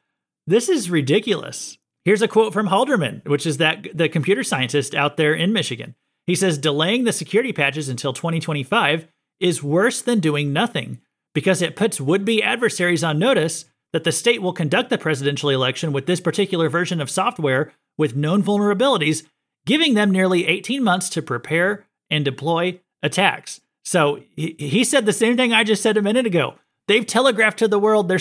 This 0.47 0.69
is 0.69 0.89
ridiculous. 0.89 1.77
Here's 2.03 2.21
a 2.21 2.27
quote 2.27 2.51
from 2.51 2.67
Halderman, 2.67 3.27
which 3.27 3.45
is 3.45 3.57
that 3.57 3.87
the 3.93 4.09
computer 4.09 4.43
scientist 4.43 4.95
out 4.95 5.17
there 5.17 5.33
in 5.33 5.53
Michigan. 5.53 5.95
He 6.25 6.35
says 6.35 6.57
delaying 6.57 7.03
the 7.03 7.13
security 7.13 7.53
patches 7.53 7.89
until 7.89 8.13
2025 8.13 9.07
is 9.39 9.61
worse 9.61 10.01
than 10.01 10.19
doing 10.19 10.51
nothing 10.51 10.99
because 11.33 11.61
it 11.61 11.75
puts 11.75 12.01
would-be 12.01 12.43
adversaries 12.43 13.03
on 13.03 13.19
notice 13.19 13.65
that 13.93 14.03
the 14.03 14.11
state 14.11 14.41
will 14.41 14.53
conduct 14.53 14.89
the 14.89 14.97
presidential 14.97 15.49
election 15.49 15.91
with 15.91 16.05
this 16.05 16.21
particular 16.21 16.69
version 16.69 17.01
of 17.01 17.09
software 17.09 17.73
with 17.97 18.15
known 18.15 18.41
vulnerabilities, 18.41 19.25
giving 19.65 19.93
them 19.93 20.11
nearly 20.11 20.47
18 20.47 20.83
months 20.83 21.09
to 21.09 21.21
prepare 21.21 21.85
and 22.09 22.25
deploy 22.25 22.79
attacks. 23.03 23.61
So 23.83 24.21
he, 24.35 24.83
said 24.83 25.05
the 25.05 25.13
same 25.13 25.35
thing 25.35 25.53
I 25.53 25.63
just 25.63 25.81
said 25.81 25.97
a 25.97 26.01
minute 26.01 26.25
ago. 26.25 26.55
They've 26.87 27.05
telegraphed 27.05 27.59
to 27.59 27.67
the 27.67 27.79
world 27.79 28.07
their, 28.07 28.19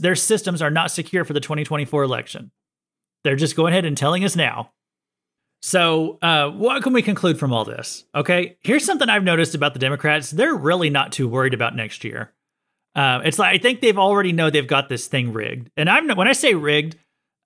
their 0.00 0.14
systems 0.14 0.62
are 0.62 0.70
not 0.70 0.90
secure 0.90 1.24
for 1.24 1.32
the 1.32 1.40
2024 1.40 2.02
election. 2.02 2.50
They're 3.24 3.36
just 3.36 3.56
going 3.56 3.72
ahead 3.72 3.84
and 3.84 3.96
telling 3.96 4.24
us 4.24 4.36
now. 4.36 4.72
So, 5.60 6.18
uh, 6.22 6.50
what 6.50 6.82
can 6.84 6.92
we 6.92 7.02
conclude 7.02 7.38
from 7.38 7.52
all 7.52 7.64
this? 7.64 8.04
Okay, 8.14 8.56
here's 8.60 8.84
something 8.84 9.08
I've 9.08 9.24
noticed 9.24 9.56
about 9.56 9.72
the 9.72 9.80
Democrats. 9.80 10.30
They're 10.30 10.54
really 10.54 10.88
not 10.88 11.10
too 11.10 11.28
worried 11.28 11.54
about 11.54 11.74
next 11.74 12.04
year. 12.04 12.32
Uh, 12.98 13.20
it's 13.24 13.38
like 13.38 13.54
I 13.54 13.58
think 13.58 13.80
they've 13.80 13.96
already 13.96 14.32
know 14.32 14.50
they've 14.50 14.66
got 14.66 14.88
this 14.88 15.06
thing 15.06 15.32
rigged. 15.32 15.70
And 15.76 15.88
I'm 15.88 16.08
when 16.16 16.26
I 16.26 16.32
say 16.32 16.54
rigged, 16.54 16.96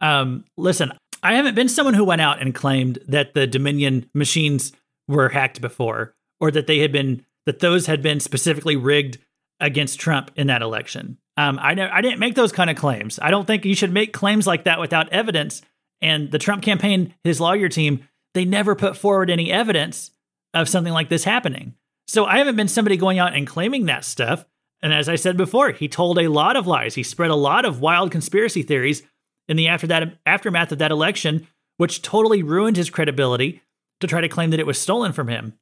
um, 0.00 0.46
listen, 0.56 0.92
I 1.22 1.34
haven't 1.34 1.54
been 1.54 1.68
someone 1.68 1.92
who 1.92 2.04
went 2.04 2.22
out 2.22 2.40
and 2.40 2.54
claimed 2.54 2.98
that 3.06 3.34
the 3.34 3.46
Dominion 3.46 4.08
machines 4.14 4.72
were 5.08 5.28
hacked 5.28 5.60
before, 5.60 6.14
or 6.40 6.50
that 6.52 6.66
they 6.66 6.78
had 6.78 6.90
been 6.90 7.26
that 7.44 7.58
those 7.58 7.84
had 7.84 8.00
been 8.00 8.18
specifically 8.18 8.76
rigged 8.76 9.18
against 9.60 10.00
Trump 10.00 10.30
in 10.36 10.46
that 10.46 10.62
election. 10.62 11.18
Um, 11.36 11.58
I 11.58 11.72
I 11.72 12.00
didn't 12.00 12.18
make 12.18 12.34
those 12.34 12.50
kind 12.50 12.70
of 12.70 12.76
claims. 12.78 13.18
I 13.20 13.30
don't 13.30 13.46
think 13.46 13.66
you 13.66 13.74
should 13.74 13.92
make 13.92 14.14
claims 14.14 14.46
like 14.46 14.64
that 14.64 14.80
without 14.80 15.10
evidence. 15.10 15.60
And 16.00 16.30
the 16.30 16.38
Trump 16.38 16.62
campaign, 16.62 17.12
his 17.24 17.42
lawyer 17.42 17.68
team, 17.68 18.08
they 18.32 18.46
never 18.46 18.74
put 18.74 18.96
forward 18.96 19.28
any 19.28 19.52
evidence 19.52 20.12
of 20.54 20.66
something 20.66 20.94
like 20.94 21.10
this 21.10 21.24
happening. 21.24 21.74
So 22.06 22.24
I 22.24 22.38
haven't 22.38 22.56
been 22.56 22.68
somebody 22.68 22.96
going 22.96 23.18
out 23.18 23.34
and 23.34 23.46
claiming 23.46 23.84
that 23.86 24.06
stuff. 24.06 24.46
And 24.82 24.92
as 24.92 25.08
I 25.08 25.14
said 25.14 25.36
before, 25.36 25.70
he 25.70 25.88
told 25.88 26.18
a 26.18 26.28
lot 26.28 26.56
of 26.56 26.66
lies. 26.66 26.94
He 26.94 27.02
spread 27.02 27.30
a 27.30 27.36
lot 27.36 27.64
of 27.64 27.80
wild 27.80 28.10
conspiracy 28.10 28.62
theories 28.62 29.02
in 29.48 29.56
the 29.56 29.68
after 29.68 29.86
that, 29.86 30.18
aftermath 30.26 30.72
of 30.72 30.78
that 30.78 30.90
election, 30.90 31.46
which 31.76 32.02
totally 32.02 32.42
ruined 32.42 32.76
his 32.76 32.90
credibility 32.90 33.62
to 34.00 34.06
try 34.06 34.20
to 34.20 34.28
claim 34.28 34.50
that 34.50 34.60
it 34.60 34.66
was 34.66 34.80
stolen 34.80 35.12
from 35.12 35.28
him. 35.28 35.54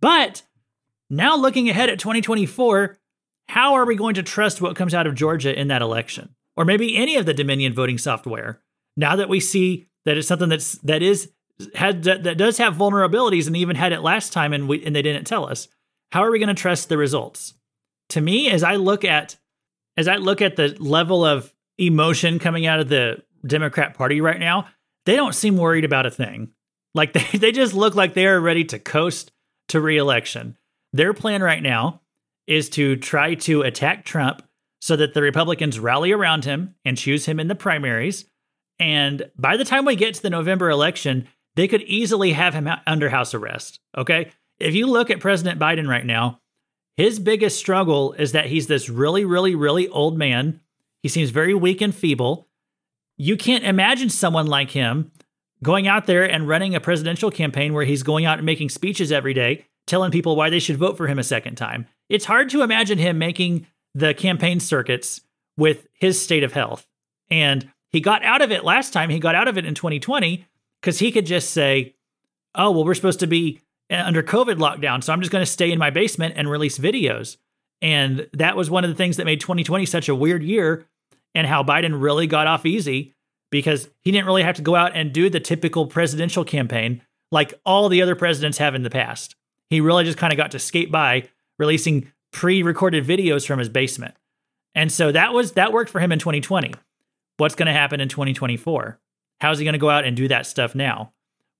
But 0.00 0.42
now 1.10 1.36
looking 1.36 1.68
ahead 1.68 1.88
at 1.88 1.98
2024, 1.98 2.98
how 3.48 3.74
are 3.74 3.86
we 3.86 3.96
going 3.96 4.14
to 4.14 4.22
trust 4.22 4.60
what 4.60 4.76
comes 4.76 4.94
out 4.94 5.06
of 5.06 5.14
Georgia 5.14 5.58
in 5.58 5.68
that 5.68 5.82
election? 5.82 6.34
Or 6.56 6.64
maybe 6.64 6.96
any 6.96 7.16
of 7.16 7.24
the 7.24 7.34
Dominion 7.34 7.72
voting 7.72 7.98
software? 7.98 8.60
Now 8.96 9.16
that 9.16 9.28
we 9.28 9.40
see 9.40 9.88
that 10.04 10.18
it's 10.18 10.28
something 10.28 10.48
that's 10.48 10.72
that 10.78 11.02
is 11.02 11.30
had 11.74 12.02
that, 12.04 12.24
that 12.24 12.38
does 12.38 12.58
have 12.58 12.74
vulnerabilities 12.74 13.46
and 13.46 13.56
even 13.56 13.76
had 13.76 13.92
it 13.92 14.00
last 14.00 14.32
time 14.32 14.52
and 14.52 14.68
we 14.68 14.84
and 14.84 14.94
they 14.94 15.02
didn't 15.02 15.26
tell 15.26 15.48
us. 15.48 15.68
How 16.12 16.24
are 16.24 16.30
we 16.30 16.38
going 16.38 16.48
to 16.48 16.54
trust 16.54 16.88
the 16.88 16.98
results? 16.98 17.54
To 18.10 18.20
me, 18.20 18.50
as 18.50 18.62
I 18.62 18.76
look 18.76 19.04
at 19.04 19.36
as 19.96 20.08
I 20.08 20.16
look 20.16 20.40
at 20.40 20.56
the 20.56 20.76
level 20.78 21.24
of 21.24 21.52
emotion 21.76 22.38
coming 22.38 22.66
out 22.66 22.80
of 22.80 22.88
the 22.88 23.22
Democrat 23.46 23.94
Party 23.94 24.20
right 24.20 24.38
now, 24.38 24.68
they 25.06 25.16
don't 25.16 25.34
seem 25.34 25.56
worried 25.56 25.84
about 25.84 26.06
a 26.06 26.10
thing. 26.10 26.52
Like 26.94 27.12
they, 27.32 27.38
they 27.38 27.52
just 27.52 27.74
look 27.74 27.94
like 27.94 28.14
they 28.14 28.26
are 28.26 28.40
ready 28.40 28.64
to 28.66 28.78
coast 28.78 29.32
to 29.68 29.80
reelection. 29.80 30.56
Their 30.92 31.12
plan 31.12 31.42
right 31.42 31.62
now 31.62 32.00
is 32.46 32.70
to 32.70 32.96
try 32.96 33.34
to 33.34 33.62
attack 33.62 34.04
Trump 34.04 34.42
so 34.80 34.96
that 34.96 35.12
the 35.12 35.22
Republicans 35.22 35.78
rally 35.78 36.12
around 36.12 36.44
him 36.44 36.74
and 36.84 36.96
choose 36.96 37.26
him 37.26 37.40
in 37.40 37.48
the 37.48 37.54
primaries. 37.54 38.24
And 38.78 39.30
by 39.36 39.56
the 39.56 39.64
time 39.64 39.84
we 39.84 39.96
get 39.96 40.14
to 40.14 40.22
the 40.22 40.30
November 40.30 40.70
election, 40.70 41.28
they 41.56 41.68
could 41.68 41.82
easily 41.82 42.32
have 42.32 42.54
him 42.54 42.68
under 42.86 43.08
house 43.08 43.34
arrest. 43.34 43.80
Okay. 43.96 44.30
If 44.58 44.74
you 44.74 44.86
look 44.86 45.10
at 45.10 45.20
President 45.20 45.60
Biden 45.60 45.88
right 45.88 46.06
now, 46.06 46.40
his 46.98 47.20
biggest 47.20 47.56
struggle 47.56 48.12
is 48.14 48.32
that 48.32 48.46
he's 48.46 48.66
this 48.66 48.90
really, 48.90 49.24
really, 49.24 49.54
really 49.54 49.88
old 49.88 50.18
man. 50.18 50.60
He 51.00 51.08
seems 51.08 51.30
very 51.30 51.54
weak 51.54 51.80
and 51.80 51.94
feeble. 51.94 52.48
You 53.16 53.36
can't 53.36 53.62
imagine 53.62 54.10
someone 54.10 54.48
like 54.48 54.72
him 54.72 55.12
going 55.62 55.86
out 55.86 56.06
there 56.06 56.28
and 56.28 56.48
running 56.48 56.74
a 56.74 56.80
presidential 56.80 57.30
campaign 57.30 57.72
where 57.72 57.84
he's 57.84 58.02
going 58.02 58.24
out 58.24 58.38
and 58.38 58.46
making 58.46 58.70
speeches 58.70 59.12
every 59.12 59.32
day 59.32 59.64
telling 59.86 60.10
people 60.10 60.34
why 60.34 60.50
they 60.50 60.58
should 60.58 60.76
vote 60.76 60.96
for 60.96 61.06
him 61.06 61.20
a 61.20 61.24
second 61.24 61.54
time. 61.54 61.86
It's 62.08 62.24
hard 62.24 62.50
to 62.50 62.62
imagine 62.62 62.98
him 62.98 63.16
making 63.16 63.68
the 63.94 64.12
campaign 64.12 64.58
circuits 64.58 65.20
with 65.56 65.86
his 65.92 66.20
state 66.20 66.42
of 66.42 66.52
health. 66.52 66.84
And 67.30 67.70
he 67.90 68.00
got 68.00 68.24
out 68.24 68.42
of 68.42 68.50
it 68.50 68.64
last 68.64 68.92
time. 68.92 69.08
He 69.08 69.20
got 69.20 69.36
out 69.36 69.46
of 69.46 69.56
it 69.56 69.64
in 69.64 69.76
2020 69.76 70.44
because 70.80 70.98
he 70.98 71.12
could 71.12 71.26
just 71.26 71.50
say, 71.50 71.94
oh, 72.56 72.72
well, 72.72 72.84
we're 72.84 72.94
supposed 72.94 73.20
to 73.20 73.28
be 73.28 73.60
Uh, 73.90 74.02
under 74.04 74.22
COVID 74.22 74.56
lockdown. 74.56 75.02
So 75.02 75.12
I'm 75.12 75.20
just 75.20 75.32
going 75.32 75.44
to 75.44 75.50
stay 75.50 75.72
in 75.72 75.78
my 75.78 75.88
basement 75.88 76.34
and 76.36 76.50
release 76.50 76.78
videos. 76.78 77.38
And 77.80 78.28
that 78.34 78.56
was 78.56 78.70
one 78.70 78.84
of 78.84 78.90
the 78.90 78.96
things 78.96 79.16
that 79.16 79.24
made 79.24 79.40
2020 79.40 79.86
such 79.86 80.08
a 80.08 80.14
weird 80.14 80.42
year 80.42 80.86
and 81.34 81.46
how 81.46 81.62
Biden 81.62 82.00
really 82.00 82.26
got 82.26 82.46
off 82.46 82.66
easy 82.66 83.14
because 83.50 83.88
he 84.00 84.10
didn't 84.10 84.26
really 84.26 84.42
have 84.42 84.56
to 84.56 84.62
go 84.62 84.74
out 84.74 84.94
and 84.94 85.12
do 85.12 85.30
the 85.30 85.40
typical 85.40 85.86
presidential 85.86 86.44
campaign 86.44 87.00
like 87.30 87.54
all 87.64 87.88
the 87.88 88.02
other 88.02 88.14
presidents 88.14 88.58
have 88.58 88.74
in 88.74 88.82
the 88.82 88.90
past. 88.90 89.36
He 89.70 89.80
really 89.80 90.04
just 90.04 90.18
kind 90.18 90.32
of 90.32 90.36
got 90.36 90.50
to 90.50 90.58
skate 90.58 90.90
by 90.90 91.28
releasing 91.58 92.12
pre-recorded 92.32 93.06
videos 93.06 93.46
from 93.46 93.58
his 93.58 93.68
basement. 93.68 94.14
And 94.74 94.92
so 94.92 95.12
that 95.12 95.32
was 95.32 95.52
that 95.52 95.72
worked 95.72 95.90
for 95.90 96.00
him 96.00 96.12
in 96.12 96.18
2020. 96.18 96.74
What's 97.38 97.54
going 97.54 97.66
to 97.66 97.72
happen 97.72 98.00
in 98.00 98.08
2024? 98.08 98.98
How's 99.40 99.58
he 99.58 99.64
going 99.64 99.72
to 99.72 99.78
go 99.78 99.90
out 99.90 100.04
and 100.04 100.16
do 100.16 100.28
that 100.28 100.46
stuff 100.46 100.74
now? 100.74 101.12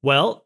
Well, 0.03 0.45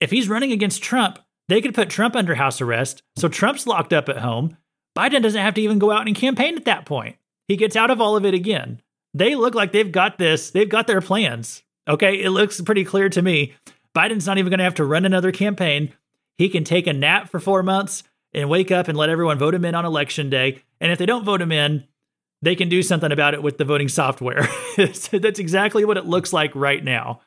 if 0.00 0.10
he's 0.10 0.28
running 0.28 0.52
against 0.52 0.82
Trump, 0.82 1.18
they 1.48 1.60
could 1.60 1.74
put 1.74 1.90
Trump 1.90 2.16
under 2.16 2.34
house 2.34 2.60
arrest. 2.60 3.02
So 3.16 3.28
Trump's 3.28 3.66
locked 3.66 3.92
up 3.92 4.08
at 4.08 4.18
home. 4.18 4.56
Biden 4.96 5.22
doesn't 5.22 5.40
have 5.40 5.54
to 5.54 5.60
even 5.60 5.78
go 5.78 5.90
out 5.90 6.06
and 6.06 6.16
campaign 6.16 6.56
at 6.56 6.64
that 6.64 6.86
point. 6.86 7.16
He 7.48 7.56
gets 7.56 7.76
out 7.76 7.90
of 7.90 8.00
all 8.00 8.16
of 8.16 8.24
it 8.24 8.34
again. 8.34 8.80
They 9.14 9.34
look 9.34 9.54
like 9.54 9.72
they've 9.72 9.92
got 9.92 10.18
this, 10.18 10.50
they've 10.50 10.68
got 10.68 10.86
their 10.86 11.00
plans. 11.00 11.62
Okay, 11.88 12.22
it 12.22 12.30
looks 12.30 12.60
pretty 12.60 12.84
clear 12.84 13.08
to 13.10 13.22
me. 13.22 13.54
Biden's 13.94 14.26
not 14.26 14.38
even 14.38 14.50
going 14.50 14.58
to 14.58 14.64
have 14.64 14.74
to 14.74 14.84
run 14.84 15.04
another 15.04 15.32
campaign. 15.32 15.92
He 16.36 16.48
can 16.48 16.64
take 16.64 16.86
a 16.86 16.92
nap 16.92 17.30
for 17.30 17.40
four 17.40 17.62
months 17.62 18.02
and 18.34 18.50
wake 18.50 18.70
up 18.70 18.88
and 18.88 18.98
let 18.98 19.08
everyone 19.08 19.38
vote 19.38 19.54
him 19.54 19.64
in 19.64 19.74
on 19.74 19.84
election 19.84 20.28
day. 20.28 20.62
And 20.80 20.92
if 20.92 20.98
they 20.98 21.06
don't 21.06 21.24
vote 21.24 21.40
him 21.40 21.52
in, 21.52 21.84
they 22.42 22.54
can 22.54 22.68
do 22.68 22.82
something 22.82 23.12
about 23.12 23.34
it 23.34 23.42
with 23.42 23.56
the 23.56 23.64
voting 23.64 23.88
software. 23.88 24.46
That's 24.76 25.38
exactly 25.38 25.84
what 25.84 25.96
it 25.96 26.04
looks 26.04 26.32
like 26.32 26.54
right 26.54 26.82
now. 26.84 27.20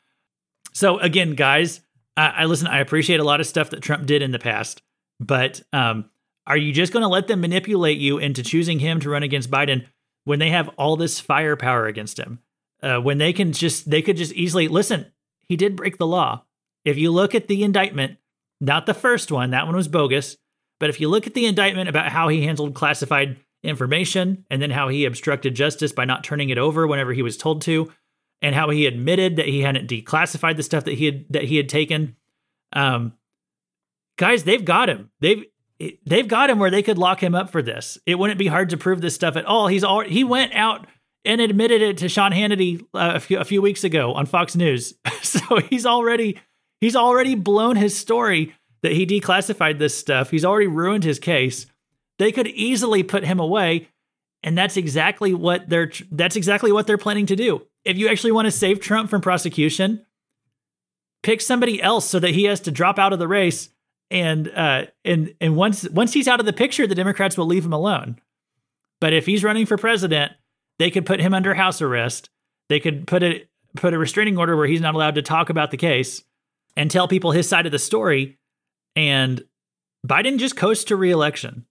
So 0.74 1.00
again, 1.00 1.34
guys, 1.34 1.82
I, 2.20 2.34
I, 2.42 2.46
listen. 2.46 2.68
I 2.68 2.80
appreciate 2.80 3.20
a 3.20 3.24
lot 3.24 3.40
of 3.40 3.48
stuff 3.48 3.70
that 3.70 3.82
Trump 3.82 4.06
did 4.06 4.22
in 4.22 4.32
the 4.32 4.40
past, 4.40 4.82
but 5.20 5.62
um, 5.72 6.10
are 6.46 6.58
you 6.58 6.74
just 6.74 6.92
going 6.92 7.04
to 7.04 7.08
let 7.08 7.28
them 7.28 7.42
manipulate 7.42 7.98
you 7.98 8.18
into 8.18 8.44
choosing 8.44 8.80
him 8.80 9.00
to 9.00 9.10
run 9.10 9.24
against 9.24 9.50
Biden 9.50 9.86
when 10.26 10.40
they 10.40 10.50
have 10.50 10.70
all 10.78 10.98
this 10.98 11.20
firepower 11.20 11.88
against 11.88 12.20
him? 12.20 12.40
Uh, 12.84 12.98
when 13.00 13.18
they 13.18 13.32
can 13.32 13.54
just 13.54 13.90
they 13.90 14.02
could 14.02 14.18
just 14.18 14.34
easily 14.34 14.68
listen. 14.68 15.06
He 15.48 15.56
did 15.56 15.76
break 15.76 15.98
the 15.98 16.08
law. 16.08 16.44
If 16.84 16.98
you 16.98 17.12
look 17.12 17.36
at 17.36 17.48
the 17.48 17.64
indictment, 17.64 18.18
not 18.60 18.86
the 18.86 18.94
first 18.94 19.32
one, 19.32 19.52
that 19.52 19.66
one 19.66 19.76
was 19.76 19.88
bogus. 19.88 20.38
But 20.80 20.90
if 20.90 21.00
you 21.00 21.10
look 21.10 21.28
at 21.28 21.34
the 21.34 21.46
indictment 21.46 21.90
about 21.90 22.12
how 22.12 22.28
he 22.28 22.44
handled 22.44 22.74
classified 22.74 23.38
information 23.64 24.46
and 24.50 24.62
then 24.62 24.72
how 24.72 24.88
he 24.88 25.06
obstructed 25.06 25.56
justice 25.56 25.92
by 25.92 26.06
not 26.06 26.24
turning 26.24 26.50
it 26.50 26.58
over 26.58 26.88
whenever 26.88 27.12
he 27.12 27.22
was 27.22 27.36
told 27.36 27.62
to, 27.64 27.92
and 28.42 28.56
how 28.56 28.70
he 28.70 28.86
admitted 28.86 29.36
that 29.36 29.48
he 29.48 29.62
hadn't 29.62 29.90
declassified 29.90 30.56
the 30.58 30.64
stuff 30.64 30.86
that 30.86 30.96
he 30.96 31.06
had 31.06 31.26
that 31.30 31.44
he 31.44 31.58
had 31.58 31.70
taken. 31.70 32.16
Um, 32.74 33.14
guys, 34.18 34.44
they've 34.44 34.64
got 34.64 34.90
him. 34.90 35.12
They've 35.20 35.46
they've 36.06 36.28
got 36.28 36.50
him 36.50 36.60
where 36.60 36.72
they 36.72 36.84
could 36.84 36.98
lock 36.98 37.22
him 37.22 37.36
up 37.36 37.50
for 37.50 37.62
this. 37.62 37.98
It 38.06 38.16
wouldn't 38.16 38.40
be 38.40 38.48
hard 38.48 38.70
to 38.70 38.78
prove 38.78 39.02
this 39.02 39.16
stuff 39.16 39.36
at 39.36 39.46
all. 39.46 39.68
He's 39.68 39.84
all 39.84 40.02
he 40.02 40.24
went 40.24 40.54
out 40.54 40.88
and 41.26 41.42
admitted 41.42 41.82
it 41.82 41.98
to 41.98 42.10
Sean 42.10 42.32
Hannity 42.32 42.82
uh, 42.94 43.14
a, 43.16 43.20
few, 43.20 43.40
a 43.40 43.46
few 43.46 43.62
weeks 43.62 43.84
ago 43.84 44.14
on 44.14 44.26
Fox 44.26 44.56
News. 44.56 44.94
so 45.22 45.60
he's 45.70 45.86
already 45.86 46.40
he's 46.80 46.96
already 46.96 47.36
blown 47.36 47.76
his 47.76 47.98
story 47.98 48.56
that 48.82 48.94
he 48.94 49.06
declassified 49.06 49.80
this 49.80 49.98
stuff. 49.98 50.32
He's 50.32 50.46
already 50.46 50.68
ruined 50.68 51.04
his 51.04 51.20
case. 51.20 51.66
They 52.18 52.32
could 52.32 52.48
easily 52.48 53.04
put 53.04 53.24
him 53.24 53.40
away, 53.40 53.90
and 54.44 54.58
that's 54.58 54.78
exactly 54.78 55.34
what 55.34 55.70
they're 55.70 55.92
that's 56.12 56.36
exactly 56.36 56.72
what 56.72 56.88
they're 56.88 56.98
planning 56.98 57.26
to 57.28 57.36
do 57.36 57.66
if 57.86 57.98
you 57.98 58.08
actually 58.10 58.32
want 58.32 58.46
to 58.46 58.52
save 58.52 58.80
Trump 58.80 59.10
from 59.10 59.22
prosecution, 59.22 60.06
pick 61.24 61.42
somebody 61.42 61.82
else 61.82 62.06
so 62.06 62.20
that 62.20 62.32
he 62.32 62.46
has 62.46 62.60
to 62.62 62.72
drop 62.72 63.00
out 63.00 63.14
of 63.14 63.20
the 63.20 63.28
race. 63.28 63.70
And 64.12 64.50
uh, 64.50 64.86
and 65.06 65.36
and 65.40 65.56
once 65.56 65.88
once 65.90 66.14
he's 66.14 66.28
out 66.28 66.40
of 66.40 66.46
the 66.46 66.54
picture, 66.54 66.88
the 66.88 66.96
Democrats 66.96 67.38
will 67.38 67.46
leave 67.46 67.66
him 67.66 67.74
alone. 67.74 68.20
But 69.00 69.14
if 69.14 69.26
he's 69.26 69.44
running 69.44 69.66
for 69.66 69.78
president, 69.78 70.34
they 70.80 70.90
could 70.90 71.06
put 71.06 71.20
him 71.20 71.34
under 71.34 71.54
house 71.54 71.82
arrest. 71.82 72.30
They 72.70 72.80
could 72.80 73.06
put 73.06 73.22
a 73.22 73.48
put 73.76 73.94
a 73.94 74.00
restraining 74.00 74.38
order 74.38 74.58
where 74.58 74.68
he's 74.68 74.82
not 74.82 74.96
allowed 74.96 75.16
to 75.16 75.22
talk 75.22 75.50
about 75.50 75.70
the 75.70 75.78
case 75.78 76.24
and 76.76 76.90
tell 76.90 77.08
people 77.08 77.32
his 77.32 77.48
side 77.48 77.66
of 77.66 77.72
the 77.72 77.80
story. 77.80 78.40
And 78.96 79.44
Biden 80.08 80.40
just 80.40 80.56
coasts 80.56 80.86
to 80.86 80.96
reelection. 80.96 81.66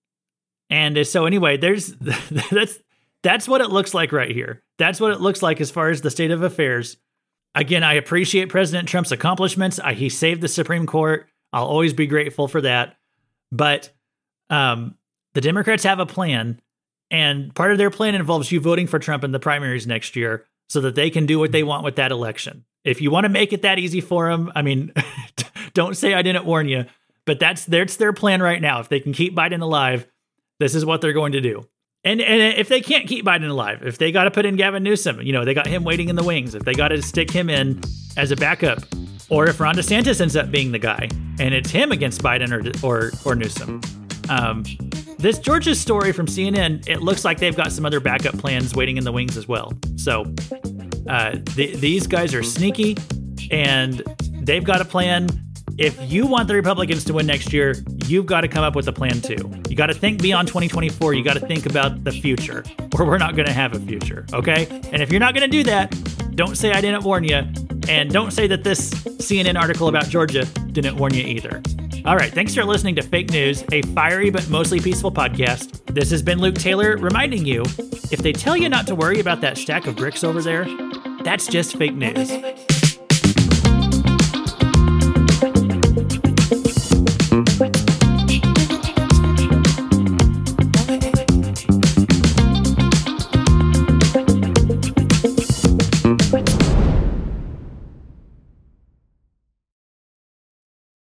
And 0.71 1.07
so 1.07 1.27
anyway, 1.27 1.57
there's 1.57 1.87
that's 2.53 2.79
that's 3.29 3.47
what 3.47 3.61
it 3.61 3.69
looks 3.69 3.93
like 3.93 4.11
right 4.11 4.31
here. 4.31 4.63
That's 4.79 5.03
what 5.03 5.13
it 5.13 5.21
looks 5.21 5.43
like 5.43 5.61
as 5.61 5.71
far 5.71 5.91
as 5.91 6.01
the 6.01 6.11
state 6.11 6.31
of 6.31 6.43
affairs. 6.43 6.97
Again, 7.55 7.85
I 7.85 7.93
appreciate 7.93 8.49
President 8.49 8.89
Trump's 8.89 9.13
accomplishments. 9.13 9.79
I, 9.79 9.93
he 9.93 10.09
saved 10.09 10.41
the 10.41 10.49
Supreme 10.49 10.87
Court. 10.87 11.29
I'll 11.53 11.67
always 11.67 11.93
be 11.93 12.07
grateful 12.07 12.49
for 12.49 12.63
that. 12.63 12.97
But 13.53 13.91
um, 14.49 14.97
the 15.35 15.43
Democrats 15.43 15.85
have 15.85 16.01
a 16.01 16.07
plan, 16.07 16.59
and 17.11 17.55
part 17.55 17.71
of 17.71 17.77
their 17.77 17.91
plan 17.91 18.15
involves 18.15 18.51
you 18.51 18.61
voting 18.61 18.87
for 18.87 18.99
Trump 18.99 19.25
in 19.25 19.33
the 19.33 19.39
primaries 19.39 19.87
next 19.87 20.17
year 20.17 20.47
so 20.71 20.81
that 20.81 20.95
they 20.95 21.11
can 21.11 21.27
do 21.27 21.39
what 21.39 21.53
they 21.53 21.63
want 21.63 21.85
with 21.85 21.97
that 21.97 22.13
election. 22.13 22.65
If 22.83 23.03
you 23.03 23.11
want 23.11 23.25
to 23.25 23.29
make 23.29 23.53
it 23.53 23.61
that 23.61 23.79
easy 23.79 24.01
for 24.01 24.31
them, 24.31 24.51
I 24.55 24.63
mean, 24.63 24.91
don't 25.75 25.99
say 25.99 26.15
I 26.15 26.23
didn't 26.23 26.47
warn 26.47 26.67
you, 26.67 26.87
but 27.27 27.39
that's 27.39 27.67
that's 27.67 27.97
their 27.97 28.15
plan 28.15 28.41
right 28.41 28.63
now. 28.63 28.81
If 28.81 28.89
they 28.89 29.01
can 29.01 29.13
keep 29.13 29.37
Biden 29.37 29.61
alive, 29.61 30.07
this 30.61 30.75
is 30.75 30.87
what 30.87 31.03
they're 31.03 31.13
going 31.13 31.33
to 31.33 31.43
do. 31.43 31.69
And 32.05 32.21
and 32.21 32.59
if 32.59 32.69
they 32.69 32.81
can't 32.81 33.07
keep 33.07 33.25
Biden 33.25 33.49
alive, 33.49 33.83
if 33.85 33.99
they 33.99 34.13
got 34.13 34.25
to 34.25 34.31
put 34.31 34.47
in 34.47 34.57
Gavin 34.57 34.83
Newsom, 34.83 35.21
you 35.21 35.33
know, 35.33 35.45
they 35.45 35.55
got 35.55 35.67
him 35.67 35.85
waiting 35.85 36.09
in 36.09 36.17
the 36.17 36.23
wings. 36.23 36.55
If 36.55 36.65
they 36.65 36.75
got 36.75 36.89
to 36.89 37.03
stick 37.03 37.31
him 37.31 37.51
in 37.51 37.81
as 38.17 38.31
a 38.31 38.37
backup, 38.37 38.79
or 39.29 39.49
if 39.49 39.59
Ron 39.59 39.75
DeSantis 39.75 40.21
ends 40.21 40.37
up 40.37 40.51
being 40.51 40.73
the 40.73 40.79
guy 40.79 41.09
and 41.41 41.55
it's 41.55 41.71
him 41.71 41.93
against 41.93 42.23
Biden 42.23 42.53
or 42.53 42.87
or 42.87 43.11
or 43.25 43.35
Newsom. 43.35 43.81
Um, 44.29 44.65
this 45.19 45.39
Georgia 45.39 45.75
story 45.75 46.13
from 46.13 46.27
CNN, 46.27 46.87
it 46.87 47.03
looks 47.03 47.25
like 47.25 47.39
they've 47.39 47.57
got 47.57 47.73
some 47.73 47.85
other 47.85 47.99
backup 47.99 48.39
plans 48.39 48.75
waiting 48.75 48.97
in 48.97 49.05
the 49.05 49.11
wings 49.11 49.37
as 49.37 49.49
well. 49.49 49.73
So 49.97 50.33
uh, 51.09 51.37
these 51.57 52.07
guys 52.07 52.35
are 52.35 52.43
sneaky, 52.45 52.97
and 53.51 54.03
they've 54.43 54.63
got 54.63 54.81
a 54.81 54.85
plan 54.85 55.29
if 55.79 55.97
you 56.11 56.27
want 56.27 56.49
the 56.49 56.55
Republicans 56.55 57.05
to 57.05 57.13
win 57.13 57.27
next 57.27 57.53
year, 57.53 57.75
you've 58.07 58.27
got 58.27 58.41
to 58.41 58.49
come 58.49 58.65
up 58.65 58.75
with 58.75 58.89
a 58.89 58.93
plan 58.93 59.21
too. 59.21 59.37
You 59.69 59.77
got 59.77 59.87
to 59.87 59.95
think 59.95 60.21
beyond 60.21 60.49
2024. 60.49 61.15
You 61.15 61.23
got 61.23 61.35
to 61.35 61.47
think 61.47 61.67
about 61.67 62.03
the 62.03 62.11
future, 62.11 62.65
or 62.99 63.07
we're 63.07 63.19
not 63.19 63.37
going 63.37 63.47
to 63.47 63.53
have 63.53 63.75
a 63.75 63.81
future. 63.81 64.27
Okay. 64.33 64.67
And 64.93 65.01
if 65.01 65.13
you're 65.13 65.21
not 65.21 65.35
going 65.35 65.49
to 65.49 65.57
do 65.57 65.63
that, 65.65 65.95
don't 66.35 66.57
say 66.57 66.73
I 66.73 66.81
didn't 66.81 67.05
warn 67.05 67.25
you. 67.25 67.43
And 67.89 68.11
don't 68.11 68.33
say 68.33 68.49
that 68.49 68.65
this 68.65 68.91
CNN 68.91 69.59
article 69.59 69.89
about 69.89 70.09
Georgia 70.09 70.45
didn't 70.73 70.97
warn 70.97 71.15
you 71.15 71.23
either. 71.23 71.63
All 72.05 72.17
right. 72.17 72.33
Thanks 72.33 72.55
for 72.55 72.65
listening 72.65 72.97
to 72.97 73.03
Fake 73.03 73.31
News, 73.31 73.65
a 73.73 73.83
fiery 73.83 74.31
but 74.31 74.49
mostly 74.49 74.81
peaceful 74.81 75.13
podcast. 75.13 75.95
This 75.95 76.11
has 76.11 76.23
been 76.23 76.39
Luke 76.39 76.57
Taylor 76.57 76.97
reminding 76.97 77.47
you 77.47 77.63
if 78.11 78.19
they 78.19 78.33
tell 78.33 78.57
you 78.57 78.69
not 78.69 78.87
to 78.89 78.95
worry 78.95 79.21
about 79.21 79.41
that 79.43 79.57
stack 79.57 79.87
of 79.87 79.97
bricks 79.97 80.25
over 80.25 80.43
there, 80.43 80.67
that's 81.23 81.47
just 81.47 81.77
fake 81.77 81.95
news. 81.95 82.31
Mm-hmm. 87.39 87.68